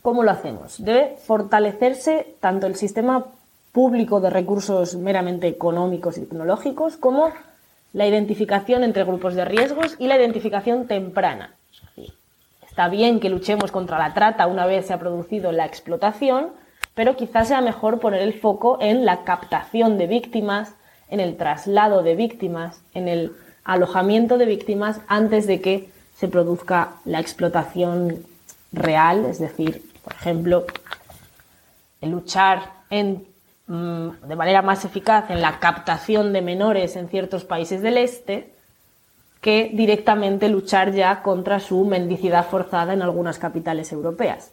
¿Cómo 0.01 0.23
lo 0.23 0.31
hacemos? 0.31 0.81
Debe 0.83 1.17
fortalecerse 1.25 2.35
tanto 2.39 2.67
el 2.67 2.75
sistema 2.75 3.25
público 3.73 4.21
de 4.21 4.29
recursos 4.29 4.95
meramente 4.95 5.47
económicos 5.47 6.17
y 6.17 6.21
tecnológicos 6.21 6.95
como 6.95 7.31
la 7.93 8.07
identificación 8.07 8.83
entre 8.83 9.03
grupos 9.03 9.35
de 9.35 9.45
riesgos 9.45 9.95
y 9.99 10.07
la 10.07 10.17
identificación 10.17 10.87
temprana. 10.87 11.53
Está 12.67 12.89
bien 12.89 13.19
que 13.19 13.29
luchemos 13.29 13.71
contra 13.71 13.99
la 13.99 14.15
trata 14.15 14.47
una 14.47 14.65
vez 14.65 14.87
se 14.87 14.93
ha 14.93 14.99
producido 14.99 15.51
la 15.51 15.65
explotación, 15.65 16.47
pero 16.95 17.15
quizás 17.15 17.47
sea 17.47 17.61
mejor 17.61 17.99
poner 17.99 18.21
el 18.21 18.33
foco 18.33 18.79
en 18.81 19.05
la 19.05 19.23
captación 19.23 19.99
de 19.99 20.07
víctimas, 20.07 20.73
en 21.07 21.19
el 21.19 21.37
traslado 21.37 22.01
de 22.01 22.15
víctimas, 22.15 22.81
en 22.95 23.07
el 23.07 23.31
alojamiento 23.63 24.39
de 24.39 24.47
víctimas 24.47 25.01
antes 25.07 25.45
de 25.45 25.61
que 25.61 25.89
se 26.15 26.27
produzca 26.27 26.95
la 27.05 27.19
explotación 27.19 28.25
real, 28.71 29.25
es 29.25 29.39
decir, 29.39 29.83
por 30.03 30.13
ejemplo, 30.13 30.65
el 32.01 32.09
luchar 32.09 32.71
mm, 32.89 33.13
de 33.67 34.35
manera 34.35 34.61
más 34.61 34.83
eficaz 34.83 35.29
en 35.29 35.41
la 35.41 35.59
captación 35.59 36.33
de 36.33 36.41
menores 36.41 36.95
en 36.95 37.07
ciertos 37.07 37.45
países 37.45 37.81
del 37.81 37.97
este 37.97 38.53
que 39.39 39.71
directamente 39.73 40.49
luchar 40.49 40.91
ya 40.93 41.21
contra 41.21 41.59
su 41.59 41.83
mendicidad 41.85 42.47
forzada 42.47 42.93
en 42.93 43.01
algunas 43.01 43.39
capitales 43.39 43.91
europeas. 43.91 44.51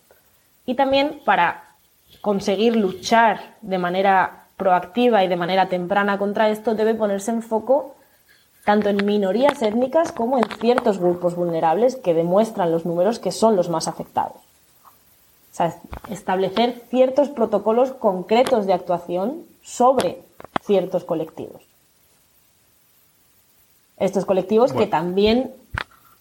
Y 0.67 0.75
también 0.75 1.21
para 1.25 1.77
conseguir 2.21 2.77
luchar 2.77 3.57
de 3.63 3.79
manera 3.79 4.47
proactiva 4.57 5.25
y 5.25 5.29
de 5.29 5.37
manera 5.37 5.69
temprana 5.69 6.19
contra 6.19 6.51
esto 6.51 6.75
debe 6.75 6.95
ponerse 6.95 7.31
en 7.31 7.43
foco 7.43 7.97
tanto 8.65 8.91
en 8.91 9.05
minorías 9.07 9.63
étnicas 9.63 10.13
como 10.13 10.39
en 10.39 10.45
ciertos 10.61 10.99
grupos 10.99 11.35
vulnerables 11.35 11.97
que 11.97 12.15
demuestran 12.15 12.71
los 12.71 12.85
números 12.85 13.19
que 13.19 13.33
son 13.33 13.57
los 13.57 13.69
más 13.69 13.89
afectados. 13.89 14.50
Establecer 16.09 16.83
ciertos 16.91 17.29
protocolos 17.29 17.93
concretos 17.93 18.67
de 18.67 18.73
actuación 18.73 19.45
sobre 19.63 20.23
ciertos 20.63 21.05
colectivos. 21.05 21.63
Estos 23.99 24.25
colectivos 24.25 24.73
que 24.73 24.87
también 24.87 25.53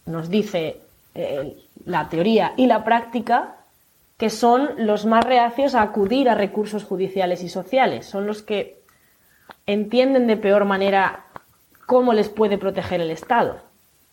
nos 0.06 0.30
dice 0.30 0.82
eh, 1.16 1.58
la 1.86 2.10
teoría 2.10 2.54
y 2.58 2.66
la 2.66 2.84
práctica 2.84 3.56
que 4.18 4.30
son 4.30 4.86
los 4.86 5.06
más 5.06 5.24
reacios 5.24 5.76
a 5.76 5.82
acudir 5.82 6.28
a 6.28 6.36
recursos 6.36 6.84
judiciales 6.84 7.42
y 7.42 7.48
sociales, 7.48 8.06
son 8.06 8.28
los 8.28 8.44
que 8.44 8.82
entienden 9.66 10.28
de 10.28 10.36
peor 10.36 10.66
manera 10.66 11.24
cómo 11.86 12.12
les 12.12 12.28
puede 12.28 12.58
proteger 12.58 13.00
el 13.00 13.12
Estado. 13.12 13.62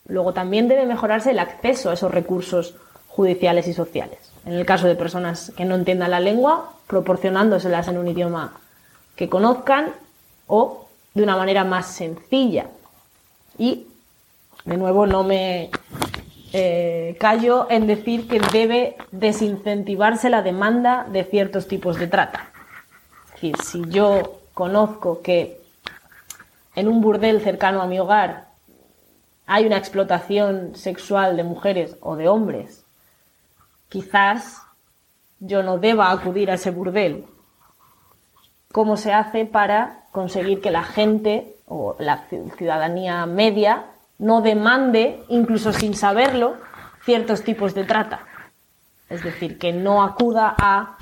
Luego 0.06 0.32
también 0.32 0.68
debe 0.68 0.86
mejorarse 0.86 1.32
el 1.32 1.40
acceso 1.40 1.90
a 1.90 1.94
esos 1.94 2.12
recursos 2.12 2.76
judiciales 3.08 3.66
y 3.66 3.72
sociales. 3.72 4.35
En 4.46 4.52
el 4.52 4.64
caso 4.64 4.86
de 4.86 4.94
personas 4.94 5.52
que 5.56 5.64
no 5.64 5.74
entiendan 5.74 6.12
la 6.12 6.20
lengua, 6.20 6.72
proporcionándoselas 6.86 7.88
en 7.88 7.98
un 7.98 8.06
idioma 8.06 8.52
que 9.16 9.28
conozcan 9.28 9.92
o 10.46 10.86
de 11.14 11.24
una 11.24 11.36
manera 11.36 11.64
más 11.64 11.88
sencilla. 11.88 12.66
Y, 13.58 13.88
de 14.64 14.76
nuevo, 14.76 15.04
no 15.04 15.24
me 15.24 15.70
eh, 16.52 17.16
callo 17.18 17.66
en 17.70 17.88
decir 17.88 18.28
que 18.28 18.38
debe 18.52 18.96
desincentivarse 19.10 20.30
la 20.30 20.42
demanda 20.42 21.08
de 21.10 21.24
ciertos 21.24 21.66
tipos 21.66 21.98
de 21.98 22.06
trata. 22.06 22.50
Es 23.26 23.32
decir, 23.32 23.56
si 23.64 23.82
yo 23.90 24.42
conozco 24.54 25.22
que 25.22 25.60
en 26.76 26.86
un 26.86 27.00
burdel 27.00 27.40
cercano 27.40 27.82
a 27.82 27.86
mi 27.88 27.98
hogar 27.98 28.46
hay 29.46 29.66
una 29.66 29.76
explotación 29.76 30.76
sexual 30.76 31.36
de 31.36 31.42
mujeres 31.42 31.96
o 32.00 32.14
de 32.14 32.28
hombres, 32.28 32.85
quizás 33.88 34.62
yo 35.40 35.62
no 35.62 35.78
deba 35.78 36.10
acudir 36.10 36.50
a 36.50 36.54
ese 36.54 36.70
burdel. 36.70 37.24
¿Cómo 38.72 38.96
se 38.96 39.12
hace 39.12 39.44
para 39.44 40.04
conseguir 40.12 40.60
que 40.60 40.70
la 40.70 40.82
gente 40.82 41.56
o 41.66 41.96
la 41.98 42.24
ciudadanía 42.56 43.26
media 43.26 43.86
no 44.18 44.40
demande, 44.40 45.22
incluso 45.28 45.72
sin 45.72 45.94
saberlo, 45.94 46.56
ciertos 47.04 47.42
tipos 47.42 47.74
de 47.74 47.84
trata? 47.84 48.20
Es 49.08 49.22
decir, 49.22 49.58
que 49.58 49.72
no 49.72 50.02
acuda 50.02 50.54
a 50.58 50.96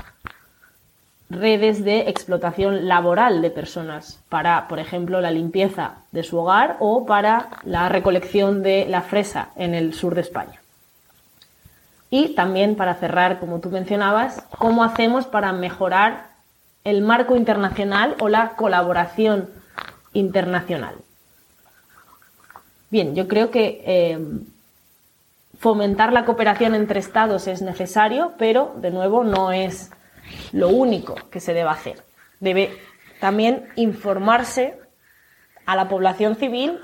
redes 1.31 1.85
de 1.85 2.11
explotación 2.11 2.87
laboral 2.87 3.41
de 3.43 3.51
personas 3.51 4.23
para, 4.29 4.69
por 4.69 4.79
ejemplo, 4.79 5.21
la 5.21 5.31
limpieza 5.31 5.97
de 6.13 6.23
su 6.23 6.39
hogar 6.39 6.77
o 6.81 7.07
para 7.07 7.49
la 7.65 7.89
recolección 7.89 8.63
de 8.63 8.87
la 8.89 9.03
fresa 9.03 9.51
en 9.57 9.75
el 9.75 9.95
sur 9.95 10.15
de 10.15 10.21
España. 10.21 10.61
Y 12.11 12.35
también 12.35 12.77
para 12.77 12.95
cerrar, 12.95 13.41
como 13.41 13.61
tú 13.61 13.71
mencionabas, 13.71 14.47
cómo 14.59 14.85
hacemos 14.85 15.27
para 15.27 15.53
mejorar 15.53 16.29
el 16.85 17.01
marco 17.01 17.37
internacional 17.37 18.15
o 18.21 18.29
la 18.29 18.51
colaboración 18.57 19.49
internacional. 20.13 20.97
Bien, 22.91 23.15
yo 23.15 23.27
creo 23.27 23.51
que 23.51 23.83
eh, 23.87 24.19
fomentar 25.59 26.13
la 26.13 26.25
cooperación 26.25 26.75
entre 26.75 27.01
Estados 27.01 27.49
es 27.49 27.63
necesario, 27.63 28.35
pero 28.39 28.75
de 28.77 28.91
nuevo 28.91 29.25
no 29.25 29.51
es 29.51 29.91
lo 30.53 30.69
único 30.69 31.15
que 31.31 31.41
se 31.41 31.55
debe 31.55 31.71
hacer. 31.71 32.05
Debe 32.39 32.79
también 33.19 33.67
informarse 33.77 34.79
a 35.67 35.75
la 35.75 35.89
población 35.89 36.37
civil 36.37 36.79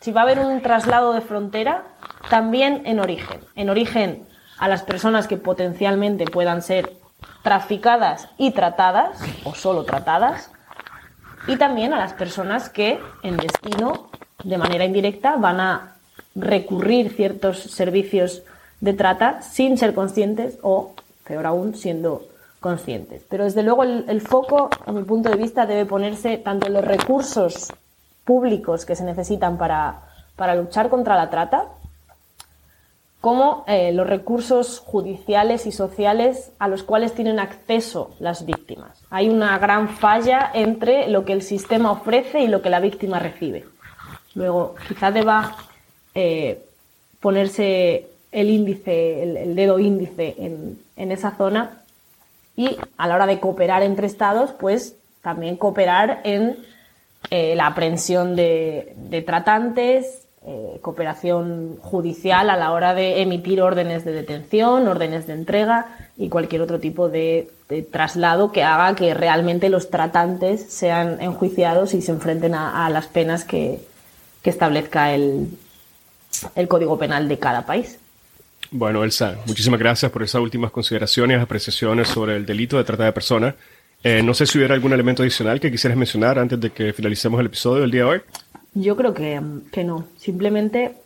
si 0.00 0.12
va 0.12 0.22
a 0.22 0.24
haber 0.24 0.38
un 0.40 0.60
traslado 0.62 1.12
de 1.12 1.20
frontera, 1.20 1.84
también 2.28 2.82
en 2.86 3.00
origen. 3.00 3.40
En 3.54 3.70
origen 3.70 4.26
a 4.58 4.68
las 4.68 4.82
personas 4.82 5.26
que 5.26 5.36
potencialmente 5.36 6.24
puedan 6.24 6.62
ser 6.62 6.92
traficadas 7.42 8.28
y 8.38 8.50
tratadas, 8.50 9.20
o 9.44 9.54
solo 9.54 9.84
tratadas, 9.84 10.50
y 11.46 11.56
también 11.56 11.92
a 11.92 11.98
las 11.98 12.12
personas 12.12 12.68
que 12.68 12.98
en 13.22 13.36
destino, 13.36 14.08
de 14.42 14.58
manera 14.58 14.84
indirecta, 14.84 15.36
van 15.36 15.60
a 15.60 15.92
recurrir 16.34 17.14
ciertos 17.14 17.58
servicios 17.58 18.42
de 18.80 18.92
trata 18.92 19.42
sin 19.42 19.78
ser 19.78 19.94
conscientes 19.94 20.58
o, 20.62 20.92
peor 21.26 21.46
aún, 21.46 21.74
siendo 21.74 22.26
conscientes. 22.60 23.22
Pero 23.28 23.44
desde 23.44 23.62
luego 23.62 23.84
el, 23.84 24.20
foco, 24.20 24.68
a 24.84 24.92
mi 24.92 25.04
punto 25.04 25.30
de 25.30 25.36
vista, 25.36 25.66
debe 25.66 25.86
ponerse 25.86 26.38
tanto 26.38 26.66
en 26.66 26.74
los 26.74 26.84
recursos 26.84 27.72
públicos 28.24 28.84
que 28.84 28.96
se 28.96 29.04
necesitan 29.04 29.56
para, 29.56 30.00
para 30.34 30.56
luchar 30.56 30.88
contra 30.88 31.16
la 31.16 31.30
trata, 31.30 31.66
como 33.20 33.64
eh, 33.66 33.92
los 33.92 34.06
recursos 34.06 34.80
judiciales 34.80 35.66
y 35.66 35.72
sociales 35.72 36.52
a 36.58 36.68
los 36.68 36.82
cuales 36.82 37.14
tienen 37.14 37.40
acceso 37.40 38.14
las 38.20 38.46
víctimas. 38.46 39.02
Hay 39.10 39.28
una 39.28 39.58
gran 39.58 39.88
falla 39.88 40.50
entre 40.54 41.08
lo 41.08 41.24
que 41.24 41.32
el 41.32 41.42
sistema 41.42 41.90
ofrece 41.90 42.40
y 42.40 42.48
lo 42.48 42.62
que 42.62 42.70
la 42.70 42.80
víctima 42.80 43.18
recibe. 43.18 43.64
Luego, 44.34 44.74
quizá 44.86 45.10
deba 45.10 45.56
eh, 46.14 46.62
ponerse 47.20 48.08
el 48.32 48.50
índice, 48.50 49.22
el, 49.22 49.56
dedo 49.56 49.78
índice 49.78 50.36
en, 50.38 51.10
esa 51.10 51.32
zona 51.32 51.82
y 52.54 52.76
a 52.96 53.08
la 53.08 53.14
hora 53.14 53.26
de 53.26 53.40
cooperar 53.40 53.82
entre 53.82 54.06
estados, 54.06 54.52
pues 54.52 54.96
también 55.22 55.56
cooperar 55.56 56.20
en 56.24 56.58
eh, 57.30 57.54
la 57.56 57.66
aprehensión 57.66 58.36
de 58.36 59.24
tratantes, 59.26 60.25
eh, 60.48 60.78
cooperación 60.80 61.76
judicial 61.80 62.50
a 62.50 62.56
la 62.56 62.70
hora 62.70 62.94
de 62.94 63.20
emitir 63.20 63.60
órdenes 63.60 64.04
de 64.04 64.12
detención, 64.12 64.86
órdenes 64.86 65.26
de 65.26 65.32
entrega 65.32 65.86
y 66.16 66.28
cualquier 66.28 66.62
otro 66.62 66.78
tipo 66.78 67.08
de, 67.08 67.50
traslado 67.90 68.52
que 68.52 68.62
haga 68.62 68.94
que 68.94 69.12
realmente 69.12 69.70
los 69.70 69.90
tratantes 69.90 70.64
sean 70.72 71.20
enjuiciados 71.20 71.94
y 71.94 72.00
se 72.00 72.12
enfrenten 72.12 72.54
a, 72.54 72.88
las 72.90 73.08
penas 73.08 73.42
que, 73.42 73.80
establezca 74.44 75.12
el, 75.12 75.48
Código 76.68 76.96
Penal 76.96 77.26
de 77.26 77.40
cada 77.40 77.66
país. 77.66 77.98
Bueno, 78.70 79.02
Elsa, 79.02 79.38
muchísimas 79.46 79.80
gracias 79.80 80.12
por 80.12 80.22
esas 80.22 80.40
últimas 80.40 80.70
consideraciones, 80.70 81.42
apreciaciones 81.42 82.06
sobre 82.06 82.36
el 82.36 82.46
delito 82.46 82.76
de 82.76 82.84
trata 82.84 83.04
de 83.04 83.12
personas. 83.12 83.56
Eh, 84.04 84.22
no 84.22 84.34
sé 84.34 84.46
si 84.46 84.58
hubiera 84.58 84.74
algún 84.74 84.92
elemento 84.92 85.24
adicional 85.24 85.58
que 85.58 85.72
quisieras 85.72 85.98
mencionar 85.98 86.38
antes 86.38 86.60
de 86.60 86.70
que 86.70 86.92
finalicemos 86.92 87.40
el 87.40 87.46
episodio 87.46 87.80
del 87.80 87.90
día 87.90 88.02
de 88.02 88.08
hoy. 88.08 88.20
Yo 88.76 88.94
creo 88.94 89.14
que, 89.14 89.40
no. 89.84 90.04
Simplemente 90.18 90.96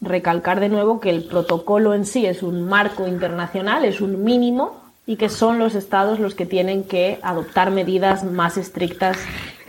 recalcar 0.00 0.60
de 0.60 0.70
nuevo 0.70 0.98
que 0.98 1.10
el 1.10 1.24
protocolo 1.24 1.92
en 1.92 2.06
sí 2.06 2.24
es 2.24 2.42
un 2.42 2.66
marco 2.66 3.06
internacional, 3.06 3.84
es 3.84 4.00
un 4.00 4.24
mínimo 4.24 4.80
y 5.06 5.16
que 5.16 5.28
son 5.28 5.58
los 5.58 5.74
estados 5.74 6.20
los 6.20 6.34
que 6.34 6.46
tienen 6.46 6.84
que 6.84 7.18
adoptar 7.22 7.70
medidas 7.70 8.24
más 8.24 8.56
estrictas 8.56 9.18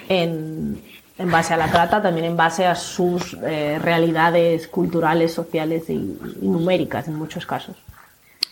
en, 0.07 0.81
base 1.17 1.53
a 1.53 1.57
la 1.57 1.69
trata, 1.69 2.01
también 2.01 2.27
en 2.27 2.37
base 2.37 2.65
a 2.65 2.75
sus 2.75 3.37
eh, 3.43 3.77
realidades 3.77 4.69
culturales, 4.69 5.33
sociales 5.33 5.89
y, 5.89 6.17
numéricas 6.41 7.09
en 7.09 7.15
muchos 7.15 7.45
casos. 7.45 7.75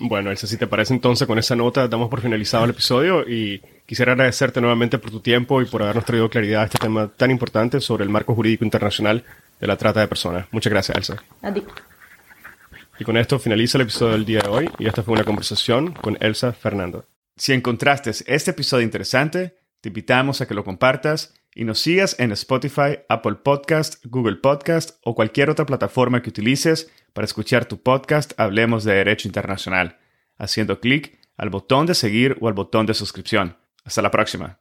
Bueno, 0.03 0.31
Elsa, 0.31 0.47
si 0.47 0.57
te 0.57 0.65
parece 0.65 0.95
entonces 0.95 1.27
con 1.27 1.37
esa 1.37 1.55
nota 1.55 1.87
damos 1.87 2.09
por 2.09 2.21
finalizado 2.21 2.63
el 2.63 2.71
episodio 2.71 3.21
y 3.29 3.61
quisiera 3.85 4.13
agradecerte 4.13 4.59
nuevamente 4.59 4.97
por 4.97 5.11
tu 5.11 5.19
tiempo 5.19 5.61
y 5.61 5.65
por 5.65 5.83
habernos 5.83 6.05
traído 6.05 6.27
claridad 6.27 6.63
a 6.63 6.65
este 6.65 6.79
tema 6.79 7.07
tan 7.07 7.29
importante 7.29 7.79
sobre 7.79 8.03
el 8.03 8.09
marco 8.09 8.33
jurídico 8.33 8.65
internacional 8.65 9.23
de 9.59 9.67
la 9.67 9.77
trata 9.77 9.99
de 9.99 10.07
personas. 10.07 10.47
Muchas 10.49 10.71
gracias, 10.71 10.97
Elsa. 10.97 11.23
A 11.43 11.53
ti. 11.53 11.63
Y 12.99 13.03
con 13.03 13.15
esto 13.15 13.37
finaliza 13.37 13.77
el 13.77 13.83
episodio 13.83 14.13
del 14.13 14.25
día 14.25 14.39
de 14.41 14.49
hoy 14.49 14.69
y 14.79 14.87
esta 14.87 15.03
fue 15.03 15.13
una 15.13 15.23
conversación 15.23 15.93
con 15.93 16.17
Elsa 16.19 16.51
Fernando. 16.51 17.05
Si 17.35 17.53
encontraste 17.53 18.09
este 18.25 18.51
episodio 18.51 18.83
interesante, 18.83 19.55
te 19.81 19.89
invitamos 19.89 20.41
a 20.41 20.47
que 20.47 20.55
lo 20.55 20.63
compartas 20.63 21.35
y 21.53 21.63
nos 21.63 21.79
sigas 21.79 22.15
en 22.17 22.31
Spotify, 22.31 22.99
Apple 23.07 23.35
Podcast, 23.43 24.03
Google 24.05 24.37
Podcast 24.37 24.99
o 25.03 25.13
cualquier 25.13 25.51
otra 25.51 25.67
plataforma 25.67 26.23
que 26.23 26.29
utilices 26.29 26.89
para 27.13 27.25
escuchar 27.25 27.65
tu 27.65 27.81
podcast 27.81 28.33
Hablemos 28.39 28.83
de 28.83 28.93
Derecho 28.93 29.27
Internacional, 29.27 29.97
haciendo 30.37 30.79
clic 30.79 31.19
al 31.37 31.49
botón 31.49 31.85
de 31.85 31.95
seguir 31.95 32.37
o 32.41 32.47
al 32.47 32.53
botón 32.53 32.85
de 32.85 32.93
suscripción. 32.93 33.57
Hasta 33.83 34.01
la 34.01 34.11
próxima. 34.11 34.59